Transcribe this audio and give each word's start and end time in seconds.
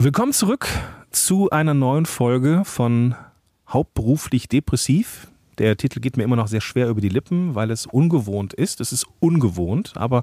Willkommen 0.00 0.32
zurück 0.32 0.68
zu 1.10 1.50
einer 1.50 1.74
neuen 1.74 2.06
Folge 2.06 2.62
von 2.64 3.16
Hauptberuflich 3.68 4.46
Depressiv. 4.46 5.26
Der 5.58 5.76
Titel 5.76 5.98
geht 5.98 6.16
mir 6.16 6.22
immer 6.22 6.36
noch 6.36 6.46
sehr 6.46 6.60
schwer 6.60 6.88
über 6.88 7.00
die 7.00 7.08
Lippen, 7.08 7.56
weil 7.56 7.72
es 7.72 7.84
ungewohnt 7.84 8.54
ist. 8.54 8.80
Es 8.80 8.92
ist 8.92 9.06
ungewohnt, 9.18 9.94
aber 9.96 10.22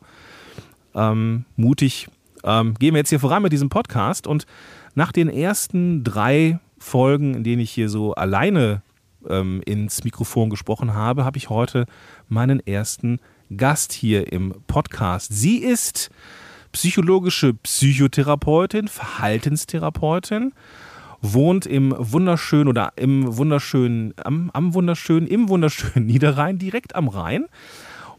ähm, 0.94 1.44
mutig 1.58 2.08
ähm, 2.46 2.76
gehen 2.76 2.94
wir 2.94 3.00
jetzt 3.00 3.10
hier 3.10 3.20
voran 3.20 3.44
mit 3.44 3.52
diesem 3.52 3.68
Podcast. 3.68 4.28
Und 4.28 4.46
nach 4.94 5.12
den 5.12 5.28
ersten 5.28 6.06
drei 6.06 6.58
Folgen, 6.78 7.34
in 7.34 7.44
denen 7.44 7.62
ich 7.62 7.72
hier 7.72 7.90
so 7.90 8.16
alleine 8.16 8.82
ähm, 9.28 9.62
ins 9.66 10.06
Mikrofon 10.06 10.50
gesprochen 10.50 10.94
habe, 10.94 11.26
habe 11.26 11.38
ich 11.38 11.50
heute 11.50 11.86
meinen 12.30 12.66
ersten 12.66 13.20
Gast 13.58 13.92
hier 13.92 14.32
im 14.32 14.56
Podcast. 14.68 15.34
Sie 15.34 15.58
ist 15.58 16.12
psychologische 16.76 17.54
Psychotherapeutin, 17.54 18.90
Verhaltenstherapeutin, 18.90 20.52
wohnt 21.22 21.66
im 21.66 21.96
wunderschönen 21.98 22.68
oder 22.68 22.92
im 22.98 23.38
wunderschönen, 23.38 24.14
am, 24.22 24.52
am 24.52 24.74
wunderschönen, 24.74 25.26
im 25.26 25.48
wunderschönen 25.48 26.06
Niederrhein, 26.06 26.60
direkt 26.60 26.94
am 26.94 27.08
Rhein 27.08 27.46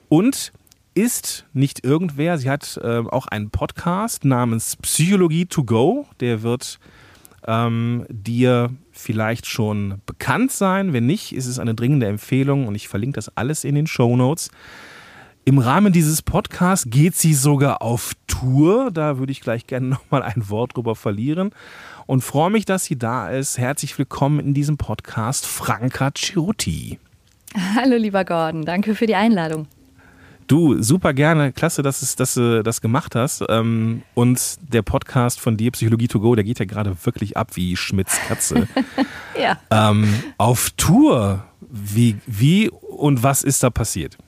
und 0.09 0.55
ist 0.95 1.45
nicht 1.53 1.85
irgendwer. 1.85 2.39
Sie 2.39 2.49
hat 2.49 2.81
äh, 2.83 3.01
auch 3.01 3.27
einen 3.27 3.51
Podcast 3.51 4.25
namens 4.25 4.77
Psychologie 4.77 5.45
to 5.45 5.63
Go. 5.63 6.07
Der 6.21 6.43
wird 6.43 6.79
ähm, 7.47 8.07
dir 8.09 8.71
vielleicht 8.91 9.45
schon 9.45 10.01
bekannt 10.07 10.51
sein. 10.51 10.95
Wenn 10.95 11.05
nicht, 11.05 11.35
ist 11.35 11.45
es 11.45 11.59
eine 11.59 11.75
dringende 11.75 12.07
Empfehlung 12.07 12.67
und 12.67 12.75
ich 12.75 12.89
verlinke 12.89 13.17
das 13.17 13.37
alles 13.37 13.65
in 13.65 13.75
den 13.75 13.87
Show 13.87 14.17
Notes. 14.17 14.49
Im 15.49 15.59
Rahmen 15.59 15.93
dieses 15.93 16.23
Podcasts 16.23 16.91
geht 16.91 17.15
sie 17.15 17.33
sogar 17.33 17.81
auf 17.81 18.15
Tour. 18.27 18.91
Da 18.91 19.21
würde 19.21 19.31
ich 19.31 19.41
gleich 19.41 19.69
gerne 19.69 19.87
nochmal 19.91 20.25
ein 20.25 20.49
Wort 20.49 20.77
drüber 20.77 20.97
verlieren. 20.97 21.53
Und 22.07 22.23
freue 22.23 22.51
mich, 22.51 22.65
dass 22.65 22.87
sie 22.87 22.99
da 22.99 23.31
ist. 23.31 23.57
Herzlich 23.57 23.97
willkommen 23.97 24.41
in 24.41 24.55
diesem 24.55 24.77
Podcast, 24.77 25.47
Franka 25.47 26.11
Ciruti. 26.13 26.99
Hallo, 27.77 27.95
lieber 27.97 28.25
Gordon. 28.25 28.65
Danke 28.65 28.97
für 28.97 29.07
die 29.07 29.15
Einladung. 29.15 29.69
Du, 30.49 30.83
super 30.83 31.15
gerne. 31.15 31.53
Klasse, 31.53 31.83
dass, 31.83 32.03
es, 32.03 32.17
dass 32.17 32.35
du 32.35 32.65
das 32.65 32.81
gemacht 32.81 33.15
hast. 33.15 33.45
Ähm, 33.49 34.03
und 34.15 34.59
der 34.73 34.83
Podcast 34.83 35.39
von 35.39 35.57
dir, 35.57 35.71
Psychologie 35.71 36.09
to 36.09 36.19
go, 36.19 36.35
der 36.35 36.43
geht 36.43 36.59
ja 36.59 36.65
gerade 36.65 36.97
wirklich 37.05 37.37
ab 37.37 37.51
wie 37.55 37.77
Schmidts 37.77 38.19
Katze. 38.27 38.67
ja. 39.41 39.61
Ähm, 39.71 40.13
auf 40.39 40.71
Tour. 40.71 41.45
Wie, 41.61 42.17
wie 42.27 42.69
und 42.69 43.23
was 43.23 43.45
ist 43.45 43.63
da 43.63 43.71
passiert? 43.71 44.19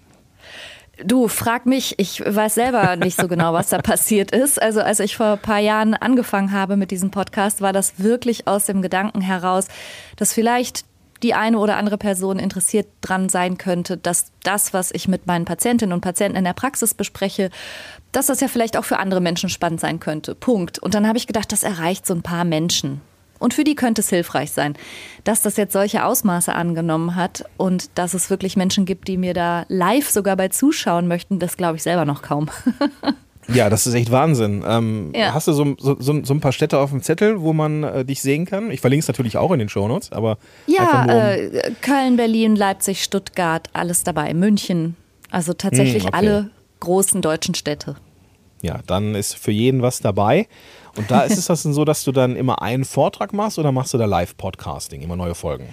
Du, 1.05 1.29
frag 1.29 1.67
mich, 1.67 1.99
ich 1.99 2.21
weiß 2.25 2.55
selber 2.55 2.97
nicht 2.97 3.21
so 3.21 3.29
genau, 3.29 3.53
was 3.53 3.69
da 3.69 3.79
passiert 3.83 4.33
ist. 4.33 4.61
Also 4.61 4.81
als 4.81 5.01
ich 5.01 5.17
vor 5.17 5.33
ein 5.33 5.39
paar 5.39 5.61
Jahren 5.61 5.95
angefangen 5.95 6.53
habe 6.53 6.77
mit 6.77 6.91
diesem 6.91 7.11
Podcast, 7.11 7.61
war 7.61 7.73
das 7.73 7.99
wirklich 7.99 8.49
aus 8.49 8.67
dem 8.67 8.83
Gedanken 8.83 9.21
heraus, 9.21 9.69
dass 10.17 10.33
vielleicht 10.33 10.85
die 11.23 11.35
eine 11.35 11.59
oder 11.59 11.77
andere 11.77 11.99
Person 11.99 12.39
interessiert 12.39 12.87
dran 13.01 13.29
sein 13.29 13.59
könnte, 13.59 13.97
dass 13.97 14.33
das, 14.43 14.73
was 14.73 14.93
ich 14.93 15.09
mit 15.09 15.27
meinen 15.27 15.45
Patientinnen 15.45 15.93
und 15.93 16.01
Patienten 16.01 16.37
in 16.37 16.45
der 16.45 16.53
Praxis 16.53 16.95
bespreche, 16.95 17.51
dass 18.13 18.27
das 18.27 18.41
ja 18.41 18.49
vielleicht 18.49 18.77
auch 18.77 18.85
für 18.85 18.99
andere 18.99 19.21
Menschen 19.21 19.49
spannend 19.49 19.81
sein 19.81 20.01
könnte. 20.01 20.35
Punkt. 20.35 20.79
Und 20.79 20.95
dann 20.95 21.07
habe 21.07 21.19
ich 21.19 21.27
gedacht, 21.27 21.51
das 21.53 21.63
erreicht 21.63 22.07
so 22.07 22.15
ein 22.15 22.23
paar 22.23 22.45
Menschen. 22.45 23.01
Und 23.39 23.55
für 23.55 23.65
die 23.65 23.75
könnte 23.75 24.01
es 24.01 24.09
hilfreich 24.09 24.51
sein, 24.51 24.75
dass 25.25 25.43
das 25.43 25.57
jetzt 25.57 25.73
solche 25.73 26.05
Ausmaße 26.05 26.55
angenommen 26.55 27.15
hat 27.15 27.45
und 27.57 27.91
dass 27.95 28.15
es 28.15 28.31
wirklich 28.31 28.57
Menschen 28.57 28.85
gibt, 28.85 29.09
die 29.09 29.17
mir 29.17 29.35
da 29.35 29.65
live 29.69 30.09
sogar 30.09 30.37
bei 30.37 30.49
zuschauen 30.49 31.09
möchten, 31.09 31.39
das 31.39 31.57
glaube 31.57 31.77
ich 31.77 31.83
selber 31.83 32.05
noch 32.05 32.23
kaum. 32.23 32.51
Ja, 33.53 33.71
das 33.71 33.87
ist 33.87 33.95
echt 33.95 34.11
Wahnsinn. 34.11 34.63
Ähm, 34.67 35.13
ja. 35.15 35.33
Hast 35.33 35.49
du 35.49 35.53
so, 35.53 35.75
so, 35.79 35.97
so, 35.99 36.35
ein 36.35 36.41
paar 36.41 36.53
Städte 36.53 36.79
auf 36.79 36.91
dem 36.91 37.03
Zettel, 37.03 37.41
wo 37.41 37.53
man 37.53 37.83
äh, 37.83 38.05
dich 38.05 38.21
sehen 38.21 38.45
kann? 38.45 38.71
Ich 38.71 38.81
verlinke 38.81 39.03
es 39.03 39.09
natürlich 39.09 39.39
auch 39.39 39.53
in 39.53 39.59
den 39.59 39.69
Shownotes, 39.69 40.13
aber. 40.13 40.37
Ja, 40.67 41.05
um 41.05 41.09
äh, 41.09 41.73
Köln, 41.81 42.17
Berlin, 42.17 42.57
Leipzig, 42.57 43.03
Stuttgart, 43.03 43.69
alles 43.73 44.05
dabei. 44.05 44.35
München. 44.35 44.97
Also 45.31 45.55
tatsächlich 45.55 46.05
hm, 46.05 46.09
okay. 46.09 46.17
alle 46.17 46.51
großen 46.81 47.23
deutschen 47.23 47.55
Städte. 47.55 47.97
Ja, 48.63 48.81
dann 48.87 49.15
ist 49.15 49.35
für 49.35 49.53
jeden 49.53 49.83
was 49.83 50.01
dabei. 50.01 50.47
Und 50.99 51.11
da 51.11 51.23
ist 51.23 51.39
es 51.39 51.47
das 51.47 51.63
denn 51.63 51.73
so, 51.73 51.85
dass 51.85 52.05
du 52.05 52.13
dann 52.13 52.37
immer 52.37 52.61
einen 52.61 52.85
Vortrag 52.85 53.33
machst 53.33 53.59
oder 53.59 53.73
machst 53.73 53.95
du 53.95 53.99
da 53.99 54.05
Live-Podcasting, 54.05 55.01
immer 55.01 55.17
neue 55.17 55.35
Folgen? 55.35 55.67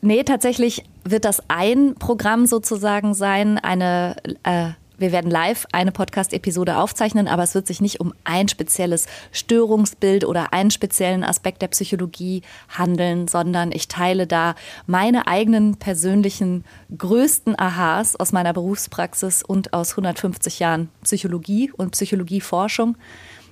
Nee, 0.00 0.22
tatsächlich 0.24 0.84
wird 1.04 1.24
das 1.24 1.42
ein 1.48 1.94
Programm 1.94 2.46
sozusagen 2.46 3.14
sein, 3.14 3.58
eine 3.58 4.16
äh, 4.42 4.70
wir 4.96 5.12
werden 5.12 5.30
live 5.30 5.66
eine 5.72 5.92
Podcast-Episode 5.92 6.76
aufzeichnen, 6.76 7.26
aber 7.26 7.42
es 7.42 7.54
wird 7.54 7.66
sich 7.66 7.80
nicht 7.80 8.00
um 8.00 8.14
ein 8.22 8.48
spezielles 8.48 9.06
Störungsbild 9.32 10.24
oder 10.24 10.52
einen 10.52 10.70
speziellen 10.70 11.24
Aspekt 11.24 11.62
der 11.62 11.68
Psychologie 11.68 12.42
handeln, 12.68 13.26
sondern 13.26 13.72
ich 13.72 13.88
teile 13.88 14.26
da 14.26 14.54
meine 14.86 15.26
eigenen 15.26 15.76
persönlichen 15.76 16.64
größten 16.96 17.58
Aha's 17.58 18.14
aus 18.16 18.32
meiner 18.32 18.52
Berufspraxis 18.52 19.42
und 19.42 19.72
aus 19.72 19.92
150 19.92 20.60
Jahren 20.60 20.90
Psychologie 21.02 21.72
und 21.72 21.90
Psychologieforschung. 21.90 22.96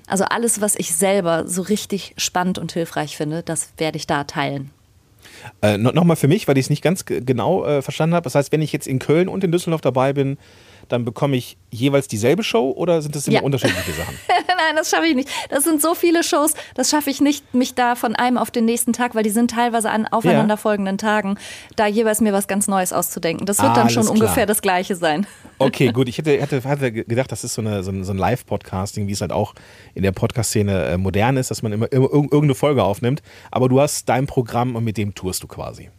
Also 0.07 0.25
alles, 0.25 0.61
was 0.61 0.75
ich 0.77 0.95
selber 0.95 1.47
so 1.47 1.63
richtig 1.63 2.15
spannend 2.17 2.59
und 2.59 2.73
hilfreich 2.73 3.17
finde, 3.17 3.43
das 3.43 3.73
werde 3.79 3.97
ich 3.97 4.07
da 4.07 4.25
teilen. 4.25 4.71
Äh, 5.61 5.79
Nochmal 5.79 6.17
für 6.17 6.29
mich, 6.29 6.49
weil 6.49 6.59
ich 6.59 6.67
es 6.67 6.71
nicht 6.71 6.83
ganz 6.83 7.05
genau 7.05 7.65
äh, 7.65 7.83
verstanden 7.83 8.15
habe. 8.15 8.25
Das 8.25 8.35
heißt, 8.35 8.53
wenn 8.53 8.63
ich 8.63 8.73
jetzt 8.73 8.87
in 8.87 8.99
Köln 8.99 9.29
und 9.29 9.45
in 9.45 9.53
Düsseldorf 9.53 9.81
dabei 9.81 10.13
bin, 10.13 10.39
dann 10.93 11.05
bekomme 11.05 11.37
ich 11.37 11.57
jeweils 11.71 12.07
dieselbe 12.07 12.43
Show 12.43 12.71
oder 12.71 13.01
sind 13.01 13.17
das 13.17 13.27
immer 13.27 13.39
ja. 13.39 13.43
unterschiedliche 13.43 13.93
Sachen? 13.93 14.15
Nein, 14.29 14.77
das 14.77 14.91
schaffe 14.91 15.07
ich 15.07 15.15
nicht. 15.15 15.29
Das 15.49 15.65
sind 15.65 15.81
so 15.81 15.95
viele 15.95 16.23
Shows, 16.23 16.53
das 16.75 16.91
schaffe 16.91 17.09
ich 17.09 17.21
nicht, 17.21 17.55
mich 17.55 17.75
da 17.75 17.95
von 17.95 18.15
einem 18.15 18.37
auf 18.37 18.51
den 18.51 18.67
nächsten 18.67 18.93
Tag, 18.93 19.15
weil 19.15 19.23
die 19.23 19.31
sind 19.31 19.51
teilweise 19.51 19.91
an 19.91 20.07
aufeinanderfolgenden 20.07 20.97
ja. 20.97 21.09
Tagen, 21.09 21.39
da 21.77 21.87
jeweils 21.87 22.21
mir 22.21 22.33
was 22.33 22.47
ganz 22.47 22.69
Neues 22.69 22.93
auszudenken. 22.93 23.47
Das 23.47 23.59
wird 23.59 23.71
ah, 23.71 23.75
dann 23.75 23.91
schon 23.91 24.07
ungefähr 24.07 24.45
das 24.47 24.63
Gleiche 24.63 24.97
sein. 24.97 25.27
Okay, 25.59 25.93
gut. 25.93 26.09
Ich 26.09 26.19
hätte, 26.19 26.41
hätte, 26.41 26.65
hatte 26.65 26.91
gedacht, 26.91 27.31
das 27.31 27.45
ist 27.45 27.55
so, 27.55 27.61
eine, 27.61 27.85
so 27.85 27.93
ein, 27.93 28.03
so 28.03 28.13
ein 28.13 28.19
Live-Podcasting, 28.19 29.07
wie 29.07 29.13
es 29.13 29.21
halt 29.21 29.31
auch 29.31 29.55
in 29.95 30.03
der 30.03 30.11
Podcast-Szene 30.11 30.87
äh, 30.87 30.99
modern 30.99 31.37
ist, 31.37 31.53
dass 31.53 31.63
man 31.63 31.71
immer, 31.71 31.93
immer 31.93 32.13
irgendeine 32.13 32.57
Folge 32.57 32.83
aufnimmt. 32.83 33.23
Aber 33.53 33.69
du 33.69 33.81
hast 33.81 34.09
dein 34.09 34.27
Programm 34.27 34.75
und 34.75 34.83
mit 34.83 34.97
dem 34.97 35.15
tourst 35.15 35.41
du 35.41 35.47
quasi. 35.47 35.91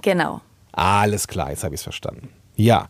Genau. 0.00 0.40
Alles 0.72 1.28
klar, 1.28 1.50
jetzt 1.50 1.64
habe 1.64 1.74
ich 1.74 1.80
es 1.80 1.82
verstanden. 1.82 2.30
Ja. 2.56 2.88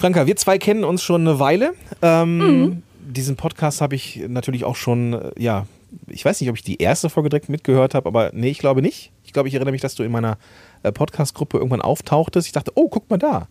Franka, 0.00 0.26
wir 0.26 0.34
zwei 0.36 0.56
kennen 0.56 0.82
uns 0.82 1.02
schon 1.02 1.20
eine 1.20 1.38
Weile. 1.38 1.74
Ähm, 2.00 2.38
mhm. 2.38 2.82
Diesen 3.00 3.36
Podcast 3.36 3.82
habe 3.82 3.94
ich 3.94 4.22
natürlich 4.28 4.64
auch 4.64 4.76
schon, 4.76 5.12
äh, 5.12 5.30
ja, 5.36 5.66
ich 6.06 6.24
weiß 6.24 6.40
nicht, 6.40 6.48
ob 6.48 6.56
ich 6.56 6.62
die 6.62 6.80
erste 6.80 7.10
Folge 7.10 7.28
direkt 7.28 7.50
mitgehört 7.50 7.94
habe, 7.94 8.08
aber 8.08 8.30
nee, 8.32 8.48
ich 8.48 8.60
glaube 8.60 8.80
nicht. 8.80 9.12
Ich 9.24 9.34
glaube, 9.34 9.48
ich 9.48 9.54
erinnere 9.54 9.72
mich, 9.72 9.82
dass 9.82 9.96
du 9.96 10.02
in 10.02 10.10
meiner 10.10 10.38
äh, 10.84 10.90
Podcast-Gruppe 10.90 11.58
irgendwann 11.58 11.82
auftauchtest. 11.82 12.46
Ich 12.46 12.52
dachte, 12.54 12.72
oh, 12.76 12.88
guck 12.88 13.10
mal 13.10 13.18
da. 13.18 13.48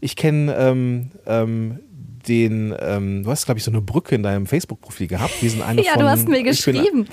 Ich 0.00 0.16
kenne 0.16 0.54
ähm, 0.56 1.10
ähm, 1.26 1.80
den, 2.26 2.74
ähm, 2.80 3.24
du 3.24 3.30
hast, 3.30 3.44
glaube 3.44 3.58
ich, 3.58 3.64
so 3.64 3.70
eine 3.70 3.82
Brücke 3.82 4.14
in 4.14 4.22
deinem 4.22 4.46
Facebook-Profil 4.46 5.06
gehabt. 5.06 5.42
Wir 5.42 5.50
sind 5.50 5.60
eine 5.60 5.82
ja, 5.84 5.92
von, 5.92 6.00
du 6.00 6.08
hast 6.08 6.26
mir 6.26 6.42
geschrieben. 6.42 7.08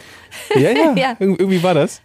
Bin, 0.53 0.63
ja, 0.63 0.71
ja, 0.71 0.93
ja, 0.95 1.15
irgendwie 1.19 1.61
war 1.61 1.73
das. 1.73 2.01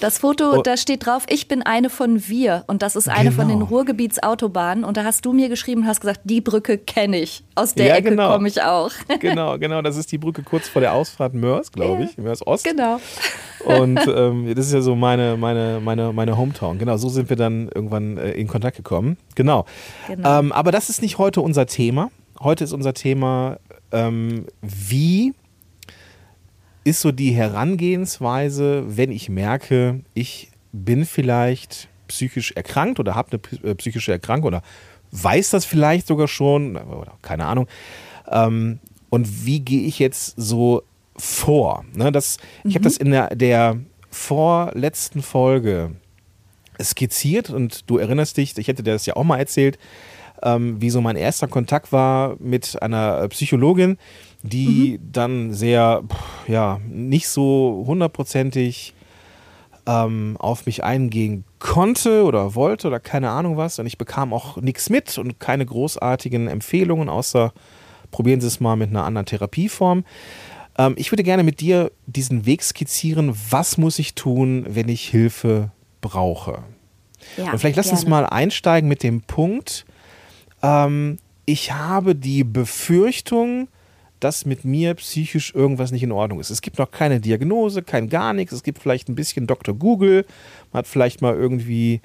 Das 0.00 0.18
Foto, 0.18 0.58
oh. 0.58 0.62
da 0.62 0.76
steht 0.76 1.06
drauf, 1.06 1.24
ich 1.28 1.48
bin 1.48 1.62
eine 1.62 1.88
von 1.88 2.28
wir 2.28 2.64
und 2.66 2.82
das 2.82 2.96
ist 2.96 3.08
eine 3.08 3.30
genau. 3.30 3.36
von 3.36 3.48
den 3.48 3.58
genau. 3.60 3.70
Ruhrgebietsautobahnen 3.70 4.84
und 4.84 4.96
da 4.98 5.04
hast 5.04 5.24
du 5.24 5.32
mir 5.32 5.48
geschrieben 5.48 5.82
und 5.82 5.86
hast 5.86 6.00
gesagt, 6.00 6.20
die 6.24 6.42
Brücke 6.42 6.76
kenne 6.76 7.18
ich. 7.18 7.44
Aus 7.54 7.74
der 7.74 7.86
ja, 7.86 7.94
Ecke 7.96 8.10
genau. 8.10 8.32
komme 8.32 8.48
ich 8.48 8.62
auch. 8.62 8.90
Genau, 9.20 9.58
genau, 9.58 9.80
das 9.82 9.96
ist 9.96 10.12
die 10.12 10.18
Brücke 10.18 10.42
kurz 10.42 10.68
vor 10.68 10.80
der 10.80 10.92
Ausfahrt 10.92 11.32
Mörs, 11.32 11.72
glaube 11.72 12.04
ich, 12.04 12.18
Mörs 12.18 12.46
Ost. 12.46 12.64
Genau. 12.64 13.00
Und 13.64 13.98
ähm, 14.06 14.54
das 14.54 14.66
ist 14.66 14.74
ja 14.74 14.82
so 14.82 14.94
meine, 14.94 15.36
meine, 15.36 15.80
meine, 15.82 16.12
meine 16.12 16.36
Hometown. 16.36 16.78
Genau, 16.78 16.96
so 16.98 17.08
sind 17.08 17.30
wir 17.30 17.36
dann 17.36 17.70
irgendwann 17.74 18.18
äh, 18.18 18.32
in 18.32 18.46
Kontakt 18.46 18.76
gekommen. 18.76 19.16
Genau. 19.34 19.64
genau. 20.06 20.38
Ähm, 20.38 20.52
aber 20.52 20.70
das 20.70 20.90
ist 20.90 21.00
nicht 21.00 21.18
heute 21.18 21.40
unser 21.40 21.66
Thema. 21.66 22.10
Heute 22.40 22.64
ist 22.64 22.72
unser 22.72 22.92
Thema, 22.92 23.58
ähm, 23.90 24.46
wie 24.60 25.32
ist 26.86 27.00
so 27.00 27.10
die 27.10 27.32
Herangehensweise, 27.32 28.84
wenn 28.86 29.10
ich 29.10 29.28
merke, 29.28 30.02
ich 30.14 30.50
bin 30.72 31.04
vielleicht 31.04 31.88
psychisch 32.06 32.52
erkrankt 32.52 33.00
oder 33.00 33.16
habe 33.16 33.40
eine 33.60 33.70
äh, 33.70 33.74
psychische 33.74 34.12
Erkrankung 34.12 34.46
oder 34.46 34.62
weiß 35.10 35.50
das 35.50 35.64
vielleicht 35.64 36.06
sogar 36.06 36.28
schon, 36.28 36.76
oder 36.76 37.18
keine 37.22 37.46
Ahnung. 37.46 37.66
Ähm, 38.30 38.78
und 39.10 39.44
wie 39.44 39.58
gehe 39.58 39.82
ich 39.82 39.98
jetzt 39.98 40.34
so 40.36 40.84
vor? 41.16 41.84
Ne, 41.92 42.12
das, 42.12 42.36
mhm. 42.62 42.70
Ich 42.70 42.76
habe 42.76 42.84
das 42.84 42.98
in 42.98 43.10
der, 43.10 43.34
der 43.34 43.80
vorletzten 44.10 45.22
Folge 45.22 45.90
skizziert 46.80 47.50
und 47.50 47.90
du 47.90 47.98
erinnerst 47.98 48.36
dich, 48.36 48.56
ich 48.56 48.68
hätte 48.68 48.84
dir 48.84 48.92
das 48.92 49.06
ja 49.06 49.16
auch 49.16 49.24
mal 49.24 49.38
erzählt, 49.38 49.76
ähm, 50.40 50.80
wie 50.80 50.90
so 50.90 51.00
mein 51.00 51.16
erster 51.16 51.48
Kontakt 51.48 51.90
war 51.90 52.36
mit 52.38 52.80
einer 52.80 53.26
Psychologin, 53.28 53.98
die 54.42 54.98
mhm. 54.98 55.12
dann 55.12 55.52
sehr, 55.52 56.02
ja, 56.46 56.80
nicht 56.88 57.28
so 57.28 57.84
hundertprozentig 57.86 58.94
ähm, 59.86 60.36
auf 60.38 60.66
mich 60.66 60.84
eingehen 60.84 61.44
konnte 61.58 62.24
oder 62.24 62.54
wollte 62.54 62.88
oder 62.88 63.00
keine 63.00 63.30
Ahnung 63.30 63.56
was. 63.56 63.78
Und 63.78 63.86
ich 63.86 63.98
bekam 63.98 64.32
auch 64.32 64.56
nichts 64.58 64.90
mit 64.90 65.16
und 65.18 65.40
keine 65.40 65.64
großartigen 65.64 66.48
Empfehlungen, 66.48 67.08
außer 67.08 67.52
probieren 68.10 68.40
Sie 68.40 68.46
es 68.46 68.60
mal 68.60 68.76
mit 68.76 68.90
einer 68.90 69.04
anderen 69.04 69.26
Therapieform. 69.26 70.04
Ähm, 70.78 70.94
ich 70.96 71.12
würde 71.12 71.22
gerne 71.22 71.42
mit 71.42 71.60
dir 71.60 71.92
diesen 72.06 72.46
Weg 72.46 72.62
skizzieren. 72.62 73.34
Was 73.50 73.78
muss 73.78 73.98
ich 73.98 74.14
tun, 74.14 74.66
wenn 74.68 74.88
ich 74.88 75.08
Hilfe 75.08 75.70
brauche? 76.00 76.62
Ja, 77.36 77.52
Und 77.52 77.58
vielleicht 77.58 77.76
lass 77.76 77.86
gerne. 77.86 78.00
uns 78.00 78.08
mal 78.08 78.26
einsteigen 78.26 78.88
mit 78.88 79.02
dem 79.02 79.22
Punkt. 79.22 79.86
Ähm, 80.62 81.18
ich 81.44 81.72
habe 81.72 82.14
die 82.14 82.44
Befürchtung, 82.44 83.68
dass 84.20 84.46
mit 84.46 84.64
mir 84.64 84.94
psychisch 84.94 85.54
irgendwas 85.54 85.92
nicht 85.92 86.02
in 86.02 86.12
Ordnung 86.12 86.40
ist. 86.40 86.50
Es 86.50 86.62
gibt 86.62 86.78
noch 86.78 86.90
keine 86.90 87.20
Diagnose, 87.20 87.82
kein 87.82 88.08
gar 88.08 88.32
nichts. 88.32 88.52
Es 88.52 88.62
gibt 88.62 88.78
vielleicht 88.78 89.08
ein 89.08 89.14
bisschen 89.14 89.46
Dr. 89.46 89.74
Google. 89.74 90.24
Man 90.72 90.78
hat 90.78 90.86
vielleicht 90.86 91.22
mal 91.22 91.34
irgendwie 91.34 92.00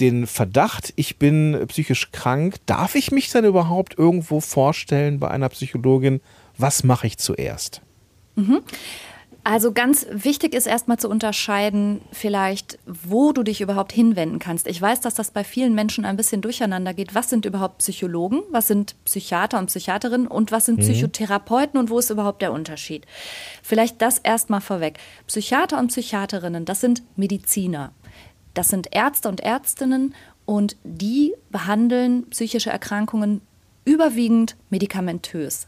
den 0.00 0.26
Verdacht, 0.26 0.92
ich 0.96 1.18
bin 1.18 1.58
psychisch 1.68 2.10
krank. 2.10 2.56
Darf 2.66 2.94
ich 2.94 3.12
mich 3.12 3.30
dann 3.30 3.44
überhaupt 3.44 3.98
irgendwo 3.98 4.40
vorstellen 4.40 5.20
bei 5.20 5.30
einer 5.30 5.48
Psychologin? 5.48 6.20
Was 6.58 6.84
mache 6.84 7.06
ich 7.06 7.18
zuerst? 7.18 7.82
Mhm. 8.34 8.60
Also 9.44 9.72
ganz 9.72 10.06
wichtig 10.10 10.54
ist 10.54 10.66
erstmal 10.66 10.98
zu 10.98 11.08
unterscheiden, 11.08 12.00
vielleicht, 12.12 12.78
wo 12.86 13.32
du 13.32 13.42
dich 13.42 13.60
überhaupt 13.60 13.92
hinwenden 13.92 14.38
kannst. 14.38 14.68
Ich 14.68 14.80
weiß, 14.80 15.00
dass 15.00 15.14
das 15.14 15.32
bei 15.32 15.42
vielen 15.42 15.74
Menschen 15.74 16.04
ein 16.04 16.16
bisschen 16.16 16.42
durcheinander 16.42 16.94
geht. 16.94 17.16
Was 17.16 17.28
sind 17.28 17.44
überhaupt 17.44 17.78
Psychologen? 17.78 18.42
Was 18.50 18.68
sind 18.68 18.94
Psychiater 19.04 19.58
und 19.58 19.66
Psychiaterinnen? 19.66 20.28
Und 20.28 20.52
was 20.52 20.66
sind 20.66 20.78
mhm. 20.78 20.82
Psychotherapeuten? 20.82 21.80
Und 21.80 21.90
wo 21.90 21.98
ist 21.98 22.10
überhaupt 22.10 22.40
der 22.40 22.52
Unterschied? 22.52 23.04
Vielleicht 23.64 24.00
das 24.00 24.18
erstmal 24.18 24.60
vorweg. 24.60 24.98
Psychiater 25.26 25.80
und 25.80 25.88
Psychiaterinnen, 25.88 26.64
das 26.64 26.80
sind 26.80 27.02
Mediziner. 27.16 27.92
Das 28.54 28.68
sind 28.68 28.94
Ärzte 28.94 29.28
und 29.28 29.40
Ärztinnen 29.40 30.14
und 30.44 30.76
die 30.84 31.34
behandeln 31.50 32.28
psychische 32.30 32.70
Erkrankungen 32.70 33.40
überwiegend 33.84 34.56
medikamentös. 34.70 35.66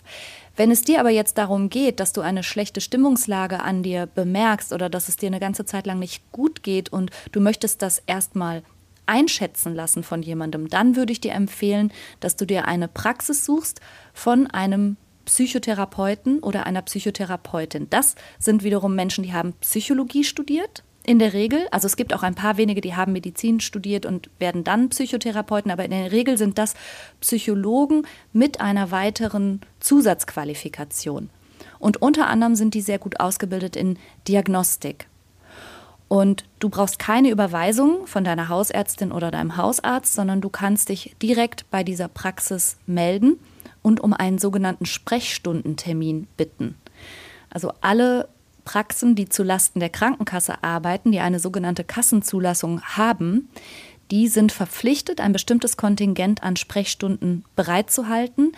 Wenn 0.56 0.70
es 0.70 0.82
dir 0.82 1.00
aber 1.00 1.10
jetzt 1.10 1.38
darum 1.38 1.68
geht, 1.68 1.98
dass 2.00 2.12
du 2.12 2.20
eine 2.20 2.42
schlechte 2.42 2.80
Stimmungslage 2.80 3.60
an 3.60 3.82
dir 3.82 4.06
bemerkst 4.06 4.72
oder 4.72 4.88
dass 4.88 5.08
es 5.08 5.16
dir 5.16 5.26
eine 5.26 5.40
ganze 5.40 5.64
Zeit 5.64 5.86
lang 5.86 5.98
nicht 5.98 6.30
gut 6.32 6.62
geht 6.62 6.92
und 6.92 7.10
du 7.32 7.40
möchtest 7.40 7.82
das 7.82 8.02
erstmal 8.06 8.62
einschätzen 9.06 9.74
lassen 9.74 10.02
von 10.02 10.22
jemandem, 10.22 10.68
dann 10.68 10.96
würde 10.96 11.12
ich 11.12 11.20
dir 11.20 11.32
empfehlen, 11.32 11.92
dass 12.20 12.36
du 12.36 12.46
dir 12.46 12.66
eine 12.66 12.88
Praxis 12.88 13.44
suchst 13.44 13.80
von 14.12 14.46
einem 14.46 14.96
Psychotherapeuten 15.26 16.40
oder 16.40 16.66
einer 16.66 16.82
Psychotherapeutin. 16.82 17.88
Das 17.90 18.14
sind 18.38 18.62
wiederum 18.62 18.94
Menschen, 18.94 19.24
die 19.24 19.32
haben 19.32 19.54
Psychologie 19.60 20.24
studiert 20.24 20.84
in 21.06 21.18
der 21.18 21.34
Regel, 21.34 21.68
also 21.70 21.86
es 21.86 21.96
gibt 21.96 22.14
auch 22.14 22.22
ein 22.22 22.34
paar 22.34 22.56
wenige, 22.56 22.80
die 22.80 22.96
haben 22.96 23.12
Medizin 23.12 23.60
studiert 23.60 24.06
und 24.06 24.30
werden 24.38 24.64
dann 24.64 24.88
Psychotherapeuten, 24.88 25.70
aber 25.70 25.84
in 25.84 25.90
der 25.90 26.12
Regel 26.12 26.38
sind 26.38 26.56
das 26.56 26.74
Psychologen 27.20 28.06
mit 28.32 28.60
einer 28.60 28.90
weiteren 28.90 29.60
Zusatzqualifikation. 29.80 31.28
Und 31.78 32.00
unter 32.00 32.28
anderem 32.28 32.54
sind 32.54 32.72
die 32.72 32.80
sehr 32.80 32.98
gut 32.98 33.20
ausgebildet 33.20 33.76
in 33.76 33.98
Diagnostik. 34.26 35.06
Und 36.08 36.44
du 36.58 36.70
brauchst 36.70 36.98
keine 36.98 37.30
Überweisung 37.30 38.06
von 38.06 38.24
deiner 38.24 38.48
Hausärztin 38.48 39.12
oder 39.12 39.30
deinem 39.30 39.56
Hausarzt, 39.56 40.14
sondern 40.14 40.40
du 40.40 40.48
kannst 40.48 40.88
dich 40.88 41.16
direkt 41.20 41.70
bei 41.70 41.84
dieser 41.84 42.08
Praxis 42.08 42.78
melden 42.86 43.38
und 43.82 44.00
um 44.00 44.14
einen 44.14 44.38
sogenannten 44.38 44.86
Sprechstundentermin 44.86 46.28
bitten. 46.36 46.76
Also 47.50 47.72
alle 47.80 48.28
Praxen, 48.64 49.14
die 49.14 49.28
zulasten 49.28 49.80
der 49.80 49.90
Krankenkasse 49.90 50.62
arbeiten, 50.62 51.12
die 51.12 51.20
eine 51.20 51.40
sogenannte 51.40 51.84
Kassenzulassung 51.84 52.80
haben, 52.82 53.48
die 54.10 54.28
sind 54.28 54.52
verpflichtet, 54.52 55.20
ein 55.20 55.32
bestimmtes 55.32 55.76
Kontingent 55.76 56.42
an 56.42 56.56
Sprechstunden 56.56 57.44
bereitzuhalten, 57.56 58.52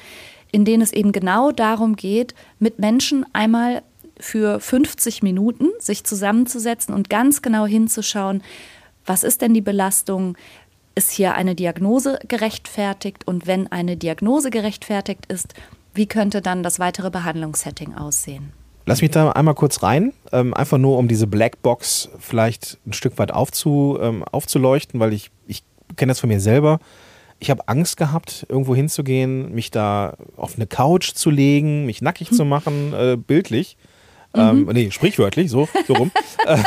in 0.53 0.65
denen 0.65 0.83
es 0.83 0.93
eben 0.93 1.13
genau 1.13 1.53
darum 1.53 1.97
geht, 1.97 2.35
mit 2.59 2.79
Menschen 2.79 3.25
einmal 3.33 3.83
für 4.19 4.61
50 4.61 5.23
Minuten 5.23 5.69
sich 5.79 6.05
zusammenzusetzen 6.05 6.95
und 6.95 7.11
ganz 7.11 7.43
genau 7.43 7.67
hinzuschauen, 7.67 8.43
was 9.05 9.23
ist 9.23 9.41
denn 9.41 9.55
die 9.55 9.61
Belastung, 9.61 10.37
ist 10.95 11.11
hier 11.11 11.35
eine 11.35 11.55
Diagnose 11.55 12.19
gerechtfertigt 12.27 13.27
und 13.27 13.47
wenn 13.47 13.71
eine 13.71 13.97
Diagnose 13.97 14.51
gerechtfertigt 14.51 15.27
ist, 15.27 15.55
wie 15.95 16.07
könnte 16.07 16.43
dann 16.43 16.63
das 16.63 16.79
weitere 16.79 17.11
Behandlungssetting 17.11 17.95
aussehen? 17.95 18.53
Lass 18.89 19.03
mich 19.03 19.11
da 19.11 19.33
einmal 19.33 19.55
kurz 19.55 19.83
rein, 19.83 20.13
ähm, 20.33 20.55
einfach 20.55 20.79
nur 20.79 20.97
um 20.97 21.09
diese 21.09 21.27
Blackbox 21.27 22.09
vielleicht 22.21 22.79
ein 22.87 22.93
Stück 22.93 23.19
weit 23.19 23.33
aufzu, 23.33 23.99
ähm, 24.01 24.23
aufzuleuchten, 24.23 25.01
weil 25.01 25.13
ich, 25.13 25.33
ich 25.49 25.65
kenne 25.97 26.11
das 26.11 26.21
von 26.21 26.29
mir 26.29 26.41
selber. 26.41 26.79
Ich 27.41 27.51
habe 27.51 27.67
Angst 27.67 27.97
gehabt, 27.97 28.47
irgendwo 28.49 28.77
hinzugehen, 28.77 29.53
mich 29.53 29.73
da 29.73 30.17
auf 30.37 30.55
eine 30.55 30.69
Couch 30.69 31.13
zu 31.15 31.31
legen, 31.31 31.85
mich 31.85 32.01
nackig 32.01 32.31
hm. 32.31 32.37
zu 32.37 32.45
machen, 32.45 32.95
äh, 32.95 33.17
bildlich. 33.17 33.77
Ähm, 34.35 34.65
mhm. 34.65 34.73
nee, 34.73 34.91
sprichwörtlich, 34.91 35.51
so, 35.51 35.69
so 35.87 35.95
rum. 35.95 36.11
äh, 36.47 36.59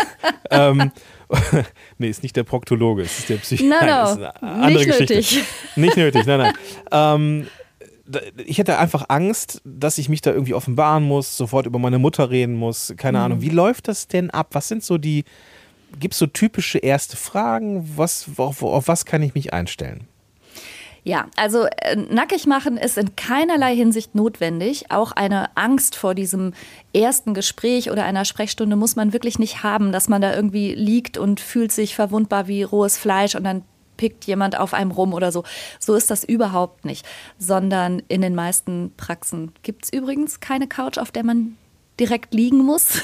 ähm, 0.49 0.91
nee, 1.97 2.09
ist 2.09 2.23
nicht 2.23 2.35
der 2.35 2.43
Proktologe, 2.43 3.03
es 3.03 3.19
ist 3.19 3.29
der 3.29 3.37
Psychiater. 3.37 3.85
No, 3.85 4.03
no. 4.03 4.11
Ist 4.11 4.17
eine 4.41 4.43
andere 4.43 4.85
nicht 4.85 4.85
Geschichte. 4.87 5.13
Nötig. 5.13 5.43
Nicht 5.75 5.97
nötig, 5.97 6.25
nein, 6.25 6.39
nein. 6.39 6.53
Ähm, 6.91 7.47
ich 8.45 8.57
hätte 8.57 8.77
einfach 8.79 9.05
Angst, 9.09 9.61
dass 9.63 9.97
ich 9.97 10.09
mich 10.09 10.21
da 10.21 10.31
irgendwie 10.31 10.53
offenbaren 10.53 11.03
muss, 11.03 11.37
sofort 11.37 11.65
über 11.65 11.79
meine 11.79 11.99
Mutter 11.99 12.29
reden 12.29 12.55
muss. 12.55 12.93
Keine 12.97 13.19
mhm. 13.19 13.23
Ahnung. 13.23 13.41
Wie 13.41 13.49
läuft 13.49 13.87
das 13.87 14.07
denn 14.07 14.29
ab? 14.29 14.49
Was 14.51 14.67
sind 14.67 14.83
so 14.83 14.97
die, 14.97 15.25
gibt 15.99 16.13
es 16.13 16.19
so 16.19 16.27
typische 16.27 16.79
erste 16.79 17.17
Fragen? 17.17 17.93
Was, 17.95 18.27
auf, 18.37 18.63
auf 18.63 18.87
was 18.87 19.05
kann 19.05 19.21
ich 19.21 19.33
mich 19.35 19.53
einstellen? 19.53 20.07
Ja, 21.03 21.27
also 21.37 21.65
äh, 21.65 21.95
nackig 21.95 22.45
machen 22.45 22.77
ist 22.77 22.97
in 22.97 23.15
keinerlei 23.15 23.75
Hinsicht 23.75 24.15
notwendig. 24.15 24.91
Auch 24.91 25.11
eine 25.11 25.55
Angst 25.55 25.95
vor 25.95 26.13
diesem 26.13 26.53
ersten 26.93 27.33
Gespräch 27.33 27.89
oder 27.89 28.03
einer 28.03 28.25
Sprechstunde 28.25 28.75
muss 28.75 28.95
man 28.95 29.13
wirklich 29.13 29.39
nicht 29.39 29.63
haben, 29.63 29.91
dass 29.91 30.09
man 30.09 30.21
da 30.21 30.35
irgendwie 30.35 30.75
liegt 30.75 31.17
und 31.17 31.39
fühlt 31.39 31.71
sich 31.71 31.95
verwundbar 31.95 32.47
wie 32.47 32.63
rohes 32.63 32.97
Fleisch 32.97 33.35
und 33.35 33.43
dann 33.43 33.63
pickt 33.99 34.23
jemand 34.23 34.57
auf 34.57 34.73
einem 34.73 34.91
rum 34.91 35.13
oder 35.13 35.33
so. 35.33 35.43
So 35.77 35.93
ist 35.93 36.09
das 36.09 36.23
überhaupt 36.23 36.85
nicht. 36.85 37.05
Sondern 37.37 38.01
in 38.07 38.21
den 38.21 38.33
meisten 38.33 38.93
Praxen 38.95 39.51
gibt 39.61 39.83
es 39.83 39.93
übrigens 39.93 40.39
keine 40.39 40.67
Couch, 40.67 40.97
auf 40.97 41.11
der 41.11 41.25
man 41.25 41.57
direkt 41.99 42.33
liegen 42.33 42.59
muss. 42.59 43.01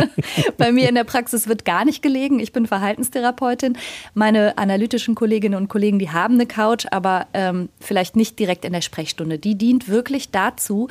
Bei 0.56 0.72
mir 0.72 0.88
in 0.88 0.94
der 0.94 1.04
Praxis 1.04 1.46
wird 1.46 1.66
gar 1.66 1.84
nicht 1.84 2.00
gelegen. 2.00 2.40
Ich 2.40 2.52
bin 2.52 2.66
Verhaltenstherapeutin. 2.66 3.76
Meine 4.14 4.56
analytischen 4.56 5.14
Kolleginnen 5.14 5.56
und 5.56 5.68
Kollegen, 5.68 5.98
die 5.98 6.10
haben 6.10 6.34
eine 6.34 6.46
Couch, 6.46 6.86
aber 6.90 7.26
ähm, 7.34 7.68
vielleicht 7.80 8.16
nicht 8.16 8.38
direkt 8.38 8.64
in 8.64 8.72
der 8.72 8.80
Sprechstunde. 8.80 9.38
Die 9.38 9.56
dient 9.56 9.88
wirklich 9.88 10.30
dazu, 10.30 10.88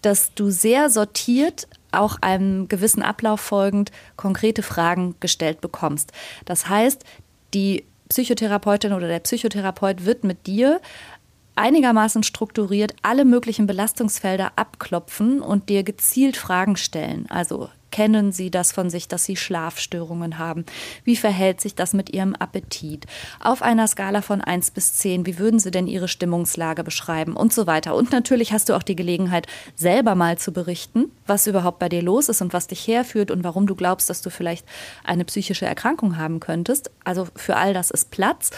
dass 0.00 0.32
du 0.32 0.48
sehr 0.48 0.88
sortiert 0.88 1.68
auch 1.92 2.16
einem 2.22 2.68
gewissen 2.68 3.02
Ablauf 3.02 3.40
folgend 3.40 3.92
konkrete 4.16 4.62
Fragen 4.62 5.16
gestellt 5.20 5.60
bekommst. 5.60 6.12
Das 6.46 6.70
heißt, 6.70 7.04
die 7.52 7.84
Psychotherapeutin 8.08 8.92
oder 8.92 9.08
der 9.08 9.20
Psychotherapeut 9.20 10.04
wird 10.04 10.24
mit 10.24 10.46
dir 10.46 10.80
einigermaßen 11.56 12.22
strukturiert 12.22 12.94
alle 13.02 13.24
möglichen 13.24 13.66
Belastungsfelder 13.66 14.52
abklopfen 14.56 15.40
und 15.40 15.68
dir 15.68 15.82
gezielt 15.82 16.36
Fragen 16.36 16.76
stellen. 16.76 17.26
Also 17.30 17.68
kennen 17.96 18.30
Sie 18.30 18.50
das 18.50 18.72
von 18.72 18.90
sich, 18.90 19.08
dass 19.08 19.24
Sie 19.24 19.36
Schlafstörungen 19.36 20.36
haben? 20.36 20.66
Wie 21.04 21.16
verhält 21.16 21.62
sich 21.62 21.74
das 21.74 21.94
mit 21.94 22.10
Ihrem 22.10 22.34
Appetit? 22.34 23.06
Auf 23.40 23.62
einer 23.62 23.86
Skala 23.88 24.20
von 24.20 24.42
1 24.42 24.72
bis 24.72 24.96
10, 24.96 25.24
wie 25.24 25.38
würden 25.38 25.58
Sie 25.58 25.70
denn 25.70 25.86
Ihre 25.86 26.06
Stimmungslage 26.06 26.84
beschreiben 26.84 27.34
und 27.34 27.54
so 27.54 27.66
weiter? 27.66 27.94
Und 27.94 28.12
natürlich 28.12 28.52
hast 28.52 28.68
du 28.68 28.74
auch 28.74 28.82
die 28.82 28.96
Gelegenheit, 28.96 29.46
selber 29.76 30.14
mal 30.14 30.36
zu 30.36 30.52
berichten, 30.52 31.10
was 31.26 31.46
überhaupt 31.46 31.78
bei 31.78 31.88
dir 31.88 32.02
los 32.02 32.28
ist 32.28 32.42
und 32.42 32.52
was 32.52 32.66
dich 32.66 32.86
herführt 32.86 33.30
und 33.30 33.44
warum 33.44 33.66
du 33.66 33.74
glaubst, 33.74 34.10
dass 34.10 34.20
du 34.20 34.28
vielleicht 34.28 34.66
eine 35.02 35.24
psychische 35.24 35.64
Erkrankung 35.64 36.18
haben 36.18 36.38
könntest. 36.38 36.90
Also 37.02 37.26
für 37.34 37.56
all 37.56 37.72
das 37.72 37.90
ist 37.90 38.10
Platz. 38.10 38.50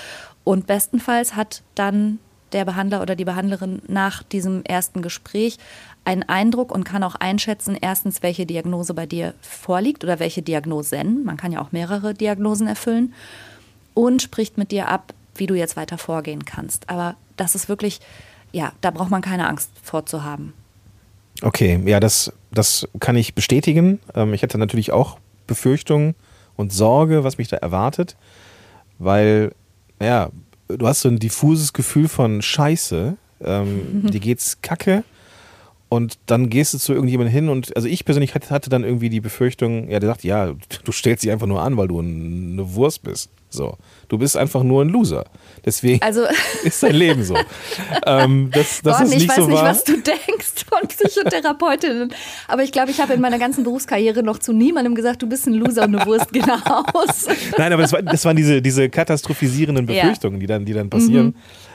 Und 0.42 0.66
bestenfalls 0.66 1.36
hat 1.36 1.62
dann 1.76 2.18
der 2.52 2.64
Behandler 2.64 3.02
oder 3.02 3.16
die 3.16 3.24
Behandlerin 3.24 3.82
nach 3.86 4.22
diesem 4.22 4.62
ersten 4.64 5.02
Gespräch 5.02 5.58
einen 6.04 6.22
Eindruck 6.22 6.72
und 6.72 6.84
kann 6.84 7.02
auch 7.02 7.14
einschätzen, 7.16 7.76
erstens, 7.78 8.22
welche 8.22 8.46
Diagnose 8.46 8.94
bei 8.94 9.06
dir 9.06 9.34
vorliegt 9.40 10.04
oder 10.04 10.18
welche 10.18 10.42
Diagnosen. 10.42 11.24
Man 11.24 11.36
kann 11.36 11.52
ja 11.52 11.60
auch 11.60 11.72
mehrere 11.72 12.14
Diagnosen 12.14 12.66
erfüllen 12.66 13.12
und 13.94 14.22
spricht 14.22 14.56
mit 14.56 14.70
dir 14.70 14.88
ab, 14.88 15.12
wie 15.34 15.46
du 15.46 15.54
jetzt 15.54 15.76
weiter 15.76 15.98
vorgehen 15.98 16.44
kannst. 16.44 16.88
Aber 16.88 17.16
das 17.36 17.54
ist 17.54 17.68
wirklich, 17.68 18.00
ja, 18.52 18.72
da 18.80 18.90
braucht 18.90 19.10
man 19.10 19.22
keine 19.22 19.48
Angst 19.48 19.70
vorzuhaben. 19.82 20.54
Okay, 21.42 21.80
ja, 21.84 22.00
das, 22.00 22.32
das 22.50 22.88
kann 23.00 23.16
ich 23.16 23.34
bestätigen. 23.34 24.00
Ähm, 24.14 24.34
ich 24.34 24.42
hatte 24.42 24.58
natürlich 24.58 24.92
auch 24.92 25.18
Befürchtungen 25.46 26.14
und 26.56 26.72
Sorge, 26.72 27.22
was 27.22 27.38
mich 27.38 27.48
da 27.48 27.56
erwartet, 27.56 28.16
weil, 28.98 29.52
ja, 30.00 30.30
du 30.68 30.86
hast 30.86 31.00
so 31.00 31.08
ein 31.08 31.18
diffuses 31.18 31.72
Gefühl 31.72 32.08
von 32.08 32.42
Scheiße, 32.42 33.16
ähm, 33.44 34.06
dir 34.10 34.20
geht's 34.20 34.58
kacke 34.62 35.04
und 35.88 36.18
dann 36.26 36.50
gehst 36.50 36.74
du 36.74 36.78
zu 36.78 36.92
irgendjemandem 36.92 37.32
hin 37.32 37.48
und, 37.48 37.74
also 37.74 37.88
ich 37.88 38.04
persönlich 38.04 38.34
hatte 38.34 38.70
dann 38.70 38.84
irgendwie 38.84 39.08
die 39.08 39.20
Befürchtung, 39.20 39.88
ja, 39.90 39.98
der 40.00 40.10
sagt, 40.10 40.24
ja, 40.24 40.54
du 40.84 40.92
stellst 40.92 41.24
dich 41.24 41.30
einfach 41.30 41.46
nur 41.46 41.62
an, 41.62 41.76
weil 41.76 41.88
du 41.88 42.00
eine 42.00 42.74
Wurst 42.74 43.02
bist. 43.02 43.30
So, 43.50 43.78
du 44.08 44.18
bist 44.18 44.36
einfach 44.36 44.62
nur 44.62 44.84
ein 44.84 44.88
Loser. 44.88 45.24
Deswegen 45.64 46.02
also, 46.02 46.22
ist 46.64 46.82
dein 46.82 46.94
Leben 46.94 47.24
so. 47.24 47.36
ähm, 48.06 48.50
das, 48.52 48.82
das 48.82 48.98
Gott, 48.98 49.06
ist 49.06 49.12
ich 49.14 49.18
nicht 49.20 49.28
weiß 49.30 49.36
so 49.36 49.46
nicht, 49.46 49.56
wahr. 49.56 49.64
was 49.70 49.84
du 49.84 49.92
denkst 49.92 50.64
von 50.68 50.86
Psychotherapeutinnen. 50.88 52.12
Aber 52.46 52.62
ich 52.62 52.72
glaube, 52.72 52.90
ich 52.90 53.00
habe 53.00 53.14
in 53.14 53.20
meiner 53.20 53.38
ganzen 53.38 53.64
Berufskarriere 53.64 54.22
noch 54.22 54.38
zu 54.38 54.52
niemandem 54.52 54.94
gesagt, 54.94 55.22
du 55.22 55.28
bist 55.28 55.46
ein 55.46 55.54
Loser 55.54 55.84
und 55.84 55.96
eine 55.96 56.06
Wurst 56.06 56.28
aus. 56.94 57.26
Nein, 57.56 57.72
aber 57.72 57.82
das, 57.82 57.92
war, 57.92 58.02
das 58.02 58.24
waren 58.24 58.36
diese, 58.36 58.60
diese 58.62 58.88
katastrophisierenden 58.88 59.86
Ja. 59.88 60.02
Befürchtungen, 60.02 60.40
die, 60.40 60.46
dann, 60.46 60.64
die 60.64 60.72
dann 60.72 60.90
passieren. 60.90 61.34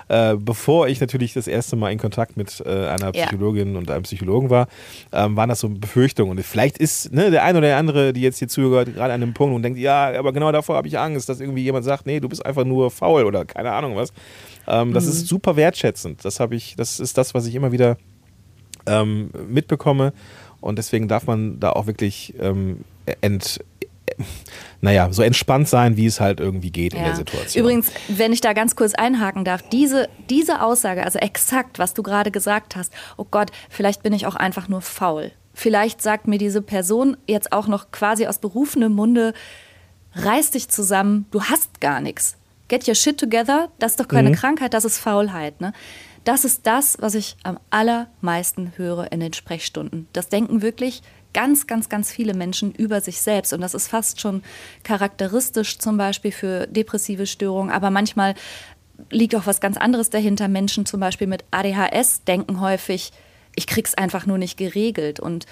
Äh, 0.10 0.36
bevor 0.38 0.88
ich 0.88 1.00
natürlich 1.00 1.34
das 1.34 1.48
erste 1.48 1.75
Mal 1.75 1.92
in 1.92 1.98
Kontakt 1.98 2.36
mit 2.38 2.62
äh, 2.65 2.70
einer 2.70 3.15
Ja. 3.15 3.25
Psychologin 3.25 3.75
und 3.75 3.89
einem 3.89 4.03
Psychologen 4.03 4.50
war, 4.50 4.68
ähm, 5.12 5.36
waren 5.36 5.50
das 5.50 5.62
so 5.62 5.70
Befürchtungen. 5.70 6.38
Und 6.38 6.44
vielleicht 6.44 6.77
ist 6.77 7.13
ne, 7.13 7.32
der 7.32 7.44
eine 7.44 7.58
oder 7.60 7.68
der 7.68 7.77
andere, 7.77 8.13
die 8.13 8.22
jetzt 8.22 8.39
hier 8.39 8.48
zuhört, 8.48 8.94
gerade 8.94 9.13
an 9.13 9.24
einem 9.24 9.34
Punkt 9.34 9.56
und 9.56 9.63
denkt, 9.63 9.80
ja, 9.80 10.12
aber 10.18 10.34
genau 10.34 10.51
davor 10.51 10.75
habe 10.75 10.88
ich 10.88 11.00
Angst, 11.00 11.30
dass 11.30 11.39
irgendwie 11.39 11.62
jemand 11.63 11.86
sagt, 11.86 12.05
nee, 12.05 12.20
du 12.20 12.29
bist 12.29 12.46
einfach 12.46 12.65
nur 12.65 12.91
faul 12.91 13.25
oder 13.25 13.46
keine 13.46 13.72
Ahnung 13.72 13.96
was. 13.96 14.13
Ähm, 14.67 14.93
das 14.93 15.05
ist 15.05 15.27
super 15.27 15.55
wertschätzend. 15.55 16.24
Das 16.24 16.39
habe 16.39 16.55
ich, 16.55 16.75
das 16.75 17.00
ist 17.00 17.17
das, 17.17 17.34
was 17.34 17.46
ich 17.46 17.55
immer 17.55 17.72
wieder 17.72 17.98
ähm, 18.86 19.32
mitbekomme. 19.48 20.13
Und 20.62 20.77
deswegen 20.77 21.08
darf 21.08 21.27
man 21.27 21.60
da 21.60 21.72
auch 21.72 21.88
wirklich 21.88 22.34
ähm, 22.39 22.86
ent, 23.22 23.60
naja, 24.82 25.12
so 25.12 25.22
entspannt 25.24 25.67
sein, 25.67 25.98
wie 25.98 26.05
es 26.05 26.20
halt 26.20 26.39
irgendwie 26.39 26.72
geht 26.72 26.93
in 26.93 27.03
der 27.03 27.15
Situation. 27.15 27.63
Übrigens, 27.63 27.91
wenn 28.08 28.32
ich 28.34 28.41
da 28.41 28.53
ganz 28.53 28.75
kurz 28.75 28.93
einhaken 28.93 29.46
darf, 29.46 29.62
diese, 29.70 30.10
diese 30.29 30.62
Aussage, 30.62 31.03
also 31.03 31.20
exakt, 31.20 31.79
was 31.79 31.93
du 31.93 32.03
gerade 32.03 32.32
gesagt 32.32 32.75
hast, 32.75 32.93
oh 33.17 33.25
Gott, 33.29 33.51
vielleicht 33.70 34.03
bin 34.03 34.13
ich 34.13 34.25
auch 34.25 34.36
einfach 34.36 34.67
nur 34.70 34.82
faul. 34.82 35.32
Vielleicht 35.53 36.01
sagt 36.01 36.27
mir 36.27 36.38
diese 36.38 36.62
Person 36.62 37.15
jetzt 37.27 37.51
auch 37.51 37.67
noch 37.67 37.91
quasi 37.91 38.25
aus 38.25 38.39
berufenem 38.39 38.93
Munde, 38.93 39.34
reiß 40.15 40.51
dich 40.51 40.70
zusammen, 40.70 41.25
du 41.32 41.43
hast 41.43 41.82
gar 41.82 42.01
nichts. 42.01 42.38
Get 42.67 42.88
your 42.88 42.96
shit 42.96 43.20
together, 43.20 43.70
das 43.79 43.93
ist 43.93 44.00
doch 44.00 44.08
keine 44.08 44.32
Krankheit, 44.32 44.74
das 44.74 44.86
ist 44.86 44.98
Faulheit. 44.98 45.60
Ne? 45.62 45.74
Das 46.24 46.46
ist 46.46 46.65
das, 46.65 46.98
was 47.00 47.15
ich 47.15 47.36
am 47.43 47.60
allermeisten 47.70 48.74
höre 48.77 49.12
in 49.12 49.20
den 49.20 49.34
Sprechstunden. 49.34 50.08
Das 50.13 50.29
denken 50.29 50.62
wirklich 50.62 51.01
ganz, 51.34 51.67
ganz, 51.67 51.89
ganz 51.89 52.12
viele 52.12 52.34
Menschen 52.34 52.72
über 52.72 53.01
sich 53.01 53.22
selbst. 53.22 53.51
Und 53.53 53.62
das 53.62 53.74
ist 53.74 53.88
fast 53.88 54.22
schon 54.22 54.43
charakteristisch 54.84 55.79
zum 55.79 55.98
Beispiel 55.98 56.32
für 56.32 56.67
depressive 56.67 57.25
Störungen. 57.25 57.72
Aber 57.72 57.89
manchmal 57.89 58.36
liegt 59.10 59.36
auch 59.36 59.46
was 59.46 59.60
ganz 59.60 59.75
anderes 59.77 60.10
dahinter. 60.10 60.48
Menschen 60.48 60.86
zum 60.86 61.00
Beispiel 61.00 61.27
mit 61.27 61.43
ADHS 61.51 62.24
denken 62.24 62.62
häufig, 62.62 63.12
ich 63.55 63.67
krieg's 63.67 63.93
einfach 63.93 64.25
nur 64.25 64.38
nicht 64.38 64.58
geregelt 64.58 65.20
und 65.20 65.46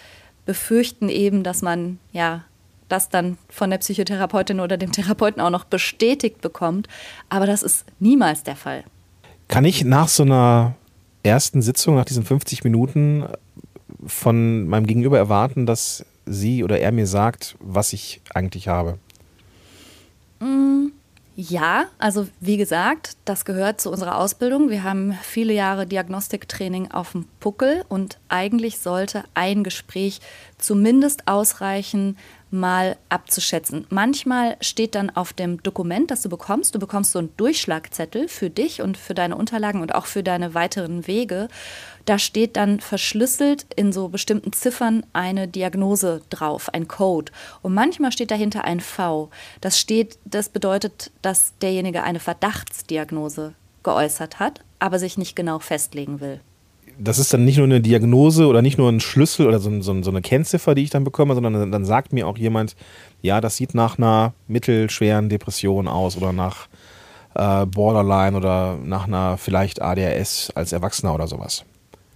befürchten 0.46 1.10
eben, 1.10 1.44
dass 1.44 1.62
man 1.62 2.00
ja 2.12 2.46
das 2.92 3.10
dann 3.10 3.38
von 3.50 3.70
der 3.70 3.78
Psychotherapeutin 3.78 4.60
oder 4.60 4.78
dem 4.78 4.92
Therapeuten 4.92 5.42
auch 5.42 5.50
noch 5.50 5.64
bestätigt 5.64 6.42
bekommt. 6.42 6.88
Aber 7.30 7.46
das 7.46 7.64
ist 7.64 7.86
niemals 8.00 8.44
der 8.44 8.56
Fall. 8.56 8.84
Kann 9.48 9.66
ich 9.66 9.84
nach 9.84 10.08
so 10.08 10.24
einer 10.24 10.76
ersten 11.24 11.62
Sitzung, 11.62 11.96
nach 11.96 12.06
diesen 12.06 12.24
50 12.24 12.64
Minuten, 12.64 13.26
von 14.06 14.68
meinem 14.68 14.88
Gegenüber 14.88 15.18
erwarten, 15.18 15.66
dass 15.66 16.06
sie 16.26 16.64
oder 16.64 16.80
er 16.80 16.92
mir 16.92 17.08
sagt, 17.08 17.56
was 17.60 17.94
ich 17.94 18.22
eigentlich 18.34 18.68
habe? 18.68 18.98
Ja, 21.36 21.86
also 21.98 22.28
wie 22.40 22.58
gesagt, 22.58 23.16
das 23.26 23.46
gehört 23.46 23.80
zu 23.80 23.90
unserer 23.90 24.18
Ausbildung. 24.18 24.70
Wir 24.70 24.84
haben 24.84 25.18
viele 25.24 25.54
Jahre 25.54 25.88
Diagnostiktraining 25.88 26.92
auf 26.92 27.14
dem 27.14 27.26
Puckel 27.40 27.84
und 27.90 28.20
eigentlich 28.28 28.80
sollte 28.80 29.24
ein 29.34 29.64
Gespräch 29.64 30.20
zumindest 30.58 31.28
ausreichen, 31.28 32.18
mal 32.52 32.98
abzuschätzen. 33.10 33.88
Manchmal 33.90 34.58
steht 34.62 34.96
dann 34.96 35.10
auf 35.10 35.34
dem 35.34 35.64
Dokument, 35.64 36.12
das 36.12 36.22
du 36.22 36.30
bekommst, 36.30 36.76
du 36.76 36.80
bekommst 36.80 37.14
so 37.14 37.20
einen 37.20 37.36
Durchschlagzettel 37.38 38.28
für 38.28 38.50
dich 38.50 38.82
und 38.82 38.98
für 38.98 39.14
deine 39.14 39.38
Unterlagen 39.38 39.82
und 39.82 39.96
auch 39.96 40.06
für 40.06 40.22
deine 40.22 40.54
weiteren 40.54 41.08
Wege. 41.08 41.48
Da 42.06 42.20
steht 42.20 42.58
dann 42.58 42.80
verschlüsselt 42.80 43.66
in 43.76 43.94
so 43.94 44.10
bestimmten 44.10 44.52
Ziffern 44.54 45.06
eine 45.14 45.48
Diagnose 45.48 46.22
drauf, 46.30 46.70
ein 46.74 46.88
Code. 46.88 47.32
Und 47.62 47.74
manchmal 47.74 48.12
steht 48.12 48.32
dahinter 48.32 48.66
ein 48.66 48.82
V. 48.82 49.30
Das 49.62 49.80
steht, 49.80 50.20
das 50.26 50.50
bedeutet, 50.50 51.12
dass 51.22 51.58
derjenige 51.60 52.04
eine 52.04 52.20
Verdachtsdiagnose 52.20 53.54
geäußert 53.84 54.40
hat, 54.40 54.62
aber 54.80 55.00
sich 55.00 55.18
nicht 55.18 55.36
genau 55.36 55.60
festlegen 55.60 56.20
will. 56.20 56.42
Das 57.04 57.18
ist 57.18 57.34
dann 57.34 57.46
nicht 57.46 57.58
nur 57.58 57.66
eine 57.66 57.82
Diagnose 57.82 58.46
oder 58.46 58.62
nicht 58.62 58.78
nur 58.78 58.90
ein 58.90 59.00
Schlüssel 59.00 59.48
oder 59.48 59.60
so, 59.60 59.82
so, 59.82 60.02
so 60.04 60.12
eine 60.12 60.22
Kennziffer, 60.22 60.76
die 60.76 60.84
ich 60.84 60.90
dann 60.92 61.04
bekomme, 61.04 61.34
sondern 61.34 61.54
dann, 61.54 61.72
dann 61.72 61.86
sagt 61.86 62.14
mir 62.14 62.28
auch 62.28 62.38
jemand, 62.38 62.76
ja, 63.22 63.42
das 63.42 63.58
sieht 63.58 63.74
nach 63.74 63.98
einer 63.98 64.34
mittelschweren 64.48 65.30
Depression 65.30 65.88
aus 65.88 66.16
oder 66.16 66.32
nach 66.32 66.68
äh, 67.34 67.66
Borderline 67.66 68.38
oder 68.38 68.78
nach 68.84 69.08
einer 69.08 69.38
vielleicht 69.38 69.82
ADHS 69.82 70.52
als 70.54 70.74
Erwachsener 70.74 71.14
oder 71.16 71.28
sowas. 71.28 71.66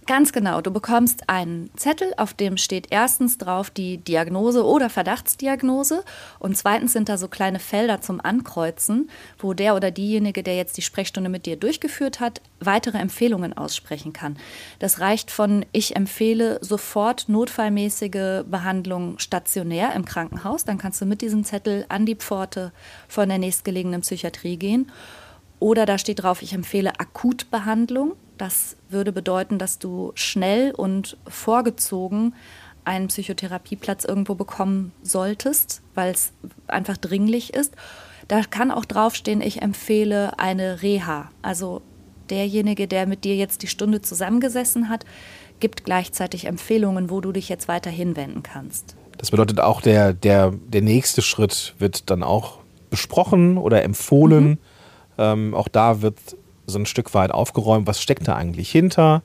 Ganz 0.06 0.32
genau. 0.32 0.60
Du 0.60 0.70
bekommst 0.70 1.28
einen 1.28 1.68
Zettel, 1.74 2.14
auf 2.16 2.32
dem 2.32 2.58
steht 2.58 2.86
erstens 2.90 3.38
drauf 3.38 3.70
die 3.70 3.98
Diagnose 3.98 4.64
oder 4.64 4.88
Verdachtsdiagnose 4.88 6.04
und 6.38 6.56
zweitens 6.56 6.92
sind 6.92 7.08
da 7.08 7.18
so 7.18 7.26
kleine 7.26 7.58
Felder 7.58 8.00
zum 8.00 8.20
Ankreuzen, 8.20 9.10
wo 9.36 9.52
der 9.52 9.74
oder 9.74 9.90
diejenige, 9.90 10.44
der 10.44 10.56
jetzt 10.56 10.76
die 10.76 10.82
Sprechstunde 10.82 11.28
mit 11.28 11.44
dir 11.44 11.56
durchgeführt 11.56 12.20
hat, 12.20 12.40
weitere 12.60 12.98
Empfehlungen 12.98 13.52
aussprechen 13.58 14.12
kann. 14.12 14.36
Das 14.78 15.00
reicht 15.00 15.32
von 15.32 15.66
ich 15.72 15.96
empfehle 15.96 16.60
sofort 16.60 17.28
notfallmäßige 17.28 18.44
Behandlung 18.48 19.18
stationär 19.18 19.92
im 19.96 20.04
Krankenhaus, 20.04 20.64
dann 20.64 20.78
kannst 20.78 21.00
du 21.00 21.06
mit 21.06 21.20
diesem 21.20 21.42
Zettel 21.42 21.84
an 21.88 22.06
die 22.06 22.14
Pforte 22.14 22.70
von 23.08 23.28
der 23.28 23.38
nächstgelegenen 23.38 24.02
Psychiatrie 24.02 24.56
gehen. 24.56 24.88
Oder 25.58 25.84
da 25.84 25.98
steht 25.98 26.22
drauf, 26.22 26.42
ich 26.42 26.52
empfehle 26.52 27.00
Akutbehandlung. 27.00 28.12
Das 28.38 28.76
würde 28.88 29.12
bedeuten, 29.12 29.58
dass 29.58 29.78
du 29.78 30.12
schnell 30.14 30.72
und 30.72 31.16
vorgezogen 31.26 32.34
einen 32.84 33.08
Psychotherapieplatz 33.08 34.04
irgendwo 34.04 34.34
bekommen 34.34 34.92
solltest, 35.02 35.82
weil 35.94 36.12
es 36.12 36.32
einfach 36.68 36.96
dringlich 36.96 37.54
ist. 37.54 37.74
Da 38.28 38.42
kann 38.42 38.70
auch 38.70 38.84
draufstehen, 38.84 39.40
ich 39.40 39.62
empfehle 39.62 40.38
eine 40.38 40.82
Reha. 40.82 41.30
Also 41.42 41.82
derjenige, 42.30 42.86
der 42.86 43.06
mit 43.06 43.24
dir 43.24 43.36
jetzt 43.36 43.62
die 43.62 43.68
Stunde 43.68 44.02
zusammengesessen 44.02 44.88
hat, 44.88 45.04
gibt 45.58 45.84
gleichzeitig 45.84 46.44
Empfehlungen, 46.46 47.10
wo 47.10 47.20
du 47.20 47.32
dich 47.32 47.48
jetzt 47.48 47.68
weiter 47.68 47.90
hinwenden 47.90 48.42
kannst. 48.42 48.96
Das 49.18 49.30
bedeutet 49.30 49.60
auch, 49.60 49.80
der, 49.80 50.12
der, 50.12 50.52
der 50.52 50.82
nächste 50.82 51.22
Schritt 51.22 51.74
wird 51.78 52.10
dann 52.10 52.22
auch 52.22 52.58
besprochen 52.90 53.58
oder 53.58 53.82
empfohlen. 53.82 54.58
Ähm, 55.18 55.54
auch 55.54 55.68
da 55.68 56.02
wird 56.02 56.18
so 56.66 56.78
ein 56.78 56.86
Stück 56.86 57.14
weit 57.14 57.30
aufgeräumt, 57.30 57.86
was 57.86 58.02
steckt 58.02 58.28
da 58.28 58.34
eigentlich 58.34 58.70
hinter. 58.70 59.22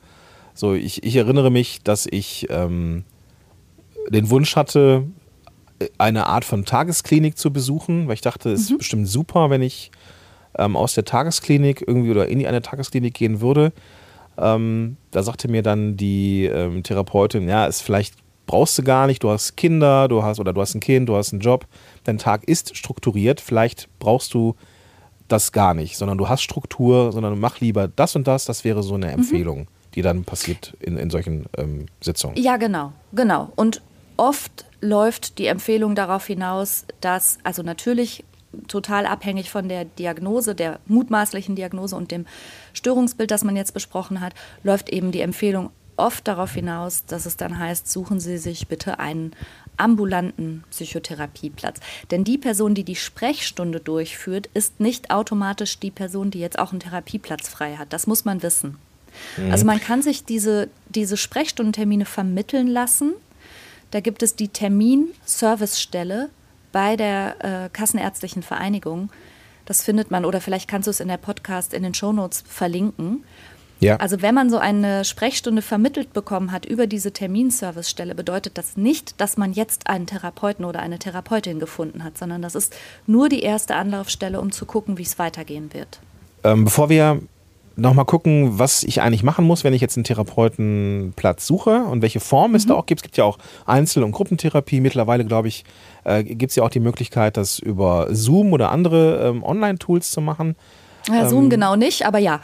So, 0.54 0.74
ich, 0.74 1.04
ich 1.04 1.16
erinnere 1.16 1.50
mich, 1.50 1.82
dass 1.84 2.06
ich 2.10 2.48
ähm, 2.50 3.04
den 4.10 4.30
Wunsch 4.30 4.56
hatte, 4.56 5.06
eine 5.98 6.28
Art 6.28 6.46
von 6.46 6.66
Tagesklinik 6.66 7.38
zu 7.38 7.52
besuchen, 7.52 8.08
weil 8.08 8.16
ich 8.16 8.22
dachte, 8.22 8.52
es 8.52 8.70
ist 8.70 8.78
bestimmt 8.78 9.08
super, 9.08 9.50
wenn 9.50 9.62
ich 9.62 9.92
ähm, 10.58 10.76
aus 10.76 10.94
der 10.94 11.06
Tagesklinik 11.06 11.84
irgendwie 11.88 12.12
oder 12.12 12.28
in 12.28 12.46
eine 12.46 12.62
Tagesklinik 12.62 13.14
gehen 13.14 13.42
würde. 13.42 13.72
Ähm, 14.38 14.98
da 15.12 15.24
sagte 15.24 15.48
mir 15.48 15.64
dann 15.64 15.98
die 15.98 16.46
ähm, 16.46 16.84
Therapeutin, 16.84 17.48
ja, 17.48 17.68
es 17.68 17.82
vielleicht 17.82 18.16
brauchst 18.46 18.78
du 18.78 18.84
gar 18.84 19.08
nicht, 19.08 19.24
du 19.24 19.30
hast 19.30 19.56
Kinder, 19.56 20.08
du 20.08 20.24
hast 20.24 20.40
oder 20.40 20.54
du 20.54 20.62
hast 20.62 20.76
ein 20.76 20.82
Kind, 20.82 21.08
du 21.08 21.16
hast 21.16 21.32
einen 21.32 21.42
Job, 21.42 21.66
dein 22.04 22.18
Tag 22.18 22.44
ist 22.46 22.76
strukturiert, 22.76 23.40
vielleicht 23.40 23.88
brauchst 24.00 24.34
du 24.34 24.56
das 25.32 25.52
gar 25.52 25.74
nicht, 25.74 25.98
sondern 25.98 26.18
du 26.18 26.30
hast 26.30 26.42
Struktur, 26.42 27.12
sondern 27.12 27.40
mach 27.40 27.60
lieber 27.60 27.88
das 27.88 28.16
und 28.16 28.28
das, 28.28 28.46
das 28.46 28.64
wäre 28.64 28.84
so 28.84 28.96
eine 28.96 29.12
Empfehlung, 29.12 29.68
die 29.96 30.02
dann 30.02 30.24
passiert 30.24 30.74
in, 30.80 30.98
in 30.98 31.10
solchen 31.10 31.46
ähm, 31.58 31.88
Sitzungen. 32.02 32.38
Ja, 32.38 32.58
genau, 32.58 32.94
genau. 33.14 33.52
Und 33.56 33.82
oft 34.18 34.66
läuft 34.82 35.38
die 35.38 35.48
Empfehlung 35.48 35.96
darauf 35.96 36.26
hinaus, 36.26 36.86
dass, 37.02 37.40
also 37.44 37.64
natürlich 37.64 38.24
total 38.68 39.06
abhängig 39.06 39.50
von 39.50 39.70
der 39.70 39.86
Diagnose, 39.86 40.56
der 40.56 40.80
mutmaßlichen 40.86 41.56
Diagnose 41.56 41.96
und 41.96 42.12
dem 42.12 42.26
Störungsbild, 42.74 43.32
das 43.32 43.44
man 43.44 43.56
jetzt 43.56 43.74
besprochen 43.74 44.22
hat, 44.22 44.34
läuft 44.64 44.90
eben 44.90 45.12
die 45.12 45.22
Empfehlung 45.22 45.70
oft 45.98 46.28
darauf 46.28 46.54
hinaus, 46.54 47.06
dass 47.06 47.26
es 47.26 47.38
dann 47.38 47.60
heißt, 47.60 47.90
suchen 47.90 48.20
Sie 48.20 48.38
sich 48.38 48.68
bitte 48.68 49.00
einen 49.00 49.34
ambulanten 49.82 50.64
Psychotherapieplatz. 50.72 51.80
Denn 52.12 52.24
die 52.24 52.38
Person, 52.38 52.76
die 52.76 52.84
die 52.84 52.96
Sprechstunde 52.96 53.80
durchführt, 53.80 54.50
ist 54.54 54.80
nicht 54.80 55.12
automatisch 55.12 55.80
die 55.80 55.92
Person, 55.92 56.32
die 56.32 56.40
jetzt 56.40 56.60
auch 56.60 56.72
einen 56.72 56.80
Therapieplatz 56.80 57.50
frei 57.50 57.76
hat. 57.76 57.92
Das 57.92 58.08
muss 58.08 58.26
man 58.26 58.44
wissen. 58.44 58.78
Also 59.50 59.66
man 59.66 59.82
kann 59.82 60.02
sich 60.02 60.24
diese, 60.24 60.70
diese 60.88 61.18
Sprechstundentermine 61.18 62.06
vermitteln 62.06 62.68
lassen. 62.68 63.14
Da 63.92 64.00
gibt 64.00 64.24
es 64.24 64.36
die 64.36 64.48
Termin-Servicestelle 64.48 66.30
bei 66.72 66.96
der 66.96 67.66
äh, 67.66 67.70
Kassenärztlichen 67.70 68.42
Vereinigung. 68.42 69.12
Das 69.66 69.84
findet 69.84 70.12
man 70.12 70.26
oder 70.26 70.42
vielleicht 70.42 70.70
kannst 70.70 70.88
du 70.88 70.92
es 70.92 71.00
in 71.00 71.08
der 71.08 71.18
Podcast 71.18 71.74
in 71.74 71.84
den 71.84 71.94
Shownotes 71.94 72.44
verlinken. 72.48 73.24
Ja. 73.82 73.96
Also 73.98 74.22
wenn 74.22 74.36
man 74.36 74.50
so 74.50 74.58
eine 74.58 75.04
Sprechstunde 75.04 75.64
vermittelt 75.64 76.14
bekommen 76.14 76.52
hat 76.52 76.66
über 76.68 76.86
diese 76.86 77.12
Terminservicestelle, 77.12 78.14
bedeutet 78.14 78.58
das 78.58 78.78
nicht, 78.78 79.20
dass 79.20 79.38
man 79.38 79.54
jetzt 79.54 79.88
einen 79.88 80.06
Therapeuten 80.06 80.66
oder 80.66 80.80
eine 80.82 81.00
Therapeutin 81.00 81.60
gefunden 81.60 82.04
hat, 82.04 82.18
sondern 82.18 82.44
das 82.44 82.54
ist 82.54 82.76
nur 83.08 83.28
die 83.28 83.42
erste 83.42 83.76
Anlaufstelle, 83.76 84.40
um 84.40 84.52
zu 84.52 84.66
gucken, 84.66 85.00
wie 85.00 85.04
es 85.04 85.18
weitergehen 85.18 85.74
wird. 85.74 86.00
Ähm, 86.44 86.64
bevor 86.64 86.90
wir 86.90 87.22
nochmal 87.76 88.06
gucken, 88.06 88.60
was 88.60 88.84
ich 88.84 89.02
eigentlich 89.02 89.24
machen 89.24 89.46
muss, 89.46 89.64
wenn 89.64 89.74
ich 89.74 89.82
jetzt 89.82 89.98
einen 89.98 90.04
Therapeutenplatz 90.04 91.48
suche 91.48 91.84
und 91.84 92.04
welche 92.04 92.20
Form 92.20 92.54
es 92.54 92.66
mhm. 92.66 92.70
da 92.70 92.76
auch 92.76 92.86
gibt. 92.86 93.00
Es 93.00 93.04
gibt 93.04 93.18
ja 93.18 93.24
auch 93.24 93.40
Einzel- 93.66 94.04
und 94.04 94.12
Gruppentherapie. 94.12 94.80
Mittlerweile, 94.80 95.26
glaube 95.26 95.48
ich, 95.48 95.64
äh, 96.04 96.24
gibt 96.24 96.52
es 96.52 96.56
ja 96.56 96.64
auch 96.64 96.70
die 96.70 96.80
Möglichkeit, 96.80 97.36
das 97.36 97.58
über 97.58 98.08
Zoom 98.12 98.54
oder 98.54 98.72
andere 98.72 99.28
ähm, 99.28 99.44
Online-Tools 99.44 100.12
zu 100.12 100.22
machen. 100.22 100.56
Ja, 101.08 101.28
Zoom 101.28 101.46
ähm, 101.46 101.50
genau 101.50 101.76
nicht, 101.76 102.06
aber 102.06 102.20
ja. 102.20 102.42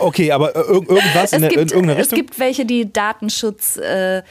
okay, 0.00 0.32
aber 0.32 0.54
ir 0.54 0.68
irgendwas 0.68 1.32
in, 1.32 1.40
der, 1.40 1.50
gibt, 1.50 1.62
in 1.62 1.68
irgendeiner 1.68 1.98
Richtung? 2.00 2.18
Es 2.18 2.24
gibt 2.24 2.38
welche, 2.38 2.66
die 2.66 2.92
datenschutzsicherer 2.92 4.22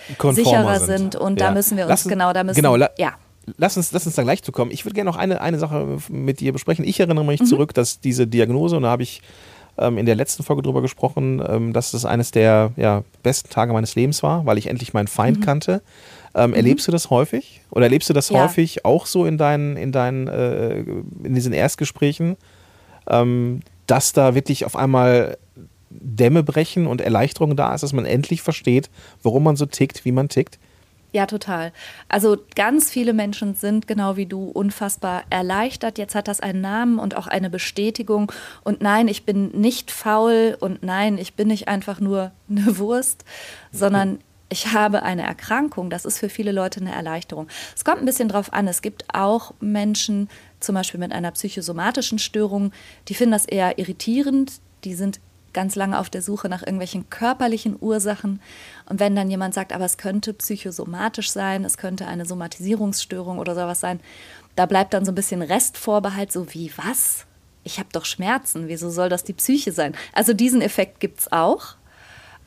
äh, 0.76 0.80
sind. 0.80 0.88
sind. 0.88 1.16
und 1.16 1.40
ja. 1.40 1.48
da 1.48 1.54
müssen 1.54 1.78
wir 1.78 1.86
uns, 1.86 2.04
uns 2.04 2.10
genau, 2.10 2.34
da 2.34 2.44
müssen 2.44 2.56
genau, 2.56 2.76
ja. 2.76 3.14
Lass 3.58 3.78
uns, 3.78 3.92
lass 3.92 4.06
uns 4.06 4.16
da 4.16 4.24
gleich 4.24 4.44
zu 4.44 4.52
kommen. 4.52 4.70
Ich 4.72 4.86
würde 4.86 4.94
gerne 4.94 5.10
noch 5.10 5.18
eine, 5.18 5.42
eine 5.42 5.58
Sache 5.58 5.98
mit 6.10 6.40
dir 6.40 6.54
besprechen. 6.54 6.86
Ich 6.86 7.00
erinnere 7.00 7.26
mich 7.26 7.42
mhm. 7.42 7.46
zurück, 7.46 7.74
dass 7.74 8.00
diese 8.00 8.28
Diagnose, 8.28 8.78
und 8.78 8.84
da 8.84 8.90
habe 8.90 9.02
ich 9.02 9.22
ähm, 9.80 9.98
in 9.98 10.06
der 10.06 10.16
letzten 10.16 10.44
Folge 10.44 10.62
drüber 10.62 10.82
gesprochen, 10.82 11.42
ähm, 11.48 11.74
dass 11.74 11.92
das 11.92 12.06
eines 12.06 12.32
der 12.32 12.72
ja, 12.76 13.04
besten 13.24 13.50
Tage 13.50 13.74
meines 13.74 13.96
Lebens 13.96 14.22
war, 14.24 14.46
weil 14.46 14.58
ich 14.58 14.68
endlich 14.68 14.94
meinen 14.94 15.08
Feind 15.08 15.40
mhm. 15.40 15.44
kannte. 15.44 15.82
Ähm, 16.36 16.52
mhm. 16.52 16.56
Erlebst 16.56 16.88
du 16.88 16.92
das 16.92 17.10
häufig? 17.10 17.62
Oder 17.72 17.86
erlebst 17.86 18.10
du 18.10 18.14
das 18.14 18.30
ja. 18.30 18.44
häufig 18.44 18.86
auch 18.86 19.06
so 19.06 19.26
in 19.26 19.38
deinen, 19.38 19.78
in 19.78 19.92
deinen, 19.92 20.28
äh, 20.28 20.80
in 20.80 21.34
diesen 21.34 21.54
Erstgesprächen, 21.54 22.38
ähm, 23.08 23.62
dass 23.88 24.14
da 24.14 24.36
wirklich 24.36 24.66
auf 24.66 24.76
einmal 24.76 25.38
Dämme 25.90 26.44
brechen 26.44 26.88
und 26.88 27.02
Erleichterung 27.02 27.56
da 27.56 27.74
ist, 27.74 27.82
dass 27.82 27.94
man 27.94 28.06
endlich 28.06 28.42
versteht, 28.42 28.90
warum 29.24 29.44
man 29.44 29.56
so 29.56 29.66
tickt, 29.66 30.06
wie 30.06 30.12
man 30.12 30.30
tickt? 30.30 30.60
Ja, 31.12 31.26
total. 31.26 31.72
Also 32.08 32.38
ganz 32.56 32.92
viele 32.92 33.14
Menschen 33.14 33.56
sind 33.56 33.88
genau 33.88 34.16
wie 34.16 34.28
du 34.28 34.44
unfassbar 34.44 35.24
erleichtert. 35.32 35.98
Jetzt 35.98 36.14
hat 36.14 36.28
das 36.28 36.40
einen 36.40 36.62
Namen 36.62 37.00
und 37.00 37.18
auch 37.18 37.26
eine 37.26 37.50
Bestätigung. 37.50 38.32
Und 38.64 38.82
nein, 38.82 39.08
ich 39.08 39.26
bin 39.26 39.50
nicht 39.60 39.90
faul 39.90 40.56
und 40.60 40.84
nein, 40.84 41.18
ich 41.18 41.34
bin 41.34 41.48
nicht 41.48 41.68
einfach 41.68 42.00
nur 42.00 42.32
eine 42.48 42.78
Wurst, 42.78 43.26
sondern 43.72 44.20
ich 44.50 44.74
habe 44.74 45.02
eine 45.02 45.24
Erkrankung. 45.24 45.90
Das 45.90 46.06
ist 46.06 46.20
für 46.20 46.30
viele 46.30 46.52
Leute 46.52 46.80
eine 46.80 46.94
Erleichterung. 46.94 47.48
Es 47.76 47.84
kommt 47.84 48.00
ein 48.00 48.06
bisschen 48.06 48.30
drauf 48.30 48.54
an. 48.54 48.68
Es 48.68 48.84
gibt 48.84 49.06
auch 49.12 49.54
Menschen, 49.60 50.30
zum 50.60 50.76
Beispiel 50.76 51.00
mit 51.00 51.12
einer 51.12 51.32
psychosomatischen 51.32 52.20
Störung, 52.20 52.72
die 53.08 53.14
finden 53.14 53.32
das 53.32 53.46
eher 53.46 53.78
irritierend. 53.78 54.54
Die 54.84 54.94
sind 54.94 55.20
ganz 55.54 55.76
lange 55.76 56.00
auf 56.00 56.10
der 56.10 56.22
Suche 56.22 56.50
nach 56.50 56.62
irgendwelchen 56.62 57.10
körperlichen 57.10 57.78
Ursachen. 57.80 58.42
Und 58.88 59.00
wenn 59.00 59.16
dann 59.16 59.30
jemand 59.30 59.54
sagt, 59.54 59.74
aber 59.74 59.86
es 59.86 59.98
könnte 59.98 60.34
psychosomatisch 60.34 61.32
sein, 61.32 61.66
es 61.66 61.78
könnte 61.78 62.08
eine 62.08 62.26
Somatisierungsstörung 62.26 63.40
oder 63.40 63.56
sowas 63.56 63.80
sein, 63.80 64.00
da 64.56 64.66
bleibt 64.66 64.94
dann 64.94 65.06
so 65.06 65.12
ein 65.12 65.16
bisschen 65.16 65.42
Restvorbehalt, 65.42 66.32
so 66.32 66.54
wie 66.54 66.72
was? 66.76 67.26
Ich 67.64 67.80
habe 67.80 67.90
doch 67.92 68.06
Schmerzen, 68.06 68.68
wieso 68.68 68.90
soll 68.90 69.10
das 69.10 69.24
die 69.24 69.34
Psyche 69.34 69.72
sein? 69.72 69.96
Also 70.14 70.34
diesen 70.34 70.62
Effekt 70.62 71.00
gibt 71.00 71.20
es 71.20 71.32
auch, 71.32 71.76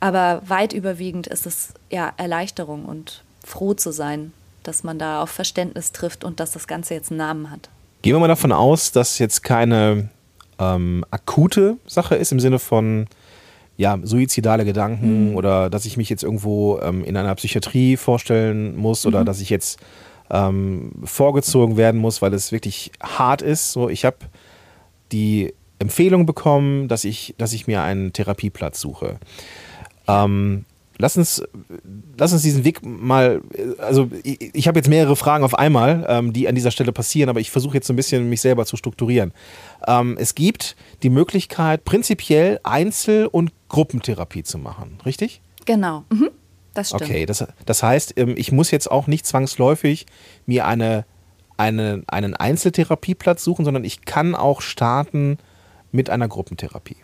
aber 0.00 0.42
weit 0.46 0.72
überwiegend 0.72 1.26
ist 1.26 1.46
es 1.46 1.74
ja 1.90 2.12
Erleichterung 2.16 2.86
und 2.86 3.22
froh 3.44 3.74
zu 3.74 3.92
sein, 3.92 4.32
dass 4.62 4.84
man 4.84 4.98
da 4.98 5.22
auf 5.22 5.30
Verständnis 5.30 5.92
trifft 5.92 6.24
und 6.24 6.40
dass 6.40 6.52
das 6.52 6.66
Ganze 6.66 6.94
jetzt 6.94 7.10
einen 7.10 7.18
Namen 7.18 7.50
hat. 7.50 7.68
Gehen 8.02 8.14
wir 8.14 8.20
mal 8.20 8.28
davon 8.28 8.52
aus, 8.52 8.92
dass 8.92 9.18
jetzt 9.18 9.42
keine 9.42 10.08
ähm, 10.58 11.04
akute 11.10 11.76
Sache 11.86 12.16
ist, 12.16 12.32
im 12.32 12.40
Sinne 12.40 12.58
von 12.58 13.06
ja, 13.76 13.98
suizidale 14.02 14.64
Gedanken 14.64 15.30
mhm. 15.30 15.36
oder 15.36 15.70
dass 15.70 15.84
ich 15.84 15.96
mich 15.96 16.10
jetzt 16.10 16.22
irgendwo 16.22 16.78
ähm, 16.80 17.04
in 17.04 17.16
einer 17.16 17.34
Psychiatrie 17.34 17.96
vorstellen 17.96 18.76
muss 18.76 19.06
oder 19.06 19.20
mhm. 19.20 19.26
dass 19.26 19.40
ich 19.40 19.50
jetzt 19.50 19.80
ähm, 20.30 20.92
vorgezogen 21.04 21.76
werden 21.76 22.00
muss, 22.00 22.22
weil 22.22 22.34
es 22.34 22.52
wirklich 22.52 22.92
hart 23.02 23.42
ist. 23.42 23.72
So, 23.72 23.88
ich 23.88 24.04
habe 24.04 24.16
die 25.12 25.54
Empfehlung 25.78 26.26
bekommen, 26.26 26.88
dass 26.88 27.04
ich, 27.04 27.34
dass 27.38 27.52
ich 27.52 27.66
mir 27.66 27.82
einen 27.82 28.12
Therapieplatz 28.12 28.80
suche. 28.80 29.18
Ähm, 30.08 30.64
lass 31.02 31.16
uns, 31.16 31.42
lass 32.16 32.32
uns 32.32 32.42
diesen 32.42 32.64
Weg 32.64 32.86
mal, 32.86 33.42
also 33.78 34.08
ich, 34.22 34.54
ich 34.54 34.68
habe 34.68 34.78
jetzt 34.78 34.88
mehrere 34.88 35.16
Fragen 35.16 35.42
auf 35.42 35.58
einmal, 35.58 36.06
ähm, 36.08 36.32
die 36.32 36.46
an 36.46 36.54
dieser 36.54 36.70
Stelle 36.70 36.92
passieren, 36.92 37.28
aber 37.28 37.40
ich 37.40 37.50
versuche 37.50 37.74
jetzt 37.74 37.88
so 37.88 37.92
ein 37.92 37.96
bisschen 37.96 38.28
mich 38.28 38.40
selber 38.40 38.64
zu 38.66 38.76
strukturieren. 38.76 39.32
Ähm, 39.86 40.16
es 40.18 40.36
gibt 40.36 40.76
die 41.02 41.10
Möglichkeit, 41.10 41.84
prinzipiell 41.84 42.60
Einzel- 42.62 43.26
und 43.26 43.52
Gruppentherapie 43.68 44.44
zu 44.44 44.58
machen, 44.58 44.98
richtig? 45.04 45.42
Genau. 45.66 46.04
Mhm. 46.10 46.30
Das 46.72 46.90
stimmt. 46.90 47.02
Okay, 47.02 47.26
das, 47.26 47.44
das 47.66 47.82
heißt, 47.82 48.14
ähm, 48.16 48.34
ich 48.36 48.52
muss 48.52 48.70
jetzt 48.70 48.88
auch 48.88 49.08
nicht 49.08 49.26
zwangsläufig 49.26 50.06
mir 50.46 50.66
eine, 50.66 51.04
eine, 51.56 52.04
einen 52.06 52.34
Einzeltherapieplatz 52.36 53.42
suchen, 53.42 53.64
sondern 53.64 53.84
ich 53.84 54.04
kann 54.04 54.36
auch 54.36 54.62
starten 54.62 55.38
mit 55.90 56.10
einer 56.10 56.28
Gruppentherapie. 56.28 56.96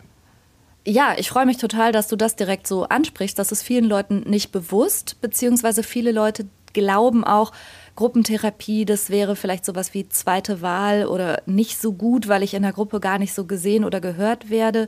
Ja, 0.85 1.13
ich 1.17 1.29
freue 1.29 1.45
mich 1.45 1.57
total, 1.57 1.91
dass 1.91 2.07
du 2.07 2.15
das 2.15 2.35
direkt 2.35 2.65
so 2.65 2.83
ansprichst. 2.83 3.37
Das 3.37 3.51
ist 3.51 3.63
vielen 3.63 3.85
Leuten 3.85 4.21
nicht 4.21 4.51
bewusst, 4.51 5.19
beziehungsweise 5.21 5.83
viele 5.83 6.11
Leute 6.11 6.47
glauben 6.73 7.23
auch, 7.23 7.51
Gruppentherapie, 7.95 8.85
das 8.85 9.09
wäre 9.09 9.35
vielleicht 9.35 9.65
sowas 9.65 9.93
wie 9.93 10.07
zweite 10.07 10.61
Wahl 10.61 11.05
oder 11.05 11.41
nicht 11.45 11.81
so 11.81 11.91
gut, 11.91 12.29
weil 12.29 12.43
ich 12.43 12.53
in 12.53 12.61
der 12.61 12.71
Gruppe 12.71 13.01
gar 13.01 13.19
nicht 13.19 13.33
so 13.33 13.45
gesehen 13.45 13.83
oder 13.83 13.99
gehört 13.99 14.49
werde. 14.49 14.87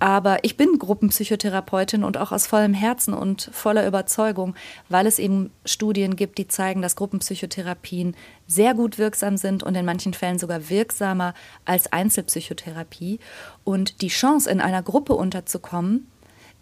Aber 0.00 0.42
ich 0.44 0.56
bin 0.56 0.78
Gruppenpsychotherapeutin 0.78 2.04
und 2.04 2.16
auch 2.16 2.32
aus 2.32 2.46
vollem 2.46 2.72
Herzen 2.72 3.12
und 3.12 3.50
voller 3.52 3.86
Überzeugung, 3.86 4.54
weil 4.88 5.06
es 5.06 5.18
eben 5.18 5.50
Studien 5.66 6.16
gibt, 6.16 6.38
die 6.38 6.48
zeigen, 6.48 6.80
dass 6.80 6.96
Gruppenpsychotherapien 6.96 8.16
sehr 8.46 8.72
gut 8.74 8.96
wirksam 8.96 9.36
sind 9.36 9.62
und 9.62 9.74
in 9.74 9.84
manchen 9.84 10.14
Fällen 10.14 10.38
sogar 10.38 10.70
wirksamer 10.70 11.34
als 11.66 11.92
Einzelpsychotherapie. 11.92 13.20
Und 13.62 14.00
die 14.00 14.08
Chance, 14.08 14.50
in 14.50 14.62
einer 14.62 14.82
Gruppe 14.82 15.12
unterzukommen, 15.12 16.10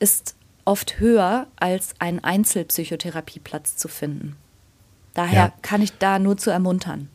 ist 0.01 0.35
oft 0.65 0.99
höher, 0.99 1.47
als 1.57 1.95
einen 2.01 2.19
Einzelpsychotherapieplatz 2.19 3.77
zu 3.77 3.87
finden. 3.87 4.37
Daher 5.15 5.47
ja. 5.47 5.53
kann 5.63 5.81
ich 5.81 5.97
da 5.99 6.19
nur 6.19 6.37
zu 6.37 6.51
ermuntern. 6.51 7.09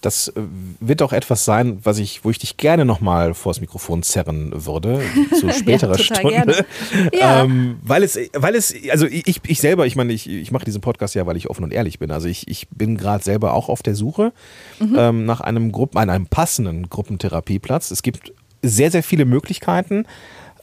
Das 0.00 0.28
äh, 0.28 0.42
wird 0.80 1.02
auch 1.02 1.12
etwas 1.12 1.44
sein, 1.44 1.78
was 1.82 1.98
ich, 1.98 2.24
wo 2.24 2.30
ich 2.30 2.38
dich 2.38 2.56
gerne 2.56 2.84
nochmal 2.84 3.34
vors 3.34 3.60
Mikrofon 3.60 4.02
zerren 4.02 4.52
würde, 4.54 5.00
zu 5.38 5.50
späterer 5.52 5.96
ja, 5.96 6.02
Stunde. 6.02 6.66
Ja. 7.12 7.42
Ähm, 7.42 7.78
weil 7.82 8.02
es, 8.02 8.18
weil 8.34 8.54
es, 8.54 8.74
also 8.90 9.06
ich, 9.06 9.40
ich 9.46 9.60
selber, 9.60 9.86
ich 9.86 9.96
meine, 9.96 10.12
ich, 10.12 10.28
ich 10.28 10.50
mache 10.52 10.64
diesen 10.64 10.80
Podcast 10.80 11.14
ja, 11.14 11.26
weil 11.26 11.36
ich 11.36 11.50
offen 11.50 11.64
und 11.64 11.72
ehrlich 11.72 11.98
bin. 11.98 12.10
Also 12.10 12.28
ich, 12.28 12.48
ich 12.48 12.68
bin 12.68 12.96
gerade 12.96 13.22
selber 13.22 13.54
auch 13.54 13.68
auf 13.68 13.82
der 13.82 13.94
Suche 13.94 14.32
mhm. 14.78 14.96
ähm, 14.98 15.24
nach 15.26 15.40
einem 15.40 15.72
Gruppen, 15.72 15.98
einem 15.98 16.26
passenden 16.26 16.88
Gruppentherapieplatz. 16.88 17.90
Es 17.90 18.02
gibt 18.02 18.32
sehr, 18.62 18.90
sehr 18.90 19.02
viele 19.02 19.24
Möglichkeiten. 19.24 20.06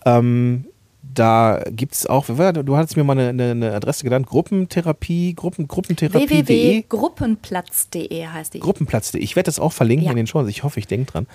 Ähm, 0.06 0.65
da 1.17 1.63
gibt 1.71 1.93
es 1.93 2.06
auch, 2.06 2.25
du 2.27 2.77
hattest 2.77 2.95
mir 2.95 3.03
mal 3.03 3.17
eine, 3.17 3.51
eine 3.51 3.73
Adresse 3.73 4.03
genannt, 4.03 4.27
Gruppentherapie, 4.27 5.34
Gruppen, 5.34 5.67
Gruppentherapie.de. 5.67 6.47
www.gruppenplatz.de 6.47 8.27
heißt 8.27 8.53
die. 8.53 8.60
Gruppenplatz.de. 8.60 9.21
Ich 9.21 9.36
werde 9.36 9.47
das 9.47 9.60
auch 9.60 9.73
verlinken 9.73 10.06
ja. 10.06 10.12
in 10.12 10.17
den 10.17 10.27
Shows. 10.27 10.47
Ich 10.47 10.63
hoffe, 10.63 10.80
ich 10.80 10.88
denke 10.88 11.12
dran. 11.12 11.27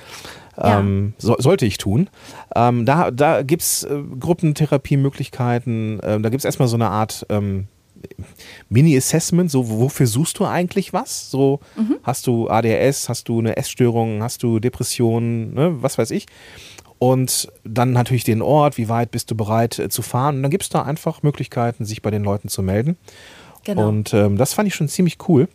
Ja. 0.57 0.81
Ähm, 0.81 1.14
so, 1.18 1.37
sollte 1.38 1.66
ich 1.66 1.79
tun. 1.79 2.11
Ähm, 2.55 2.87
da 2.87 3.11
da 3.11 3.42
gibt 3.42 3.62
es 3.62 3.83
äh, 3.85 4.03
Gruppentherapie-Möglichkeiten. 4.21 5.99
Ähm, 6.03 6.23
da 6.23 6.29
gibt 6.29 6.40
es 6.40 6.45
erstmal 6.45 6.68
so 6.68 6.77
eine 6.77 6.90
Art 6.90 7.27
ähm, 7.29 7.66
Mini-Assessment, 8.68 9.51
so 9.51 9.68
wofür 9.68 10.07
suchst 10.07 10.38
du 10.38 10.45
eigentlich 10.45 10.92
was? 10.92 11.31
So 11.31 11.61
mhm. 11.77 11.97
hast 12.03 12.27
du 12.27 12.49
ADHS, 12.49 13.09
hast 13.09 13.29
du 13.29 13.38
eine 13.38 13.57
Essstörung, 13.57 14.23
hast 14.23 14.42
du 14.42 14.61
Depressionen, 14.61 15.55
ne, 15.55 15.83
was 15.83 15.99
weiß 15.99 16.11
ich 16.11 16.27
und 17.03 17.49
dann 17.65 17.91
natürlich 17.91 18.23
den 18.23 18.43
Ort, 18.43 18.79
wie 18.79 18.88
weit 18.88 19.11
bist 19.11 19.29
du 19.29 19.35
bereit 19.35 19.77
äh, 19.81 19.88
zu 19.88 20.03
fahren. 20.03 20.37
Und 20.37 20.43
dann 20.45 20.53
gibt 20.53 20.62
es 20.62 20.69
da 20.69 20.83
einfach 20.83 21.25
Möglichkeiten, 21.25 21.85
sich 21.85 22.01
bei 22.01 22.12
den 22.12 22.23
Leuten 22.23 22.47
zu 22.47 22.62
melden. 22.62 22.97
Genau. 23.65 23.88
Und 23.88 24.15
ähm, 24.15 24.38
das 24.38 24.55
fand 24.55 24.69
ich 24.69 24.77
schon 24.77 24.87
ziemlich 24.87 25.19
cool. 25.27 25.49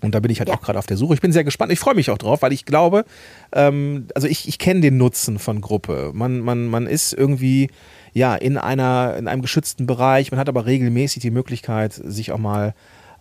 Und 0.00 0.16
da 0.16 0.18
bin 0.18 0.32
ich 0.32 0.40
halt 0.40 0.48
ja. 0.48 0.56
auch 0.56 0.60
gerade 0.60 0.80
auf 0.80 0.86
der 0.86 0.96
Suche. 0.96 1.14
Ich 1.14 1.20
bin 1.20 1.30
sehr 1.30 1.44
gespannt. 1.44 1.70
Ich 1.70 1.78
freue 1.78 1.94
mich 1.94 2.10
auch 2.10 2.18
drauf, 2.18 2.42
weil 2.42 2.52
ich 2.52 2.64
glaube, 2.64 3.04
ähm, 3.52 4.08
also 4.16 4.26
ich, 4.26 4.48
ich 4.48 4.58
kenne 4.58 4.80
den 4.80 4.96
Nutzen 4.96 5.38
von 5.38 5.60
Gruppe. 5.60 6.10
Man, 6.12 6.40
man, 6.40 6.66
man 6.66 6.88
ist 6.88 7.12
irgendwie 7.12 7.70
ja 8.12 8.34
in 8.34 8.58
einer, 8.58 9.14
in 9.16 9.28
einem 9.28 9.42
geschützten 9.42 9.86
Bereich, 9.86 10.32
man 10.32 10.40
hat 10.40 10.48
aber 10.48 10.66
regelmäßig 10.66 11.22
die 11.22 11.30
Möglichkeit, 11.30 11.92
sich 11.92 12.32
auch 12.32 12.38
mal 12.38 12.74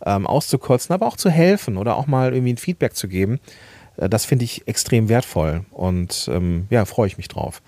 ähm, 0.04 0.26
auszukotzen, 0.26 0.96
aber 0.96 1.06
auch 1.06 1.16
zu 1.16 1.30
helfen 1.30 1.78
oder 1.78 1.96
auch 1.96 2.08
mal 2.08 2.34
irgendwie 2.34 2.54
ein 2.54 2.58
Feedback 2.58 2.96
zu 2.96 3.08
geben. 3.08 3.40
Äh, 3.98 4.10
das 4.10 4.26
finde 4.26 4.46
ich 4.46 4.68
extrem 4.68 5.10
wertvoll 5.10 5.66
und 5.72 6.30
ähm, 6.32 6.68
ja, 6.70 6.86
freue 6.86 7.08
ich 7.08 7.18
mich 7.18 7.28
drauf. 7.28 7.62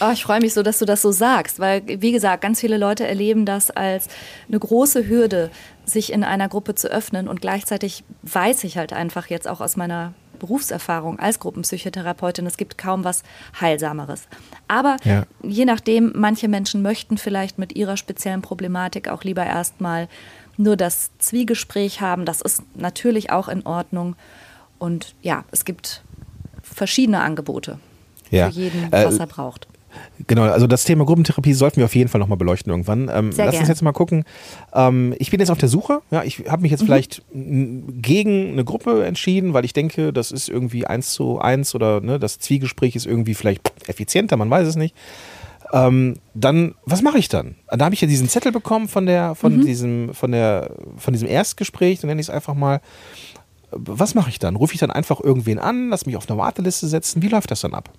Oh, 0.00 0.10
ich 0.12 0.22
freue 0.22 0.40
mich 0.40 0.54
so, 0.54 0.62
dass 0.62 0.78
du 0.78 0.84
das 0.84 1.02
so 1.02 1.12
sagst, 1.12 1.58
weil, 1.58 1.82
wie 1.86 2.12
gesagt, 2.12 2.42
ganz 2.42 2.60
viele 2.60 2.78
Leute 2.78 3.06
erleben 3.06 3.46
das 3.46 3.70
als 3.70 4.08
eine 4.48 4.58
große 4.58 5.08
Hürde, 5.08 5.50
sich 5.84 6.12
in 6.12 6.24
einer 6.24 6.48
Gruppe 6.48 6.74
zu 6.74 6.88
öffnen 6.88 7.28
und 7.28 7.40
gleichzeitig 7.40 8.04
weiß 8.22 8.64
ich 8.64 8.78
halt 8.78 8.92
einfach 8.92 9.26
jetzt 9.26 9.46
auch 9.46 9.60
aus 9.60 9.76
meiner 9.76 10.14
Berufserfahrung 10.38 11.18
als 11.18 11.38
Gruppenpsychotherapeutin. 11.38 12.46
Es 12.46 12.56
gibt 12.56 12.76
kaum 12.78 13.04
was 13.04 13.22
Heilsameres. 13.60 14.28
Aber 14.68 14.96
ja. 15.04 15.24
je 15.42 15.64
nachdem, 15.64 16.12
manche 16.14 16.48
Menschen 16.48 16.82
möchten 16.82 17.18
vielleicht 17.18 17.58
mit 17.58 17.76
ihrer 17.76 17.96
speziellen 17.96 18.42
Problematik 18.42 19.08
auch 19.08 19.24
lieber 19.24 19.44
erstmal 19.44 20.08
nur 20.56 20.76
das 20.76 21.10
Zwiegespräch 21.18 22.00
haben. 22.00 22.24
Das 22.24 22.40
ist 22.40 22.62
natürlich 22.74 23.30
auch 23.30 23.48
in 23.48 23.64
Ordnung. 23.66 24.16
Und 24.84 25.14
ja, 25.22 25.44
es 25.50 25.64
gibt 25.64 26.02
verschiedene 26.62 27.22
Angebote 27.22 27.78
ja. 28.30 28.50
für 28.50 28.60
jeden, 28.60 28.92
was 28.92 29.16
äh, 29.16 29.20
er 29.20 29.26
braucht. 29.26 29.66
Genau, 30.26 30.42
also 30.42 30.66
das 30.66 30.84
Thema 30.84 31.06
Gruppentherapie 31.06 31.54
sollten 31.54 31.78
wir 31.78 31.86
auf 31.86 31.94
jeden 31.94 32.10
Fall 32.10 32.18
nochmal 32.18 32.36
beleuchten 32.36 32.70
irgendwann. 32.70 33.08
Ähm, 33.08 33.30
lass 33.34 33.36
gern. 33.36 33.56
uns 33.60 33.68
jetzt 33.68 33.80
mal 33.80 33.92
gucken. 33.92 34.24
Ähm, 34.74 35.14
ich 35.18 35.30
bin 35.30 35.40
jetzt 35.40 35.48
auf 35.48 35.56
der 35.56 35.70
Suche. 35.70 36.02
Ja, 36.10 36.22
ich 36.22 36.44
habe 36.50 36.60
mich 36.60 36.70
jetzt 36.70 36.82
mhm. 36.82 36.86
vielleicht 36.86 37.22
gegen 37.32 38.52
eine 38.52 38.64
Gruppe 38.64 39.06
entschieden, 39.06 39.54
weil 39.54 39.64
ich 39.64 39.72
denke, 39.72 40.12
das 40.12 40.32
ist 40.32 40.50
irgendwie 40.50 40.86
eins 40.86 41.14
zu 41.14 41.38
eins 41.38 41.74
oder 41.74 42.02
ne, 42.02 42.18
das 42.18 42.38
Zwiegespräch 42.38 42.94
ist 42.94 43.06
irgendwie 43.06 43.34
vielleicht 43.34 43.72
effizienter, 43.88 44.36
man 44.36 44.50
weiß 44.50 44.68
es 44.68 44.76
nicht. 44.76 44.94
Ähm, 45.72 46.16
dann, 46.34 46.74
was 46.84 47.00
mache 47.00 47.18
ich 47.18 47.30
dann? 47.30 47.54
Da 47.70 47.86
habe 47.86 47.94
ich 47.94 48.02
ja 48.02 48.06
diesen 48.06 48.28
Zettel 48.28 48.52
bekommen 48.52 48.86
von 48.86 49.06
der, 49.06 49.34
von 49.34 49.56
mhm. 49.56 49.64
diesem, 49.64 50.12
von 50.12 50.30
der, 50.30 50.72
von 50.98 51.14
diesem 51.14 51.28
Erstgespräch, 51.28 52.00
dann 52.00 52.08
nenne 52.08 52.20
ich 52.20 52.26
es 52.26 52.34
einfach 52.34 52.54
mal. 52.54 52.82
Was 53.76 54.14
mache 54.14 54.30
ich 54.30 54.38
dann? 54.38 54.56
Rufe 54.56 54.74
ich 54.74 54.80
dann 54.80 54.90
einfach 54.90 55.20
irgendwen 55.20 55.58
an, 55.58 55.88
lass 55.88 56.06
mich 56.06 56.16
auf 56.16 56.28
eine 56.28 56.38
Warteliste 56.38 56.86
setzen? 56.86 57.22
Wie 57.22 57.28
läuft 57.28 57.50
das 57.50 57.60
dann 57.60 57.74
ab? 57.74 57.90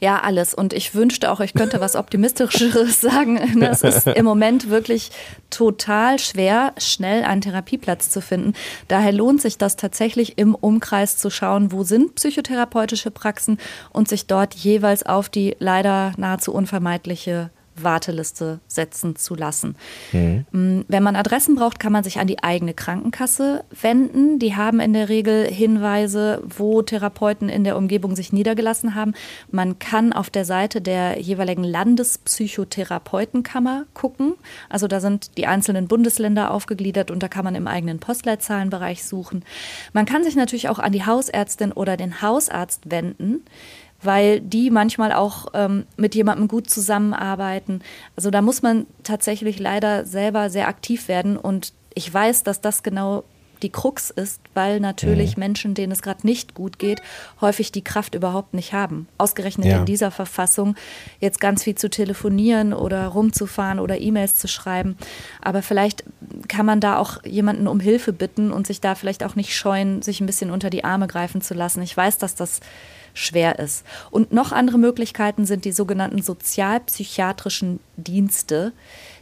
Ja, 0.00 0.20
alles. 0.20 0.54
Und 0.54 0.72
ich 0.72 0.94
wünschte 0.94 1.30
auch, 1.30 1.40
ich 1.40 1.54
könnte 1.54 1.80
was 1.80 1.96
Optimistischeres 1.96 3.00
sagen. 3.00 3.62
Es 3.62 3.82
ist 3.82 4.06
im 4.06 4.24
Moment 4.24 4.68
wirklich 4.68 5.10
total 5.50 6.18
schwer, 6.18 6.74
schnell 6.78 7.24
einen 7.24 7.40
Therapieplatz 7.40 8.10
zu 8.10 8.20
finden. 8.20 8.52
Daher 8.88 9.12
lohnt 9.12 9.40
sich 9.40 9.58
das 9.58 9.76
tatsächlich 9.76 10.38
im 10.38 10.54
Umkreis 10.54 11.16
zu 11.16 11.30
schauen, 11.30 11.72
wo 11.72 11.82
sind 11.82 12.14
psychotherapeutische 12.14 13.10
Praxen 13.10 13.58
und 13.92 14.08
sich 14.08 14.26
dort 14.26 14.54
jeweils 14.54 15.04
auf 15.04 15.28
die 15.28 15.56
leider 15.58 16.12
nahezu 16.16 16.52
unvermeidliche 16.52 17.50
Warteliste 17.82 18.60
setzen 18.66 19.16
zu 19.16 19.34
lassen. 19.34 19.76
Mhm. 20.12 20.44
Mm, 20.52 20.84
wenn 20.88 21.02
man 21.02 21.16
Adressen 21.16 21.56
braucht, 21.56 21.78
kann 21.78 21.92
man 21.92 22.04
sich 22.04 22.18
an 22.18 22.26
die 22.26 22.42
eigene 22.42 22.74
Krankenkasse 22.74 23.64
wenden. 23.80 24.38
Die 24.38 24.56
haben 24.56 24.80
in 24.80 24.92
der 24.92 25.08
Regel 25.08 25.46
Hinweise, 25.46 26.42
wo 26.44 26.82
Therapeuten 26.82 27.48
in 27.48 27.64
der 27.64 27.76
Umgebung 27.76 28.14
sich 28.16 28.32
niedergelassen 28.32 28.94
haben. 28.94 29.14
Man 29.50 29.78
kann 29.78 30.12
auf 30.12 30.30
der 30.30 30.44
Seite 30.44 30.80
der 30.80 31.20
jeweiligen 31.20 31.64
Landespsychotherapeutenkammer 31.64 33.86
gucken. 33.94 34.34
Also 34.68 34.88
da 34.88 35.00
sind 35.00 35.36
die 35.36 35.46
einzelnen 35.46 35.88
Bundesländer 35.88 36.50
aufgegliedert 36.50 37.10
und 37.10 37.22
da 37.22 37.28
kann 37.28 37.44
man 37.44 37.54
im 37.54 37.66
eigenen 37.66 37.98
Postleitzahlenbereich 37.98 39.04
suchen. 39.04 39.44
Man 39.92 40.06
kann 40.06 40.24
sich 40.24 40.36
natürlich 40.36 40.68
auch 40.68 40.78
an 40.78 40.92
die 40.92 41.06
Hausärztin 41.06 41.72
oder 41.72 41.96
den 41.96 42.22
Hausarzt 42.22 42.90
wenden 42.90 43.44
weil 44.02 44.40
die 44.40 44.70
manchmal 44.70 45.12
auch 45.12 45.46
ähm, 45.54 45.84
mit 45.96 46.14
jemandem 46.14 46.48
gut 46.48 46.68
zusammenarbeiten. 46.70 47.80
Also 48.16 48.30
da 48.30 48.42
muss 48.42 48.62
man 48.62 48.86
tatsächlich 49.02 49.58
leider 49.58 50.04
selber 50.04 50.50
sehr 50.50 50.68
aktiv 50.68 51.08
werden 51.08 51.36
und 51.36 51.72
ich 51.94 52.12
weiß, 52.12 52.42
dass 52.42 52.60
das 52.60 52.82
genau 52.82 53.24
die 53.62 53.70
Krux 53.70 54.10
ist, 54.10 54.40
weil 54.54 54.80
natürlich 54.80 55.36
mhm. 55.36 55.40
Menschen, 55.40 55.74
denen 55.74 55.92
es 55.92 56.02
gerade 56.02 56.26
nicht 56.26 56.54
gut 56.54 56.78
geht, 56.78 57.00
häufig 57.40 57.72
die 57.72 57.82
Kraft 57.82 58.14
überhaupt 58.14 58.54
nicht 58.54 58.72
haben. 58.72 59.08
Ausgerechnet 59.18 59.66
ja. 59.66 59.78
in 59.78 59.86
dieser 59.86 60.10
Verfassung 60.10 60.76
jetzt 61.20 61.40
ganz 61.40 61.62
viel 61.62 61.74
zu 61.74 61.88
telefonieren 61.88 62.72
oder 62.72 63.06
rumzufahren 63.08 63.78
oder 63.78 63.98
E-Mails 64.00 64.36
zu 64.36 64.48
schreiben. 64.48 64.96
Aber 65.40 65.62
vielleicht 65.62 66.04
kann 66.48 66.66
man 66.66 66.80
da 66.80 66.98
auch 66.98 67.24
jemanden 67.24 67.66
um 67.66 67.80
Hilfe 67.80 68.12
bitten 68.12 68.52
und 68.52 68.66
sich 68.66 68.80
da 68.80 68.94
vielleicht 68.94 69.24
auch 69.24 69.36
nicht 69.36 69.56
scheuen, 69.56 70.02
sich 70.02 70.20
ein 70.20 70.26
bisschen 70.26 70.50
unter 70.50 70.70
die 70.70 70.84
Arme 70.84 71.06
greifen 71.06 71.40
zu 71.40 71.54
lassen. 71.54 71.82
Ich 71.82 71.96
weiß, 71.96 72.18
dass 72.18 72.34
das 72.34 72.60
schwer 73.16 73.58
ist. 73.58 73.84
Und 74.10 74.32
noch 74.32 74.52
andere 74.52 74.78
Möglichkeiten 74.78 75.46
sind 75.46 75.64
die 75.64 75.72
sogenannten 75.72 76.22
sozialpsychiatrischen 76.22 77.80
Dienste. 77.96 78.72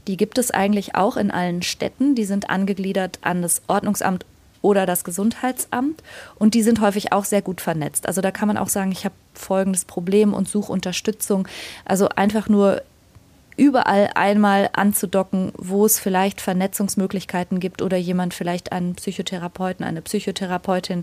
Die 0.07 0.16
gibt 0.16 0.37
es 0.37 0.50
eigentlich 0.50 0.94
auch 0.94 1.16
in 1.16 1.30
allen 1.30 1.62
Städten. 1.62 2.14
Die 2.14 2.24
sind 2.24 2.50
angegliedert 2.50 3.18
an 3.22 3.40
das 3.40 3.62
Ordnungsamt 3.68 4.26
oder 4.61 4.87
das 4.87 5.04
Gesundheitsamt 5.04 6.02
und 6.37 6.54
die 6.54 6.62
sind 6.62 6.80
häufig 6.80 7.12
auch 7.12 7.26
sehr 7.26 7.42
gut 7.42 7.61
vernetzt. 7.61 8.07
Also 8.09 8.22
da 8.22 8.30
kann 8.30 8.48
man 8.48 8.57
auch 8.57 8.70
sagen, 8.70 8.92
ich 8.92 9.04
habe 9.04 9.14
folgendes 9.35 9.85
Problem 9.85 10.33
und 10.33 10.48
suche 10.48 10.72
Unterstützung. 10.72 11.46
Also 11.85 12.09
einfach 12.09 12.48
nur 12.48 12.80
überall 13.59 14.11
einmal 14.14 14.70
anzudocken, 14.72 15.52
wo 15.59 15.85
es 15.85 15.98
vielleicht 15.98 16.40
Vernetzungsmöglichkeiten 16.40 17.61
gibt 17.61 17.83
oder 17.83 17.98
jemand 17.98 18.33
vielleicht 18.33 18.72
einen 18.72 18.94
Psychotherapeuten, 18.94 19.85
eine 19.85 20.00
Psychotherapeutin 20.00 21.02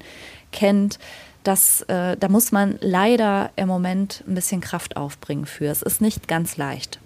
kennt 0.51 0.97
das, 1.43 1.81
äh, 1.83 2.17
da 2.17 2.29
muss 2.29 2.51
man 2.51 2.77
leider 2.81 3.51
im 3.55 3.67
Moment 3.67 4.23
ein 4.27 4.35
bisschen 4.35 4.61
Kraft 4.61 4.97
aufbringen 4.97 5.45
für. 5.45 5.65
Es 5.65 5.81
ist 5.81 6.01
nicht 6.01 6.27
ganz 6.27 6.57
leicht. 6.57 6.99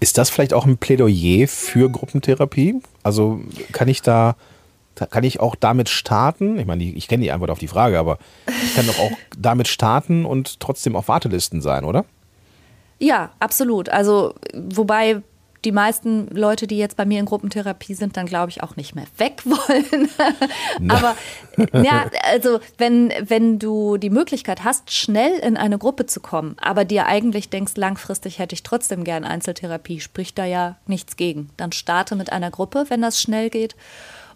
Ist 0.00 0.18
das 0.18 0.28
vielleicht 0.28 0.52
auch 0.52 0.66
ein 0.66 0.76
Plädoyer 0.76 1.48
für 1.48 1.90
Gruppentherapie? 1.90 2.80
Also 3.02 3.40
kann 3.72 3.88
ich 3.88 4.02
da, 4.02 4.36
kann 5.10 5.24
ich 5.24 5.40
auch 5.40 5.54
damit 5.54 5.88
starten? 5.88 6.58
Ich 6.58 6.66
meine, 6.66 6.84
ich 6.84 7.08
kenne 7.08 7.22
die 7.22 7.32
Antwort 7.32 7.50
auf 7.50 7.58
die 7.58 7.68
Frage, 7.68 7.98
aber 7.98 8.18
ich 8.46 8.74
kann 8.74 8.86
doch 8.86 8.98
auch 8.98 9.12
damit 9.38 9.68
starten 9.68 10.26
und 10.26 10.60
trotzdem 10.60 10.96
auf 10.96 11.08
Wartelisten 11.08 11.62
sein, 11.62 11.84
oder? 11.84 12.04
Ja, 12.98 13.30
absolut. 13.40 13.88
Also, 13.88 14.34
wobei 14.54 15.22
die 15.66 15.72
meisten 15.72 16.28
Leute, 16.28 16.68
die 16.68 16.78
jetzt 16.78 16.96
bei 16.96 17.04
mir 17.04 17.18
in 17.18 17.26
Gruppentherapie 17.26 17.94
sind, 17.94 18.16
dann 18.16 18.26
glaube 18.26 18.50
ich 18.50 18.62
auch 18.62 18.76
nicht 18.76 18.94
mehr 18.94 19.06
weg 19.18 19.42
wollen. 19.44 20.08
Aber 20.88 21.16
ja, 21.82 22.08
also 22.22 22.60
wenn, 22.78 23.12
wenn 23.20 23.58
du 23.58 23.96
die 23.96 24.10
Möglichkeit 24.10 24.62
hast, 24.62 24.92
schnell 24.92 25.32
in 25.40 25.56
eine 25.56 25.76
Gruppe 25.76 26.06
zu 26.06 26.20
kommen, 26.20 26.54
aber 26.60 26.84
dir 26.84 27.06
eigentlich 27.06 27.50
denkst, 27.50 27.72
langfristig 27.76 28.38
hätte 28.38 28.54
ich 28.54 28.62
trotzdem 28.62 29.02
gern 29.02 29.24
Einzeltherapie, 29.24 30.00
spricht 30.00 30.38
da 30.38 30.44
ja 30.44 30.76
nichts 30.86 31.16
gegen. 31.16 31.50
Dann 31.56 31.72
starte 31.72 32.14
mit 32.14 32.30
einer 32.30 32.52
Gruppe, 32.52 32.84
wenn 32.88 33.02
das 33.02 33.20
schnell 33.20 33.50
geht 33.50 33.74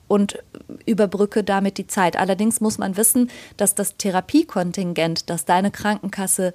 und 0.09 0.43
überbrücke 0.87 1.45
damit 1.45 1.79
die 1.79 1.87
Zeit. 1.87 2.17
Allerdings 2.17 2.61
muss 2.61 2.79
man 2.79 2.97
wissen, 2.97 3.31
dass 3.57 3.77
das 3.77 3.97
Therapiekontingent, 3.97 5.31
das 5.31 5.45
deine 5.45 5.71
Krankenkasse 5.71 6.55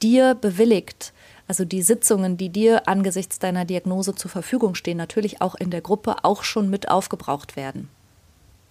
dir 0.00 0.36
bewilligt, 0.36 1.12
also 1.46 1.64
die 1.64 1.82
Sitzungen, 1.82 2.36
die 2.36 2.48
dir 2.48 2.88
angesichts 2.88 3.38
deiner 3.38 3.64
Diagnose 3.64 4.14
zur 4.14 4.30
Verfügung 4.30 4.74
stehen, 4.74 4.96
natürlich 4.96 5.42
auch 5.42 5.54
in 5.54 5.70
der 5.70 5.80
Gruppe 5.80 6.16
auch 6.22 6.42
schon 6.42 6.70
mit 6.70 6.88
aufgebraucht 6.88 7.56
werden. 7.56 7.88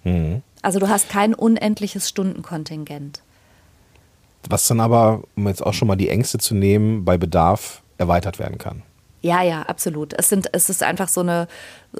Mhm. 0.03 0.41
Also 0.61 0.79
du 0.79 0.89
hast 0.89 1.09
kein 1.09 1.33
unendliches 1.33 2.09
Stundenkontingent. 2.09 3.21
Was 4.49 4.67
dann 4.67 4.79
aber, 4.79 5.23
um 5.35 5.47
jetzt 5.47 5.65
auch 5.65 5.73
schon 5.73 5.87
mal 5.87 5.95
die 5.95 6.09
Ängste 6.09 6.37
zu 6.37 6.55
nehmen, 6.55 7.05
bei 7.05 7.17
Bedarf 7.17 7.81
erweitert 7.97 8.39
werden 8.39 8.57
kann. 8.57 8.81
Ja, 9.21 9.41
ja, 9.41 9.61
absolut. 9.63 10.13
Es, 10.17 10.27
sind, 10.27 10.49
es 10.51 10.69
ist 10.69 10.83
einfach 10.83 11.07
so 11.07 11.21
eine, 11.21 11.47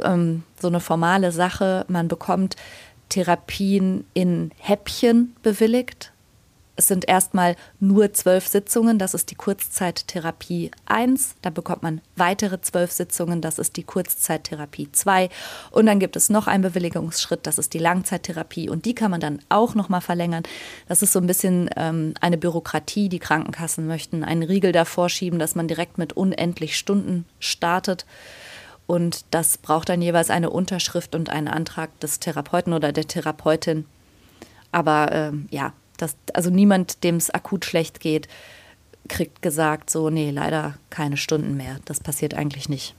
ähm, 0.03 0.43
so 0.59 0.67
eine 0.67 0.81
formale 0.81 1.31
Sache. 1.31 1.86
Man 1.88 2.09
bekommt 2.09 2.57
Therapien 3.09 4.05
in 4.13 4.51
Häppchen 4.57 5.36
bewilligt. 5.41 6.12
Es 6.75 6.88
sind 6.88 7.07
erstmal 7.07 7.55
nur 7.79 8.13
zwölf 8.13 8.47
Sitzungen, 8.47 8.97
das 8.97 9.13
ist 9.13 9.29
die 9.29 9.36
Kurzzeittherapie 9.36 10.71
1. 10.86 11.36
Da 11.43 11.51
bekommt 11.51 11.83
man 11.83 12.01
weitere 12.15 12.62
zwölf 12.62 12.91
Sitzungen, 12.91 13.41
das 13.41 13.59
ist 13.59 13.77
die 13.77 13.83
Kurzzeittherapie 13.83 14.91
2. 14.91 15.29
Und 15.69 15.86
dann 15.86 15.99
gibt 15.99 16.15
es 16.15 16.31
noch 16.31 16.47
einen 16.47 16.63
Bewilligungsschritt, 16.63 17.45
das 17.45 17.59
ist 17.59 17.75
die 17.75 17.79
Langzeittherapie. 17.79 18.69
Und 18.69 18.86
die 18.86 18.95
kann 18.95 19.12
man 19.12 19.19
dann 19.19 19.39
auch 19.49 19.75
nochmal 19.75 20.01
verlängern. 20.01 20.41
Das 20.88 21.03
ist 21.03 21.13
so 21.13 21.19
ein 21.19 21.27
bisschen 21.27 21.69
ähm, 21.75 22.15
eine 22.21 22.39
Bürokratie. 22.39 23.07
Die 23.07 23.19
Krankenkassen 23.19 23.86
möchten 23.86 24.23
einen 24.23 24.41
Riegel 24.41 24.71
davor 24.71 25.09
schieben, 25.09 25.38
dass 25.38 25.53
man 25.53 25.67
direkt 25.67 25.99
mit 25.99 26.13
unendlich 26.13 26.75
Stunden 26.75 27.25
startet. 27.39 28.07
Und 28.88 29.25
das 29.29 29.59
braucht 29.59 29.89
dann 29.89 30.01
jeweils 30.01 30.31
eine 30.31 30.49
Unterschrift 30.49 31.13
und 31.13 31.29
einen 31.29 31.47
Antrag 31.47 31.99
des 31.99 32.19
Therapeuten 32.19 32.73
oder 32.73 32.91
der 32.91 33.07
Therapeutin. 33.07 33.86
Aber 34.71 35.12
ähm, 35.12 35.47
ja, 35.51 35.73
das, 36.04 36.16
also 36.34 36.50
niemand, 36.50 37.04
dem 37.04 37.16
es 37.16 37.30
akut 37.30 37.66
schlecht 37.66 38.00
geht, 38.00 38.28
kriegt 39.08 39.42
gesagt, 39.42 39.89
so, 39.89 40.10
nee, 40.10 40.32
leider 40.32 40.76
keine 40.89 41.18
Stunden 41.18 41.58
mehr. 41.58 41.78
Das 41.86 42.00
passiert 42.00 42.34
eigentlich 42.34 42.70
nicht. 42.70 42.96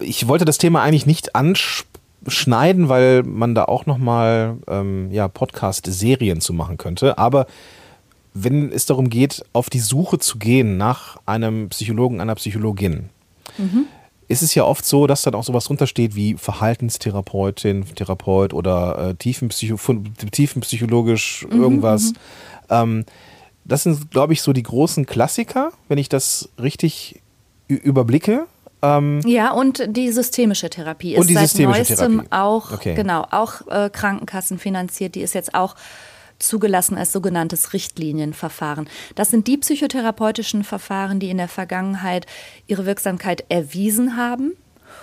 Ich 0.00 0.26
wollte 0.26 0.44
das 0.44 0.58
Thema 0.58 0.82
eigentlich 0.82 1.06
nicht 1.06 1.34
anschneiden, 1.36 2.88
weil 2.88 3.22
man 3.22 3.54
da 3.54 3.64
auch 3.64 3.86
nochmal 3.86 4.56
ähm, 4.68 5.10
ja, 5.10 5.28
Podcast-Serien 5.28 6.40
zu 6.40 6.52
machen 6.52 6.78
könnte. 6.78 7.18
Aber 7.18 7.46
wenn 8.32 8.72
es 8.72 8.86
darum 8.86 9.10
geht, 9.10 9.44
auf 9.52 9.70
die 9.70 9.80
Suche 9.80 10.18
zu 10.18 10.38
gehen 10.38 10.76
nach 10.76 11.18
einem 11.26 11.68
Psychologen, 11.68 12.20
einer 12.20 12.34
Psychologin, 12.34 13.10
mhm. 13.58 13.86
Ist 14.28 14.42
es 14.42 14.54
ja 14.54 14.64
oft 14.64 14.84
so, 14.84 15.06
dass 15.06 15.22
dann 15.22 15.34
auch 15.34 15.44
sowas 15.44 15.64
drunter 15.64 15.86
steht 15.86 16.16
wie 16.16 16.34
Verhaltenstherapeutin, 16.34 17.84
Therapeut 17.94 18.52
oder 18.52 19.10
äh, 19.10 19.14
tiefenpsycho 19.14 19.78
tiefenpsychologisch 20.32 21.46
mhm, 21.48 21.62
irgendwas. 21.62 22.10
Mhm, 22.10 22.16
ähm, 22.70 23.04
das 23.64 23.82
sind, 23.82 24.10
glaube 24.10 24.32
ich, 24.32 24.42
so 24.42 24.52
die 24.52 24.62
großen 24.62 25.06
Klassiker, 25.06 25.72
wenn 25.88 25.98
ich 25.98 26.08
das 26.08 26.48
richtig 26.60 27.20
überblicke. 27.68 28.46
Ähm 28.82 29.20
ja, 29.24 29.52
und 29.52 29.82
die 29.88 30.12
systemische 30.12 30.70
Therapie 30.70 31.14
ist 31.14 31.28
seit 31.28 31.58
neuestem 31.58 32.18
Therapie. 32.18 32.32
auch, 32.32 32.72
okay. 32.72 32.94
genau, 32.94 33.26
auch 33.30 33.66
äh, 33.68 33.90
Krankenkassen 33.90 34.58
finanziert. 34.58 35.14
Die 35.14 35.20
ist 35.22 35.34
jetzt 35.34 35.54
auch 35.54 35.74
zugelassen 36.38 36.96
als 36.96 37.12
sogenanntes 37.12 37.72
Richtlinienverfahren. 37.72 38.88
Das 39.14 39.30
sind 39.30 39.46
die 39.46 39.58
psychotherapeutischen 39.58 40.64
Verfahren, 40.64 41.20
die 41.20 41.30
in 41.30 41.38
der 41.38 41.48
Vergangenheit 41.48 42.26
ihre 42.66 42.86
Wirksamkeit 42.86 43.44
erwiesen 43.48 44.16
haben. 44.16 44.52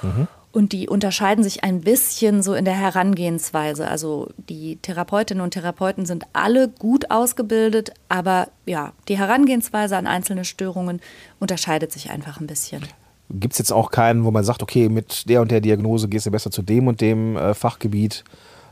Mhm. 0.02 0.28
Und 0.54 0.72
die 0.72 0.88
unterscheiden 0.88 1.44
sich 1.44 1.64
ein 1.64 1.82
bisschen 1.82 2.44
so 2.44 2.54
in 2.54 2.64
der 2.64 2.76
Herangehensweise. 2.76 3.88
Also 3.88 4.30
die 4.38 4.76
Therapeutinnen 4.76 5.44
und 5.44 5.56
Therapeuten 5.56 6.06
sind 6.06 6.26
alle 6.32 6.70
gut 6.70 7.10
ausgebildet, 7.10 7.92
aber 8.08 8.50
ja, 8.68 8.94
die 9.08 9.18
Herangehensweise 9.18 9.98
an 9.98 10.06
einzelne 10.06 10.46
Störungen 10.46 11.02
unterscheidet 11.40 11.92
sich 11.92 12.12
einfach 12.12 12.40
ein 12.40 12.46
bisschen. 12.46 12.84
Gibt 13.32 13.54
es 13.54 13.58
jetzt 13.58 13.74
auch 13.74 13.90
keinen, 13.90 14.26
wo 14.26 14.32
man 14.32 14.44
sagt, 14.44 14.62
okay, 14.62 14.90
mit 14.90 15.28
der 15.28 15.42
und 15.42 15.50
der 15.50 15.60
Diagnose 15.60 16.08
gehst 16.08 16.28
du 16.28 16.32
besser 16.32 16.52
zu 16.52 16.62
dem 16.62 16.88
und 16.88 17.02
dem 17.02 17.36
äh, 17.36 17.56
Fachgebiet, 17.56 18.24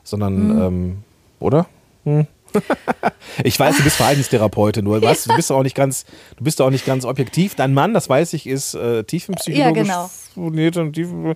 sondern, 0.04 0.36
hm. 0.36 0.62
ähm, 0.62 0.98
oder? 1.40 1.66
Hm. 2.04 2.28
ich 3.44 3.60
weiß, 3.60 3.78
du 3.78 3.84
bist 3.84 3.98
Verhaltenstherapeutin, 3.98 4.84
nur 4.84 5.02
was, 5.02 5.24
du 5.24 5.36
bist 5.36 5.52
auch 5.52 5.64
nicht 5.64 5.76
ganz, 5.76 6.06
du 6.38 6.44
bist 6.44 6.62
auch 6.62 6.70
nicht 6.70 6.86
ganz 6.86 7.06
objektiv. 7.06 7.56
Dein 7.56 7.74
Mann, 7.74 7.94
das 7.94 8.10
weiß 8.10 8.34
ich, 8.34 8.48
ist 8.48 8.74
äh, 8.74 9.04
tiefenpsychologisch 9.04 9.88
ja, 9.88 10.10
genau. 10.36 10.92
tief, 10.92 11.10
ähm, 11.12 11.34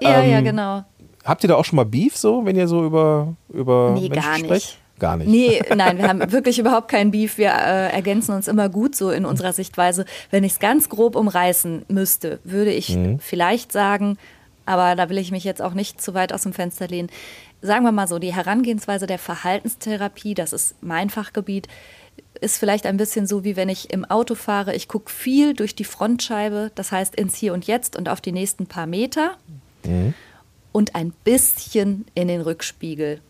ja, 0.00 0.22
ja, 0.22 0.40
genau. 0.40 0.84
Habt 1.24 1.44
ihr 1.44 1.48
da 1.48 1.56
auch 1.56 1.64
schon 1.64 1.76
mal 1.76 1.84
Beef 1.84 2.16
so, 2.16 2.44
wenn 2.44 2.56
ihr 2.56 2.68
so 2.68 2.84
über 2.84 3.34
über 3.52 3.92
nee, 3.94 4.08
Menschen 4.08 4.14
gar 4.14 4.38
sprecht? 4.38 4.50
Nicht. 4.50 4.78
Gar 4.98 5.16
nicht. 5.16 5.28
Nee, 5.28 5.62
nein, 5.76 5.98
wir 5.98 6.08
haben 6.08 6.32
wirklich 6.32 6.58
überhaupt 6.58 6.88
keinen 6.88 7.10
Beef. 7.10 7.38
Wir 7.38 7.50
äh, 7.50 7.92
ergänzen 7.92 8.34
uns 8.34 8.48
immer 8.48 8.68
gut 8.68 8.96
so 8.96 9.10
in 9.10 9.24
unserer 9.24 9.52
Sichtweise. 9.52 10.04
Wenn 10.30 10.44
ich 10.44 10.52
es 10.52 10.58
ganz 10.58 10.88
grob 10.88 11.16
umreißen 11.16 11.84
müsste, 11.88 12.40
würde 12.44 12.72
ich 12.72 12.96
mhm. 12.96 13.18
vielleicht 13.20 13.72
sagen, 13.72 14.18
aber 14.66 14.96
da 14.96 15.08
will 15.08 15.18
ich 15.18 15.30
mich 15.30 15.44
jetzt 15.44 15.62
auch 15.62 15.72
nicht 15.72 16.00
zu 16.00 16.14
weit 16.14 16.32
aus 16.32 16.42
dem 16.42 16.52
Fenster 16.52 16.88
lehnen. 16.88 17.08
Sagen 17.60 17.84
wir 17.84 17.92
mal 17.92 18.08
so, 18.08 18.18
die 18.18 18.34
Herangehensweise 18.34 19.06
der 19.06 19.18
Verhaltenstherapie, 19.18 20.34
das 20.34 20.52
ist 20.52 20.76
mein 20.80 21.10
Fachgebiet, 21.10 21.66
ist 22.40 22.58
vielleicht 22.58 22.86
ein 22.86 22.96
bisschen 22.96 23.26
so, 23.26 23.42
wie 23.44 23.56
wenn 23.56 23.68
ich 23.68 23.92
im 23.92 24.04
Auto 24.04 24.34
fahre. 24.34 24.74
Ich 24.74 24.86
gucke 24.86 25.10
viel 25.10 25.54
durch 25.54 25.74
die 25.74 25.84
Frontscheibe, 25.84 26.70
das 26.74 26.92
heißt 26.92 27.16
ins 27.16 27.36
Hier 27.36 27.52
und 27.52 27.66
Jetzt 27.66 27.96
und 27.96 28.08
auf 28.08 28.20
die 28.20 28.32
nächsten 28.32 28.66
paar 28.66 28.86
Meter 28.86 29.36
mhm. 29.84 30.14
und 30.72 30.94
ein 30.94 31.12
bisschen 31.24 32.06
in 32.14 32.28
den 32.28 32.40
Rückspiegel 32.40 33.20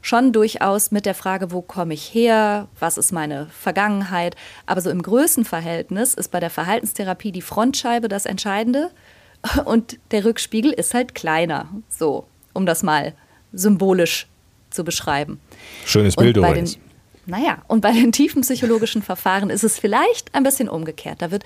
schon 0.00 0.32
durchaus 0.32 0.90
mit 0.90 1.06
der 1.06 1.14
Frage, 1.14 1.50
wo 1.52 1.60
komme 1.60 1.94
ich 1.94 2.14
her, 2.14 2.68
was 2.78 2.96
ist 2.96 3.12
meine 3.12 3.46
Vergangenheit. 3.46 4.36
Aber 4.64 4.80
so 4.80 4.90
im 4.90 5.02
Größenverhältnis 5.02 6.14
ist 6.14 6.30
bei 6.30 6.40
der 6.40 6.50
Verhaltenstherapie 6.50 7.32
die 7.32 7.42
Frontscheibe 7.42 8.08
das 8.08 8.24
Entscheidende 8.24 8.90
und 9.64 9.98
der 10.10 10.24
Rückspiegel 10.24 10.72
ist 10.72 10.94
halt 10.94 11.14
kleiner. 11.14 11.68
So, 11.88 12.26
um 12.54 12.64
das 12.64 12.82
mal 12.82 13.14
symbolisch 13.52 14.26
zu 14.70 14.84
beschreiben. 14.84 15.40
Schönes 15.84 16.16
Bild 16.16 16.36
übrigens. 16.36 16.78
Naja, 17.26 17.62
und 17.68 17.82
bei 17.82 17.92
den 17.92 18.12
tiefen 18.12 18.42
psychologischen 18.42 19.02
Verfahren 19.02 19.50
ist 19.50 19.64
es 19.64 19.78
vielleicht 19.78 20.34
ein 20.34 20.42
bisschen 20.42 20.68
umgekehrt. 20.68 21.20
Da 21.20 21.30
wird 21.30 21.44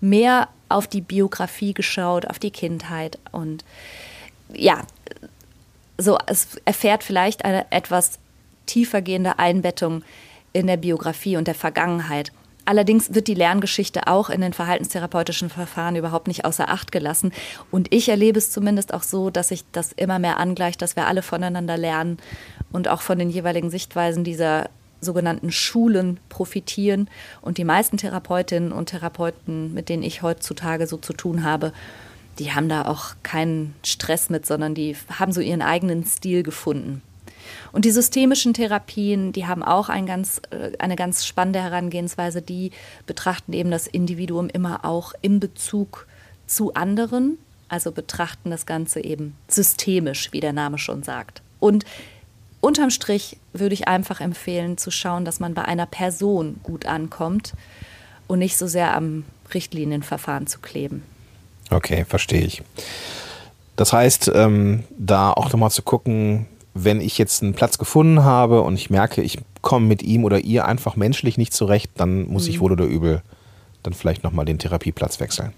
mehr 0.00 0.48
auf 0.68 0.86
die 0.86 1.00
Biografie 1.00 1.72
geschaut, 1.72 2.26
auf 2.26 2.38
die 2.38 2.50
Kindheit 2.50 3.18
und 3.30 3.64
ja, 4.52 4.82
so, 5.98 6.18
es 6.26 6.60
erfährt 6.64 7.04
vielleicht 7.04 7.44
eine 7.44 7.70
etwas 7.70 8.18
tiefergehende 8.66 9.38
Einbettung 9.38 10.02
in 10.52 10.66
der 10.66 10.76
Biografie 10.76 11.36
und 11.36 11.46
der 11.46 11.54
Vergangenheit. 11.54 12.32
Allerdings 12.64 13.14
wird 13.14 13.26
die 13.26 13.34
Lerngeschichte 13.34 14.06
auch 14.06 14.30
in 14.30 14.40
den 14.40 14.52
verhaltenstherapeutischen 14.52 15.50
Verfahren 15.50 15.96
überhaupt 15.96 16.28
nicht 16.28 16.44
außer 16.44 16.68
Acht 16.68 16.92
gelassen. 16.92 17.32
Und 17.70 17.92
ich 17.92 18.08
erlebe 18.08 18.38
es 18.38 18.52
zumindest 18.52 18.94
auch 18.94 19.02
so, 19.02 19.30
dass 19.30 19.48
sich 19.48 19.64
das 19.72 19.92
immer 19.92 20.18
mehr 20.18 20.38
angleicht, 20.38 20.80
dass 20.80 20.94
wir 20.94 21.06
alle 21.06 21.22
voneinander 21.22 21.76
lernen 21.76 22.18
und 22.70 22.88
auch 22.88 23.02
von 23.02 23.18
den 23.18 23.30
jeweiligen 23.30 23.70
Sichtweisen 23.70 24.22
dieser 24.22 24.70
sogenannten 25.00 25.50
Schulen 25.50 26.20
profitieren. 26.28 27.10
Und 27.40 27.58
die 27.58 27.64
meisten 27.64 27.96
Therapeutinnen 27.96 28.70
und 28.70 28.86
Therapeuten, 28.86 29.74
mit 29.74 29.88
denen 29.88 30.04
ich 30.04 30.22
heutzutage 30.22 30.86
so 30.86 30.96
zu 30.96 31.12
tun 31.12 31.42
habe, 31.42 31.72
die 32.38 32.52
haben 32.52 32.68
da 32.68 32.86
auch 32.86 33.14
keinen 33.22 33.74
Stress 33.84 34.30
mit, 34.30 34.46
sondern 34.46 34.74
die 34.74 34.96
haben 35.18 35.32
so 35.32 35.40
ihren 35.40 35.62
eigenen 35.62 36.04
Stil 36.04 36.42
gefunden. 36.42 37.02
Und 37.72 37.84
die 37.84 37.90
systemischen 37.90 38.54
Therapien, 38.54 39.32
die 39.32 39.46
haben 39.46 39.62
auch 39.62 39.88
ein 39.88 40.06
ganz, 40.06 40.40
äh, 40.50 40.72
eine 40.78 40.96
ganz 40.96 41.24
spannende 41.24 41.62
Herangehensweise. 41.62 42.42
Die 42.42 42.70
betrachten 43.06 43.52
eben 43.52 43.70
das 43.70 43.86
Individuum 43.86 44.48
immer 44.48 44.84
auch 44.84 45.12
im 45.22 45.40
Bezug 45.40 46.06
zu 46.46 46.74
anderen, 46.74 47.38
also 47.68 47.92
betrachten 47.92 48.50
das 48.50 48.66
Ganze 48.66 49.02
eben 49.02 49.34
systemisch, 49.48 50.32
wie 50.32 50.40
der 50.40 50.52
Name 50.52 50.78
schon 50.78 51.02
sagt. 51.02 51.42
Und 51.60 51.84
unterm 52.60 52.90
Strich 52.90 53.38
würde 53.52 53.74
ich 53.74 53.88
einfach 53.88 54.20
empfehlen, 54.20 54.78
zu 54.78 54.90
schauen, 54.90 55.24
dass 55.24 55.40
man 55.40 55.54
bei 55.54 55.64
einer 55.64 55.86
Person 55.86 56.60
gut 56.62 56.86
ankommt 56.86 57.54
und 58.26 58.38
nicht 58.38 58.56
so 58.56 58.66
sehr 58.66 58.94
am 58.94 59.24
Richtlinienverfahren 59.52 60.46
zu 60.46 60.60
kleben. 60.60 61.02
Okay, 61.70 62.04
verstehe 62.04 62.44
ich. 62.44 62.62
Das 63.76 63.92
heißt, 63.92 64.30
ähm, 64.34 64.84
da 64.90 65.32
auch 65.32 65.50
nochmal 65.52 65.70
zu 65.70 65.82
gucken, 65.82 66.46
wenn 66.74 67.00
ich 67.00 67.18
jetzt 67.18 67.42
einen 67.42 67.54
Platz 67.54 67.78
gefunden 67.78 68.24
habe 68.24 68.62
und 68.62 68.74
ich 68.74 68.90
merke, 68.90 69.22
ich 69.22 69.38
komme 69.60 69.86
mit 69.86 70.02
ihm 70.02 70.24
oder 70.24 70.40
ihr 70.40 70.64
einfach 70.66 70.96
menschlich 70.96 71.38
nicht 71.38 71.52
zurecht, 71.52 71.90
dann 71.96 72.28
muss 72.28 72.44
mhm. 72.44 72.50
ich 72.50 72.60
wohl 72.60 72.72
oder 72.72 72.84
übel 72.84 73.22
dann 73.82 73.92
vielleicht 73.92 74.22
nochmal 74.24 74.44
den 74.44 74.58
Therapieplatz 74.58 75.20
wechseln. 75.20 75.52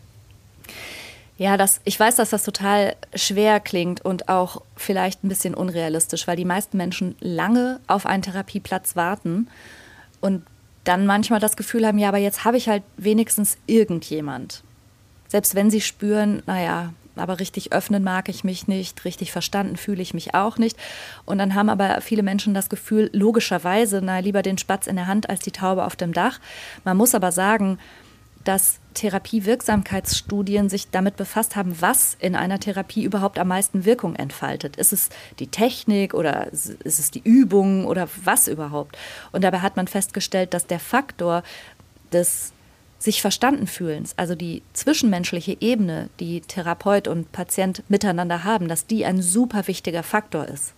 Ja, 1.37 1.57
das, 1.57 1.81
ich 1.85 1.99
weiß, 1.99 2.17
dass 2.17 2.31
das 2.31 2.45
total 2.45 2.95
schwer 3.15 3.61
klingt 3.61 4.05
und 4.05 4.29
auch 4.29 4.63
vielleicht 4.77 5.25
ein 5.25 5.29
bisschen 5.29 5.55
unrealistisch, 5.55 6.27
weil 6.27 6.37
die 6.37 6.45
meisten 6.45 6.77
Menschen 6.77 7.17
lange 7.21 7.81
auf 7.87 8.07
einen 8.07 8.23
Therapieplatz 8.23 8.95
warten 8.95 9.49
und 10.21 10.45
dann 10.85 11.07
manchmal 11.07 11.41
das 11.41 11.57
Gefühl 11.57 11.87
haben, 11.87 11.99
ja, 11.99 12.09
aber 12.09 12.19
jetzt 12.19 12.45
habe 12.45 12.57
ich 12.57 12.69
halt 12.69 12.83
wenigstens 12.97 13.57
irgendjemand 13.67 14.63
selbst 15.35 15.57
wenn 15.57 15.69
sie 15.69 15.81
spüren, 15.81 16.45
naja, 16.47 16.93
aber 17.17 17.41
richtig 17.41 17.73
öffnen 17.73 18.03
mag 18.03 18.29
ich 18.29 18.45
mich 18.45 18.69
nicht, 18.69 19.05
richtig 19.05 19.33
verstanden 19.33 19.77
fühle 19.77 20.03
ich 20.03 20.15
mich 20.15 20.35
auch 20.35 20.59
nicht. 20.59 20.77
Und 21.25 21.39
dann 21.39 21.55
haben 21.55 21.69
aber 21.69 22.01
viele 22.01 22.23
Menschen 22.23 22.55
das 22.55 22.69
Gefühl, 22.69 23.11
logischerweise, 23.13 24.01
na, 24.03 24.19
lieber 24.19 24.43
den 24.43 24.59
Spatz 24.59 24.87
in 24.87 24.97
der 24.97 25.07
Hand 25.07 25.31
als 25.31 25.41
die 25.41 25.53
Taube 25.53 25.85
auf 25.85 25.97
dem 25.97 26.13
Dach. 26.13 26.41
Man 26.85 26.97
muss 26.97 27.15
aber 27.15 27.33
sagen, 27.33 27.79
dass 28.45 28.79
Therapiewirksamkeitsstudien 28.93 30.69
sich 30.69 30.91
damit 30.91 31.17
befasst 31.17 31.57
haben, 31.57 31.81
was 31.81 32.17
in 32.21 32.37
einer 32.37 32.61
Therapie 32.61 33.03
überhaupt 33.03 33.39
am 33.39 33.49
meisten 33.49 33.85
Wirkung 33.85 34.15
entfaltet. 34.17 34.77
Ist 34.77 34.93
es 34.93 35.09
die 35.39 35.49
Technik 35.49 36.15
oder 36.15 36.53
ist 36.53 36.85
es 36.85 37.11
die 37.11 37.23
Übung 37.25 37.87
oder 37.87 38.09
was 38.23 38.47
überhaupt? 38.47 38.97
Und 39.33 39.43
dabei 39.43 39.61
hat 39.61 39.77
man 39.77 39.89
festgestellt, 39.89 40.55
dass 40.55 40.67
der 40.67 40.79
Faktor 40.79 41.43
des 42.13 42.53
sich 42.99 43.21
verstanden 43.21 43.67
fühlen, 43.67 44.09
also 44.17 44.35
die 44.35 44.63
zwischenmenschliche 44.73 45.57
Ebene, 45.61 46.09
die 46.21 46.41
Therapeut 46.41 47.09
und 47.09 47.33
Patient 47.33 47.83
miteinander 47.89 48.45
haben, 48.45 48.69
dass 48.69 48.87
die 48.87 49.05
ein 49.05 49.21
super 49.21 49.67
wichtiger 49.67 50.03
Faktor 50.03 50.47
ist. 50.47 50.75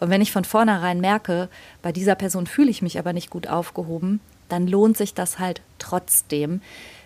Und 0.00 0.10
wenn 0.10 0.20
ich 0.20 0.32
von 0.32 0.44
vornherein 0.44 1.00
merke, 1.00 1.48
bei 1.82 1.92
dieser 1.92 2.14
Person 2.14 2.46
fühle 2.46 2.70
ich 2.70 2.82
mich 2.82 2.98
aber 2.98 3.12
nicht 3.12 3.30
gut 3.30 3.46
aufgehoben, 3.46 4.20
dann 4.48 4.66
lohnt 4.66 4.96
sich 4.96 5.14
das 5.14 5.38
halt 5.38 5.62
trotzdem, 5.78 6.60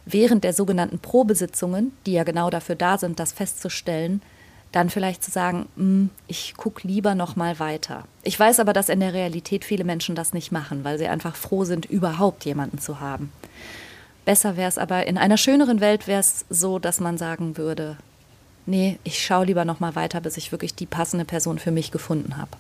während 0.07 0.45
der 0.45 0.53
sogenannten 0.53 0.99
Probesitzungen, 0.99 1.93
die 2.07 2.13
ja 2.13 2.25
genau 2.25 2.51
dafür 2.51 2.75
da 2.75 2.99
sind, 2.99 3.21
das 3.21 3.33
festzustellen, 3.33 4.23
dann 4.73 4.91
vielleicht 4.91 5.23
zu 5.23 5.31
sagen, 5.31 5.67
hm, 5.77 6.11
ich 6.27 6.55
gucke 6.57 6.87
lieber 6.87 7.15
noch 7.15 7.37
mal 7.37 7.61
weiter. 7.61 8.05
Ich 8.23 8.39
weiß 8.39 8.59
aber, 8.61 8.73
dass 8.73 8.89
in 8.89 9.01
der 9.01 9.15
Realität 9.15 9.65
viele 9.65 9.85
Menschen 9.85 10.17
das 10.17 10.33
nicht 10.33 10.51
machen, 10.51 10.83
weil 10.83 10.99
sie 10.99 11.07
einfach 11.07 11.37
froh 11.37 11.65
sind, 11.65 11.87
überhaupt 11.87 12.45
jemanden 12.45 12.79
zu 12.79 12.99
haben. 12.99 13.31
Besser 14.25 14.57
wäre 14.57 14.69
es 14.69 14.79
aber, 14.79 15.07
in 15.07 15.19
einer 15.19 15.37
schöneren 15.37 15.81
Welt 15.81 16.07
wäre 16.07 16.21
es 16.21 16.45
so, 16.49 16.79
dass 16.79 17.01
man 17.01 17.19
sagen 17.19 17.57
würde, 17.57 17.97
nee, 18.67 18.99
ich 19.05 19.23
schaue 19.23 19.47
lieber 19.47 19.65
noch 19.65 19.81
mal 19.81 19.95
weiter, 19.95 20.21
bis 20.21 20.37
ich 20.37 20.53
wirklich 20.53 20.75
die 20.75 20.87
passende 20.87 21.25
Person 21.25 21.59
für 21.59 21.71
mich 21.71 21.91
gefunden 21.91 22.37
habe. 22.37 22.51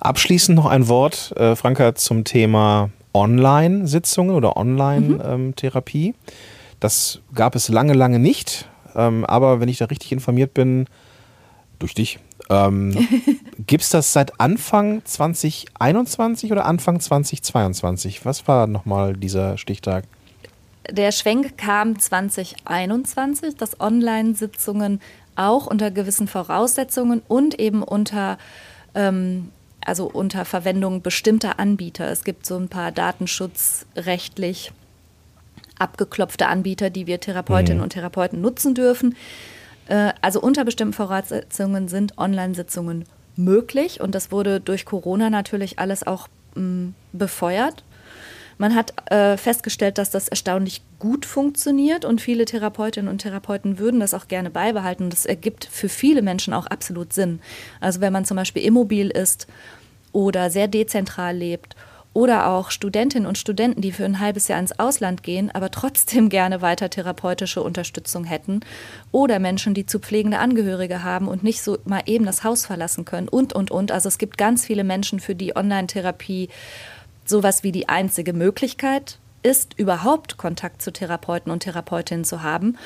Abschließend 0.00 0.56
noch 0.56 0.66
ein 0.66 0.88
Wort, 0.88 1.32
äh, 1.36 1.54
Franka, 1.56 1.94
zum 1.94 2.24
Thema 2.24 2.90
Online-Sitzungen 3.12 4.34
oder 4.34 4.56
Online-Therapie. 4.56 6.08
Mhm. 6.08 6.14
Ähm, 6.14 6.34
das 6.80 7.20
gab 7.34 7.54
es 7.54 7.68
lange, 7.68 7.92
lange 7.92 8.18
nicht. 8.18 8.66
Ähm, 8.94 9.24
aber 9.26 9.60
wenn 9.60 9.68
ich 9.68 9.78
da 9.78 9.86
richtig 9.86 10.12
informiert 10.12 10.54
bin, 10.54 10.86
durch 11.78 11.94
dich, 11.94 12.18
ähm, 12.48 12.96
gibt 13.66 13.82
es 13.82 13.90
das 13.90 14.12
seit 14.12 14.40
Anfang 14.40 15.02
2021 15.04 16.50
oder 16.50 16.64
Anfang 16.64 17.00
2022? 17.00 18.24
Was 18.24 18.48
war 18.48 18.66
nochmal 18.66 19.14
dieser 19.14 19.58
Stichtag? 19.58 20.04
Der 20.90 21.12
Schwenk 21.12 21.56
kam 21.56 21.98
2021, 21.98 23.56
dass 23.56 23.80
Online-Sitzungen 23.80 25.00
auch 25.36 25.66
unter 25.66 25.90
gewissen 25.90 26.28
Voraussetzungen 26.28 27.22
und 27.28 27.58
eben 27.58 27.82
unter 27.82 28.38
ähm, 28.94 29.50
also 29.84 30.06
unter 30.06 30.44
Verwendung 30.44 31.02
bestimmter 31.02 31.58
Anbieter. 31.58 32.10
Es 32.10 32.24
gibt 32.24 32.44
so 32.44 32.56
ein 32.56 32.68
paar 32.68 32.92
datenschutzrechtlich 32.92 34.72
abgeklopfte 35.78 36.48
Anbieter, 36.48 36.90
die 36.90 37.06
wir 37.06 37.20
Therapeutinnen 37.20 37.78
mhm. 37.78 37.84
und 37.84 37.90
Therapeuten 37.90 38.40
nutzen 38.40 38.74
dürfen. 38.74 39.16
Äh, 39.88 40.12
also 40.20 40.40
unter 40.40 40.64
bestimmten 40.64 40.92
Voraussetzungen 40.92 41.88
sind 41.88 42.18
Online-Sitzungen 42.18 43.04
möglich 43.36 44.00
und 44.00 44.14
das 44.14 44.30
wurde 44.30 44.60
durch 44.60 44.84
Corona 44.84 45.30
natürlich 45.30 45.78
alles 45.78 46.06
auch 46.06 46.28
mh, 46.54 46.92
befeuert. 47.12 47.84
Man 48.60 48.74
hat 48.74 49.10
äh, 49.10 49.38
festgestellt, 49.38 49.96
dass 49.96 50.10
das 50.10 50.28
erstaunlich 50.28 50.82
gut 50.98 51.24
funktioniert 51.24 52.04
und 52.04 52.20
viele 52.20 52.44
Therapeutinnen 52.44 53.10
und 53.10 53.22
Therapeuten 53.22 53.78
würden 53.78 54.00
das 54.00 54.12
auch 54.12 54.28
gerne 54.28 54.50
beibehalten. 54.50 55.08
Das 55.08 55.24
ergibt 55.24 55.64
für 55.64 55.88
viele 55.88 56.20
Menschen 56.20 56.52
auch 56.52 56.66
absolut 56.66 57.14
Sinn. 57.14 57.40
Also 57.80 58.02
wenn 58.02 58.12
man 58.12 58.26
zum 58.26 58.36
Beispiel 58.36 58.62
immobil 58.62 59.08
ist 59.08 59.46
oder 60.12 60.50
sehr 60.50 60.68
dezentral 60.68 61.38
lebt 61.38 61.74
oder 62.12 62.48
auch 62.48 62.70
Studentinnen 62.70 63.26
und 63.26 63.38
Studenten, 63.38 63.80
die 63.80 63.92
für 63.92 64.04
ein 64.04 64.20
halbes 64.20 64.48
Jahr 64.48 64.60
ins 64.60 64.78
Ausland 64.78 65.22
gehen, 65.22 65.50
aber 65.50 65.70
trotzdem 65.70 66.28
gerne 66.28 66.60
weiter 66.60 66.90
therapeutische 66.90 67.62
Unterstützung 67.62 68.24
hätten. 68.24 68.60
Oder 69.10 69.38
Menschen, 69.38 69.72
die 69.72 69.86
zu 69.86 70.00
pflegende 70.00 70.38
Angehörige 70.38 71.02
haben 71.02 71.28
und 71.28 71.42
nicht 71.42 71.62
so 71.62 71.78
mal 71.86 72.02
eben 72.04 72.26
das 72.26 72.44
Haus 72.44 72.66
verlassen 72.66 73.06
können 73.06 73.28
und, 73.28 73.54
und, 73.54 73.70
und. 73.70 73.90
Also 73.90 74.08
es 74.08 74.18
gibt 74.18 74.36
ganz 74.36 74.66
viele 74.66 74.84
Menschen, 74.84 75.18
für 75.18 75.34
die 75.34 75.56
Online-Therapie 75.56 76.50
sowas 77.30 77.62
wie 77.62 77.72
die 77.72 77.88
einzige 77.88 78.34
Möglichkeit 78.34 79.18
ist, 79.42 79.78
überhaupt 79.78 80.36
Kontakt 80.36 80.82
zu 80.82 80.92
Therapeuten 80.92 81.50
und 81.50 81.60
Therapeutinnen 81.60 82.24
zu 82.24 82.42
haben. 82.42 82.76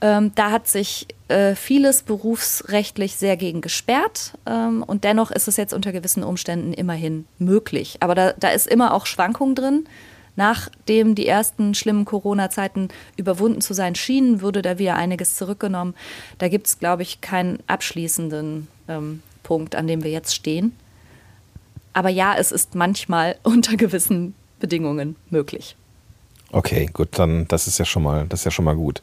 Ähm, 0.00 0.30
da 0.36 0.52
hat 0.52 0.68
sich 0.68 1.08
äh, 1.26 1.56
vieles 1.56 2.02
berufsrechtlich 2.02 3.16
sehr 3.16 3.36
gegen 3.36 3.60
gesperrt 3.60 4.34
ähm, 4.46 4.84
und 4.84 5.02
dennoch 5.02 5.32
ist 5.32 5.48
es 5.48 5.56
jetzt 5.56 5.74
unter 5.74 5.90
gewissen 5.90 6.22
Umständen 6.22 6.72
immerhin 6.72 7.26
möglich. 7.40 7.96
Aber 7.98 8.14
da, 8.14 8.32
da 8.32 8.50
ist 8.50 8.68
immer 8.68 8.94
auch 8.94 9.06
Schwankung 9.06 9.56
drin. 9.56 9.88
Nachdem 10.36 11.16
die 11.16 11.26
ersten 11.26 11.74
schlimmen 11.74 12.04
Corona-Zeiten 12.04 12.90
überwunden 13.16 13.60
zu 13.60 13.74
sein 13.74 13.96
schienen, 13.96 14.40
wurde 14.40 14.62
da 14.62 14.78
wieder 14.78 14.94
einiges 14.94 15.34
zurückgenommen. 15.34 15.96
Da 16.38 16.46
gibt 16.46 16.68
es, 16.68 16.78
glaube 16.78 17.02
ich, 17.02 17.20
keinen 17.20 17.58
abschließenden 17.66 18.68
ähm, 18.86 19.22
Punkt, 19.42 19.74
an 19.74 19.88
dem 19.88 20.04
wir 20.04 20.12
jetzt 20.12 20.36
stehen. 20.36 20.76
Aber 21.98 22.10
ja, 22.10 22.36
es 22.38 22.52
ist 22.52 22.76
manchmal 22.76 23.34
unter 23.42 23.76
gewissen 23.76 24.34
Bedingungen 24.60 25.16
möglich. 25.30 25.74
Okay, 26.52 26.88
gut, 26.92 27.08
dann 27.18 27.48
das 27.48 27.66
ist 27.66 27.78
ja 27.78 27.84
schon 27.84 28.04
mal, 28.04 28.24
das 28.28 28.40
ist 28.40 28.44
ja 28.44 28.50
schon 28.52 28.64
mal 28.64 28.76
gut. 28.76 29.02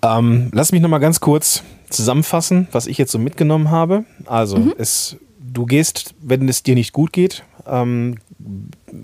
Ähm, 0.00 0.50
lass 0.52 0.70
mich 0.70 0.80
noch 0.80 0.88
mal 0.88 1.00
ganz 1.00 1.18
kurz 1.18 1.64
zusammenfassen, 1.90 2.68
was 2.70 2.86
ich 2.86 2.96
jetzt 2.96 3.10
so 3.10 3.18
mitgenommen 3.18 3.72
habe. 3.72 4.04
Also, 4.26 4.58
mhm. 4.58 4.74
es, 4.78 5.16
du 5.40 5.66
gehst, 5.66 6.14
wenn 6.20 6.48
es 6.48 6.62
dir 6.62 6.76
nicht 6.76 6.92
gut 6.92 7.12
geht, 7.12 7.42
ähm, 7.66 8.18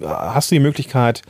hast 0.04 0.52
du 0.52 0.54
die 0.54 0.60
Möglichkeit, 0.60 1.22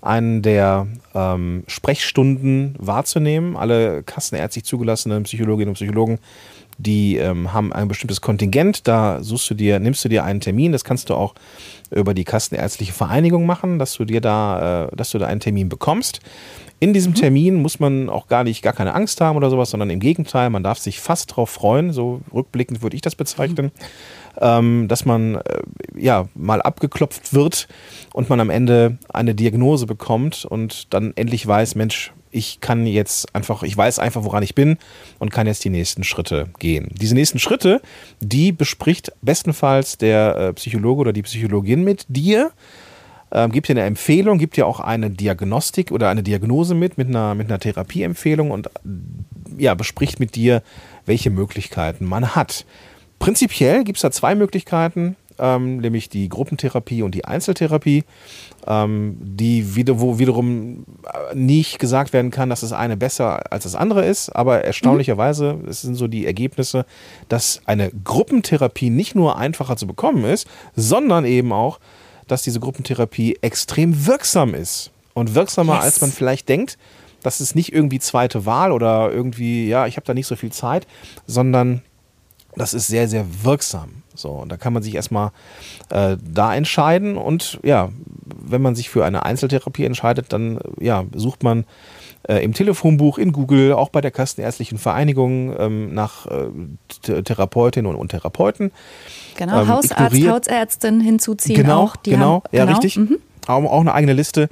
einen 0.00 0.40
der 0.40 0.86
ähm, 1.14 1.64
Sprechstunden 1.66 2.74
wahrzunehmen. 2.78 3.54
Alle 3.58 4.02
kassenärztlich 4.02 4.64
zugelassenen 4.64 5.24
Psychologinnen 5.24 5.68
und 5.68 5.74
Psychologen, 5.74 6.20
die 6.78 7.16
ähm, 7.16 7.52
haben 7.52 7.72
ein 7.72 7.88
bestimmtes 7.88 8.20
Kontingent. 8.20 8.86
Da 8.86 9.22
suchst 9.22 9.50
du 9.50 9.54
dir, 9.54 9.78
nimmst 9.80 10.04
du 10.04 10.08
dir 10.08 10.24
einen 10.24 10.40
Termin. 10.40 10.72
Das 10.72 10.84
kannst 10.84 11.10
du 11.10 11.14
auch 11.14 11.34
über 11.90 12.14
die 12.14 12.24
kassenärztliche 12.24 12.92
Vereinigung 12.92 13.46
machen, 13.46 13.78
dass 13.78 13.94
du 13.94 14.04
dir 14.04 14.20
da, 14.20 14.86
äh, 14.86 14.96
dass 14.96 15.10
du 15.10 15.18
da 15.18 15.26
einen 15.26 15.40
Termin 15.40 15.68
bekommst. 15.68 16.20
In 16.78 16.92
diesem 16.92 17.12
mhm. 17.12 17.16
Termin 17.16 17.54
muss 17.62 17.80
man 17.80 18.10
auch 18.10 18.28
gar 18.28 18.44
nicht, 18.44 18.60
gar 18.60 18.74
keine 18.74 18.94
Angst 18.94 19.20
haben 19.22 19.36
oder 19.36 19.48
sowas, 19.48 19.70
sondern 19.70 19.88
im 19.88 20.00
Gegenteil, 20.00 20.50
man 20.50 20.62
darf 20.62 20.78
sich 20.78 21.00
fast 21.00 21.30
darauf 21.30 21.48
freuen, 21.48 21.92
so 21.92 22.20
rückblickend 22.34 22.82
würde 22.82 22.96
ich 22.96 23.02
das 23.02 23.14
bezeichnen, 23.14 23.66
mhm. 23.66 24.40
ähm, 24.40 24.88
dass 24.88 25.06
man 25.06 25.36
äh, 25.36 25.40
ja 25.96 26.28
mal 26.34 26.60
abgeklopft 26.60 27.32
wird 27.32 27.68
und 28.12 28.28
man 28.28 28.40
am 28.40 28.50
Ende 28.50 28.98
eine 29.08 29.34
Diagnose 29.34 29.86
bekommt 29.86 30.44
und 30.44 30.92
dann 30.92 31.12
endlich 31.16 31.46
weiß, 31.46 31.76
Mensch, 31.76 32.12
ich 32.36 32.60
kann 32.60 32.86
jetzt 32.86 33.34
einfach, 33.34 33.62
ich 33.62 33.76
weiß 33.76 33.98
einfach, 33.98 34.22
woran 34.24 34.42
ich 34.42 34.54
bin 34.54 34.76
und 35.18 35.30
kann 35.30 35.46
jetzt 35.46 35.64
die 35.64 35.70
nächsten 35.70 36.04
Schritte 36.04 36.48
gehen. 36.58 36.88
Diese 37.00 37.14
nächsten 37.14 37.38
Schritte, 37.38 37.80
die 38.20 38.52
bespricht 38.52 39.12
bestenfalls 39.22 39.96
der 39.96 40.36
äh, 40.36 40.52
Psychologe 40.52 41.00
oder 41.00 41.12
die 41.12 41.22
Psychologin 41.22 41.82
mit 41.82 42.04
dir 42.08 42.52
ähm, 43.32 43.50
gibt 43.50 43.68
dir 43.68 43.72
eine 43.72 43.82
Empfehlung, 43.82 44.38
gibt 44.38 44.56
dir 44.56 44.66
auch 44.66 44.80
eine 44.80 45.10
Diagnostik 45.10 45.90
oder 45.90 46.10
eine 46.10 46.22
Diagnose 46.22 46.74
mit, 46.74 46.98
mit 46.98 47.08
einer, 47.08 47.34
mit 47.34 47.48
einer 47.48 47.58
Therapieempfehlung 47.58 48.50
und 48.50 48.68
ja, 49.58 49.74
bespricht 49.74 50.20
mit 50.20 50.34
dir, 50.34 50.62
welche 51.06 51.30
Möglichkeiten 51.30 52.04
man 52.04 52.36
hat. 52.36 52.66
Prinzipiell 53.18 53.82
gibt 53.84 53.96
es 53.96 54.02
da 54.02 54.10
zwei 54.10 54.34
Möglichkeiten, 54.34 55.16
ähm, 55.38 55.78
nämlich 55.78 56.08
die 56.08 56.28
Gruppentherapie 56.28 57.02
und 57.02 57.14
die 57.14 57.24
Einzeltherapie, 57.24 58.04
ähm, 58.66 59.16
die 59.20 59.76
wieder, 59.76 60.00
wo 60.00 60.18
wiederum 60.18 60.84
äh, 61.04 61.34
nicht 61.34 61.78
gesagt 61.78 62.12
werden 62.12 62.30
kann, 62.30 62.50
dass 62.50 62.60
das 62.60 62.72
eine 62.72 62.96
besser 62.96 63.52
als 63.52 63.64
das 63.64 63.74
andere 63.74 64.04
ist, 64.04 64.30
aber 64.30 64.64
erstaunlicherweise, 64.64 65.54
mhm. 65.54 65.68
es 65.68 65.82
sind 65.82 65.94
so 65.94 66.08
die 66.08 66.26
Ergebnisse, 66.26 66.86
dass 67.28 67.60
eine 67.66 67.90
Gruppentherapie 68.04 68.90
nicht 68.90 69.14
nur 69.14 69.36
einfacher 69.36 69.76
zu 69.76 69.86
bekommen 69.86 70.24
ist, 70.24 70.46
sondern 70.74 71.24
eben 71.24 71.52
auch 71.52 71.78
dass 72.26 72.42
diese 72.42 72.60
Gruppentherapie 72.60 73.38
extrem 73.40 74.06
wirksam 74.06 74.54
ist. 74.54 74.90
Und 75.14 75.34
wirksamer, 75.34 75.76
yes. 75.76 75.84
als 75.84 76.00
man 76.00 76.12
vielleicht 76.12 76.48
denkt. 76.48 76.76
Das 77.22 77.40
ist 77.40 77.54
nicht 77.54 77.72
irgendwie 77.72 77.98
zweite 77.98 78.44
Wahl 78.44 78.70
oder 78.70 79.10
irgendwie, 79.10 79.66
ja, 79.66 79.86
ich 79.86 79.96
habe 79.96 80.06
da 80.06 80.14
nicht 80.14 80.26
so 80.26 80.36
viel 80.36 80.52
Zeit, 80.52 80.86
sondern 81.26 81.82
das 82.54 82.74
ist 82.74 82.86
sehr, 82.86 83.08
sehr 83.08 83.26
wirksam. 83.42 84.02
So, 84.16 84.30
und 84.30 84.50
da 84.50 84.56
kann 84.56 84.72
man 84.72 84.82
sich 84.82 84.94
erstmal 84.94 85.30
äh, 85.90 86.16
da 86.22 86.54
entscheiden. 86.54 87.16
Und 87.16 87.58
ja, 87.62 87.90
wenn 88.24 88.62
man 88.62 88.74
sich 88.74 88.88
für 88.88 89.04
eine 89.04 89.24
Einzeltherapie 89.24 89.84
entscheidet, 89.84 90.32
dann 90.32 90.58
ja, 90.80 91.04
sucht 91.14 91.42
man 91.42 91.64
äh, 92.28 92.42
im 92.44 92.54
Telefonbuch, 92.54 93.18
in 93.18 93.32
Google, 93.32 93.72
auch 93.72 93.88
bei 93.88 94.00
der 94.00 94.10
Kassenärztlichen 94.10 94.78
Vereinigung 94.78 95.54
ähm, 95.58 95.94
nach 95.94 96.26
äh, 96.26 97.22
Therapeutinnen 97.22 97.90
und, 97.90 97.96
und 97.96 98.08
Therapeuten. 98.08 98.72
Genau, 99.36 99.62
ähm, 99.62 99.68
Hausarzt, 99.68 100.16
Hausärztin 100.16 101.00
hinzuziehen 101.00 101.62
genau, 101.62 101.82
auch. 101.82 101.96
Die 101.96 102.10
genau, 102.10 102.42
haben, 102.44 102.56
ja, 102.56 102.64
genau. 102.64 102.78
richtig. 102.78 102.96
Mhm. 102.96 103.18
Auch, 103.46 103.62
auch 103.64 103.80
eine 103.80 103.94
eigene 103.94 104.12
Liste. 104.12 104.48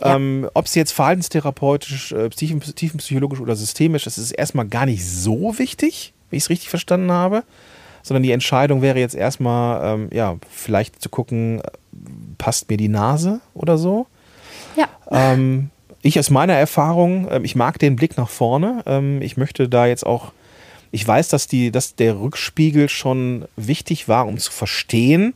Ja. 0.00 0.14
Ähm, 0.14 0.48
Ob 0.54 0.66
es 0.66 0.74
jetzt 0.74 0.92
verhaltenstherapeutisch, 0.92 2.12
äh, 2.12 2.28
tiefenpsychologisch 2.28 3.40
oder 3.40 3.56
systemisch 3.56 4.06
ist, 4.06 4.18
ist 4.18 4.30
erstmal 4.30 4.68
gar 4.68 4.86
nicht 4.86 5.04
so 5.04 5.58
wichtig, 5.58 6.14
wie 6.30 6.36
ich 6.36 6.44
es 6.44 6.50
richtig 6.50 6.68
verstanden 6.68 7.10
habe. 7.10 7.42
Sondern 8.08 8.22
die 8.22 8.32
Entscheidung 8.32 8.80
wäre 8.80 8.98
jetzt 8.98 9.14
erstmal, 9.14 9.94
ähm, 9.94 10.08
ja, 10.10 10.36
vielleicht 10.48 11.02
zu 11.02 11.10
gucken, 11.10 11.60
passt 12.38 12.70
mir 12.70 12.78
die 12.78 12.88
Nase 12.88 13.42
oder 13.52 13.76
so. 13.76 14.06
Ja. 14.76 14.88
Ähm, 15.10 15.68
ich 16.00 16.18
aus 16.18 16.30
meiner 16.30 16.54
Erfahrung, 16.54 17.28
ähm, 17.30 17.44
ich 17.44 17.54
mag 17.54 17.78
den 17.78 17.96
Blick 17.96 18.16
nach 18.16 18.30
vorne. 18.30 18.82
Ähm, 18.86 19.20
ich 19.20 19.36
möchte 19.36 19.68
da 19.68 19.86
jetzt 19.86 20.06
auch, 20.06 20.32
ich 20.90 21.06
weiß, 21.06 21.28
dass, 21.28 21.48
die, 21.48 21.70
dass 21.70 21.96
der 21.96 22.18
Rückspiegel 22.18 22.88
schon 22.88 23.44
wichtig 23.56 24.08
war, 24.08 24.26
um 24.26 24.38
zu 24.38 24.52
verstehen, 24.52 25.34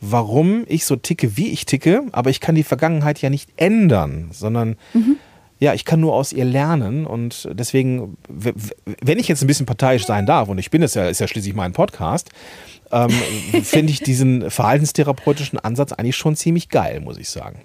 warum 0.00 0.64
ich 0.66 0.86
so 0.86 0.96
ticke, 0.96 1.36
wie 1.36 1.50
ich 1.50 1.64
ticke, 1.64 2.02
aber 2.10 2.30
ich 2.30 2.40
kann 2.40 2.56
die 2.56 2.64
Vergangenheit 2.64 3.22
ja 3.22 3.30
nicht 3.30 3.50
ändern, 3.56 4.30
sondern 4.32 4.76
mhm. 4.94 5.16
Ja, 5.58 5.72
ich 5.74 5.84
kann 5.84 6.00
nur 6.00 6.14
aus 6.14 6.32
ihr 6.32 6.44
lernen 6.44 7.06
und 7.06 7.48
deswegen, 7.52 8.16
wenn 8.28 9.18
ich 9.18 9.28
jetzt 9.28 9.42
ein 9.42 9.46
bisschen 9.46 9.66
parteiisch 9.66 10.04
sein 10.04 10.26
darf, 10.26 10.48
und 10.48 10.58
ich 10.58 10.70
bin 10.70 10.82
es 10.82 10.94
ja, 10.94 11.08
ist 11.08 11.20
ja 11.20 11.28
schließlich 11.28 11.54
mein 11.54 11.72
Podcast, 11.72 12.30
ähm, 12.90 13.10
finde 13.62 13.92
ich 13.92 14.00
diesen 14.00 14.50
verhaltenstherapeutischen 14.50 15.58
Ansatz 15.58 15.92
eigentlich 15.92 16.16
schon 16.16 16.36
ziemlich 16.36 16.68
geil, 16.68 17.00
muss 17.00 17.18
ich 17.18 17.28
sagen. 17.28 17.62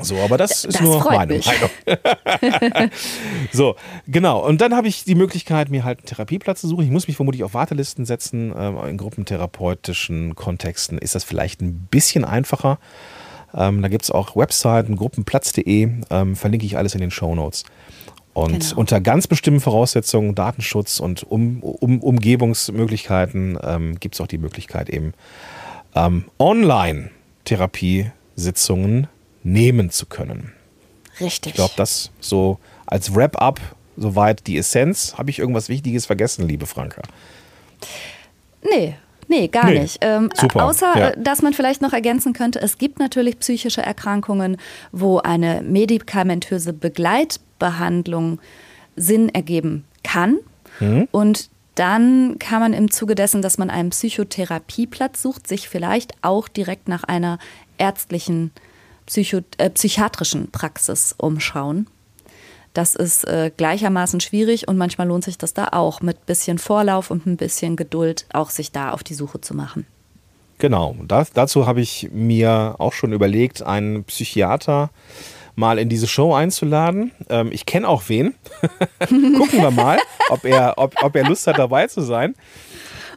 So, 0.00 0.16
aber 0.18 0.36
das, 0.36 0.62
das 0.62 0.64
ist 0.64 0.80
nur 0.80 1.04
meine 1.04 1.34
mich. 1.34 1.46
Meinung. 1.46 1.70
so, 3.52 3.76
genau. 4.06 4.44
Und 4.44 4.60
dann 4.60 4.74
habe 4.74 4.88
ich 4.88 5.04
die 5.04 5.14
Möglichkeit, 5.14 5.70
mir 5.70 5.84
halt 5.84 6.00
einen 6.00 6.06
Therapieplatz 6.06 6.60
zu 6.60 6.68
suchen. 6.68 6.84
Ich 6.84 6.90
muss 6.90 7.06
mich 7.06 7.16
vermutlich 7.16 7.44
auf 7.44 7.54
Wartelisten 7.54 8.04
setzen. 8.04 8.52
Ähm, 8.56 8.78
in 8.88 8.96
gruppentherapeutischen 8.96 10.34
Kontexten 10.34 10.98
ist 10.98 11.14
das 11.14 11.24
vielleicht 11.24 11.60
ein 11.60 11.86
bisschen 11.90 12.24
einfacher. 12.24 12.78
Ähm, 13.54 13.82
da 13.82 13.88
gibt 13.88 14.04
es 14.04 14.10
auch 14.10 14.36
Webseiten, 14.36 14.96
gruppenplatz.de, 14.96 15.90
ähm, 16.10 16.36
verlinke 16.36 16.66
ich 16.66 16.76
alles 16.76 16.94
in 16.94 17.00
den 17.00 17.10
Show 17.10 17.34
Notes. 17.34 17.64
Und 18.34 18.60
genau. 18.60 18.80
unter 18.80 19.00
ganz 19.00 19.26
bestimmten 19.26 19.60
Voraussetzungen, 19.60 20.34
Datenschutz 20.34 21.00
und 21.00 21.22
um, 21.24 21.62
um, 21.62 22.00
Umgebungsmöglichkeiten, 22.00 23.58
ähm, 23.62 24.00
gibt 24.00 24.14
es 24.14 24.22
auch 24.22 24.26
die 24.26 24.38
Möglichkeit, 24.38 24.88
eben 24.88 25.12
ähm, 25.94 26.24
Online-Therapiesitzungen 26.38 29.08
nehmen 29.42 29.90
zu 29.90 30.06
können. 30.06 30.54
Richtig. 31.20 31.50
Ich 31.50 31.56
glaube, 31.56 31.74
das 31.76 32.10
so 32.20 32.58
als 32.86 33.14
Wrap-up 33.14 33.60
soweit 33.96 34.46
die 34.46 34.56
Essenz. 34.56 35.14
Habe 35.18 35.30
ich 35.30 35.38
irgendwas 35.38 35.68
Wichtiges 35.68 36.06
vergessen, 36.06 36.48
liebe 36.48 36.66
Franka? 36.66 37.02
Nee, 38.62 38.96
Nee, 39.32 39.48
gar 39.48 39.70
nee. 39.70 39.80
nicht. 39.80 39.98
Ähm, 40.02 40.28
Super. 40.34 40.66
Außer, 40.66 40.98
ja. 40.98 41.10
dass 41.16 41.40
man 41.40 41.54
vielleicht 41.54 41.80
noch 41.80 41.94
ergänzen 41.94 42.34
könnte, 42.34 42.60
es 42.60 42.76
gibt 42.76 42.98
natürlich 42.98 43.38
psychische 43.38 43.80
Erkrankungen, 43.80 44.58
wo 44.92 45.20
eine 45.20 45.62
medikamentöse 45.62 46.74
Begleitbehandlung 46.74 48.40
Sinn 48.94 49.30
ergeben 49.30 49.84
kann. 50.04 50.38
Mhm. 50.80 51.08
Und 51.12 51.48
dann 51.76 52.38
kann 52.38 52.60
man 52.60 52.74
im 52.74 52.90
Zuge 52.90 53.14
dessen, 53.14 53.40
dass 53.40 53.56
man 53.56 53.70
einen 53.70 53.88
Psychotherapieplatz 53.88 55.22
sucht, 55.22 55.46
sich 55.46 55.66
vielleicht 55.66 56.12
auch 56.20 56.48
direkt 56.48 56.88
nach 56.88 57.04
einer 57.04 57.38
ärztlichen 57.78 58.50
Psycho 59.06 59.38
äh, 59.56 59.70
psychiatrischen 59.70 60.50
Praxis 60.50 61.14
umschauen. 61.16 61.86
Das 62.72 62.94
ist 62.94 63.24
äh, 63.24 63.50
gleichermaßen 63.54 64.20
schwierig 64.20 64.66
und 64.66 64.78
manchmal 64.78 65.06
lohnt 65.06 65.24
sich 65.24 65.36
das 65.36 65.52
da 65.52 65.68
auch, 65.72 66.00
mit 66.00 66.24
bisschen 66.26 66.58
Vorlauf 66.58 67.10
und 67.10 67.26
ein 67.26 67.36
bisschen 67.36 67.76
Geduld 67.76 68.26
auch 68.32 68.50
sich 68.50 68.72
da 68.72 68.92
auf 68.92 69.02
die 69.02 69.14
Suche 69.14 69.40
zu 69.40 69.54
machen. 69.54 69.86
Genau, 70.58 70.96
das, 71.06 71.32
dazu 71.32 71.66
habe 71.66 71.80
ich 71.80 72.10
mir 72.12 72.76
auch 72.78 72.92
schon 72.92 73.12
überlegt, 73.12 73.62
einen 73.62 74.04
Psychiater 74.04 74.90
mal 75.54 75.78
in 75.78 75.88
diese 75.88 76.06
Show 76.06 76.34
einzuladen. 76.34 77.12
Ähm, 77.28 77.50
ich 77.52 77.66
kenne 77.66 77.88
auch 77.88 78.04
wen. 78.08 78.34
Gucken 79.00 79.60
wir 79.60 79.70
mal, 79.70 79.98
ob 80.30 80.44
er, 80.44 80.74
ob, 80.76 80.94
ob 81.02 81.14
er 81.16 81.24
Lust 81.24 81.46
hat, 81.46 81.58
dabei 81.58 81.88
zu 81.88 82.00
sein. 82.00 82.34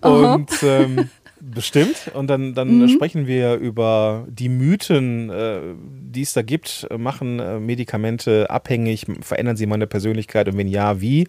Und 0.02 0.52
ähm, 0.64 1.10
bestimmt. 1.42 2.12
Und 2.14 2.28
dann, 2.28 2.54
dann 2.54 2.80
mhm. 2.80 2.90
sprechen 2.90 3.28
wir 3.28 3.56
über 3.56 4.26
die 4.30 4.50
Mythen, 4.50 5.30
äh, 5.30 5.62
die 5.84 6.22
es 6.22 6.34
da 6.34 6.42
gibt. 6.42 6.88
Machen 6.98 7.40
äh, 7.40 7.60
Medikamente 7.60 8.50
abhängig? 8.50 9.06
Verändern 9.22 9.58
sie 9.58 9.66
meine 9.66 9.88
Persönlichkeit? 9.88 10.48
Und 10.48 10.58
wenn 10.58 10.68
ja, 10.68 11.02
wie? 11.02 11.28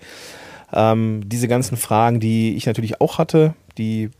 Ähm, 0.73 1.23
diese 1.27 1.49
ganzen 1.49 1.77
Fragen, 1.77 2.21
die 2.21 2.57
ich 2.57 2.67
natürlich 2.67 3.01
auch 3.01 3.19
hatte, 3.19 3.55
die 3.79 4.11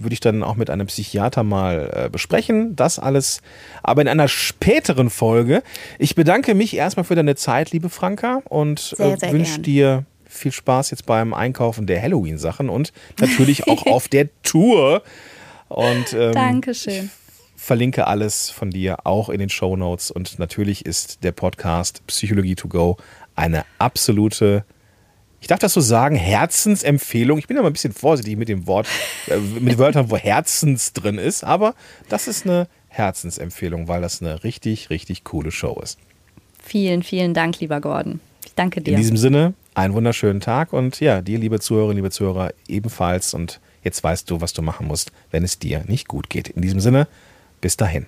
würde 0.00 0.14
ich 0.14 0.20
dann 0.20 0.42
auch 0.42 0.56
mit 0.56 0.70
einem 0.70 0.86
Psychiater 0.86 1.42
mal 1.42 1.90
äh, 1.92 2.08
besprechen. 2.08 2.76
Das 2.76 2.98
alles 2.98 3.42
aber 3.82 4.02
in 4.02 4.08
einer 4.08 4.28
späteren 4.28 5.10
Folge. 5.10 5.62
Ich 5.98 6.14
bedanke 6.14 6.54
mich 6.54 6.76
erstmal 6.76 7.04
für 7.04 7.14
deine 7.14 7.34
Zeit, 7.34 7.72
liebe 7.72 7.88
Franka, 7.88 8.42
und 8.48 8.94
äh, 8.98 9.32
wünsche 9.32 9.60
dir 9.60 10.04
viel 10.32 10.52
Spaß 10.52 10.90
jetzt 10.90 11.06
beim 11.06 11.34
Einkaufen 11.34 11.86
der 11.86 12.02
Halloween-Sachen 12.02 12.68
und 12.68 12.92
natürlich 13.20 13.68
auch 13.68 13.86
auf 13.86 14.08
der 14.08 14.28
Tour. 14.42 15.02
Und, 15.68 16.12
ähm, 16.12 16.32
Dankeschön. 16.32 17.10
Verlinke 17.56 18.08
alles 18.08 18.50
von 18.50 18.70
dir 18.70 19.06
auch 19.06 19.28
in 19.28 19.38
den 19.38 19.48
Show 19.48 19.76
Notes. 19.76 20.10
Und 20.10 20.38
natürlich 20.38 20.84
ist 20.84 21.22
der 21.22 21.32
Podcast 21.32 22.04
Psychologie 22.08 22.56
to 22.56 22.68
Go 22.68 22.96
eine 23.36 23.64
absolute 23.78 24.64
ich 25.42 25.48
darf 25.48 25.58
das 25.58 25.72
so 25.72 25.80
sagen, 25.80 26.14
Herzensempfehlung. 26.14 27.36
Ich 27.36 27.48
bin 27.48 27.58
aber 27.58 27.66
ein 27.66 27.72
bisschen 27.72 27.92
vorsichtig 27.92 28.36
mit 28.36 28.48
dem 28.48 28.68
Wort, 28.68 28.86
äh, 29.26 29.38
mit 29.38 29.76
Wörtern, 29.76 30.08
wo 30.08 30.16
Herzens 30.16 30.92
drin 30.92 31.18
ist, 31.18 31.42
aber 31.42 31.74
das 32.08 32.28
ist 32.28 32.46
eine 32.46 32.68
Herzensempfehlung, 32.86 33.88
weil 33.88 34.02
das 34.02 34.22
eine 34.22 34.44
richtig, 34.44 34.88
richtig 34.88 35.24
coole 35.24 35.50
Show 35.50 35.80
ist. 35.82 35.98
Vielen, 36.62 37.02
vielen 37.02 37.34
Dank, 37.34 37.58
lieber 37.58 37.80
Gordon. 37.80 38.20
Danke 38.56 38.80
dir. 38.80 38.92
In 38.92 38.96
diesem 38.96 39.16
Sinne, 39.16 39.54
einen 39.74 39.94
wunderschönen 39.94 40.40
Tag 40.40 40.72
und 40.72 41.00
ja, 41.00 41.20
dir, 41.20 41.38
liebe 41.38 41.60
Zuhörerinnen, 41.60 41.96
liebe 41.96 42.10
Zuhörer, 42.10 42.52
ebenfalls. 42.68 43.34
Und 43.34 43.60
jetzt 43.82 44.02
weißt 44.02 44.30
du, 44.30 44.40
was 44.40 44.52
du 44.52 44.62
machen 44.62 44.86
musst, 44.86 45.12
wenn 45.30 45.44
es 45.44 45.58
dir 45.58 45.84
nicht 45.86 46.08
gut 46.08 46.28
geht. 46.30 46.48
In 46.48 46.62
diesem 46.62 46.80
Sinne, 46.80 47.08
bis 47.60 47.76
dahin. 47.76 48.06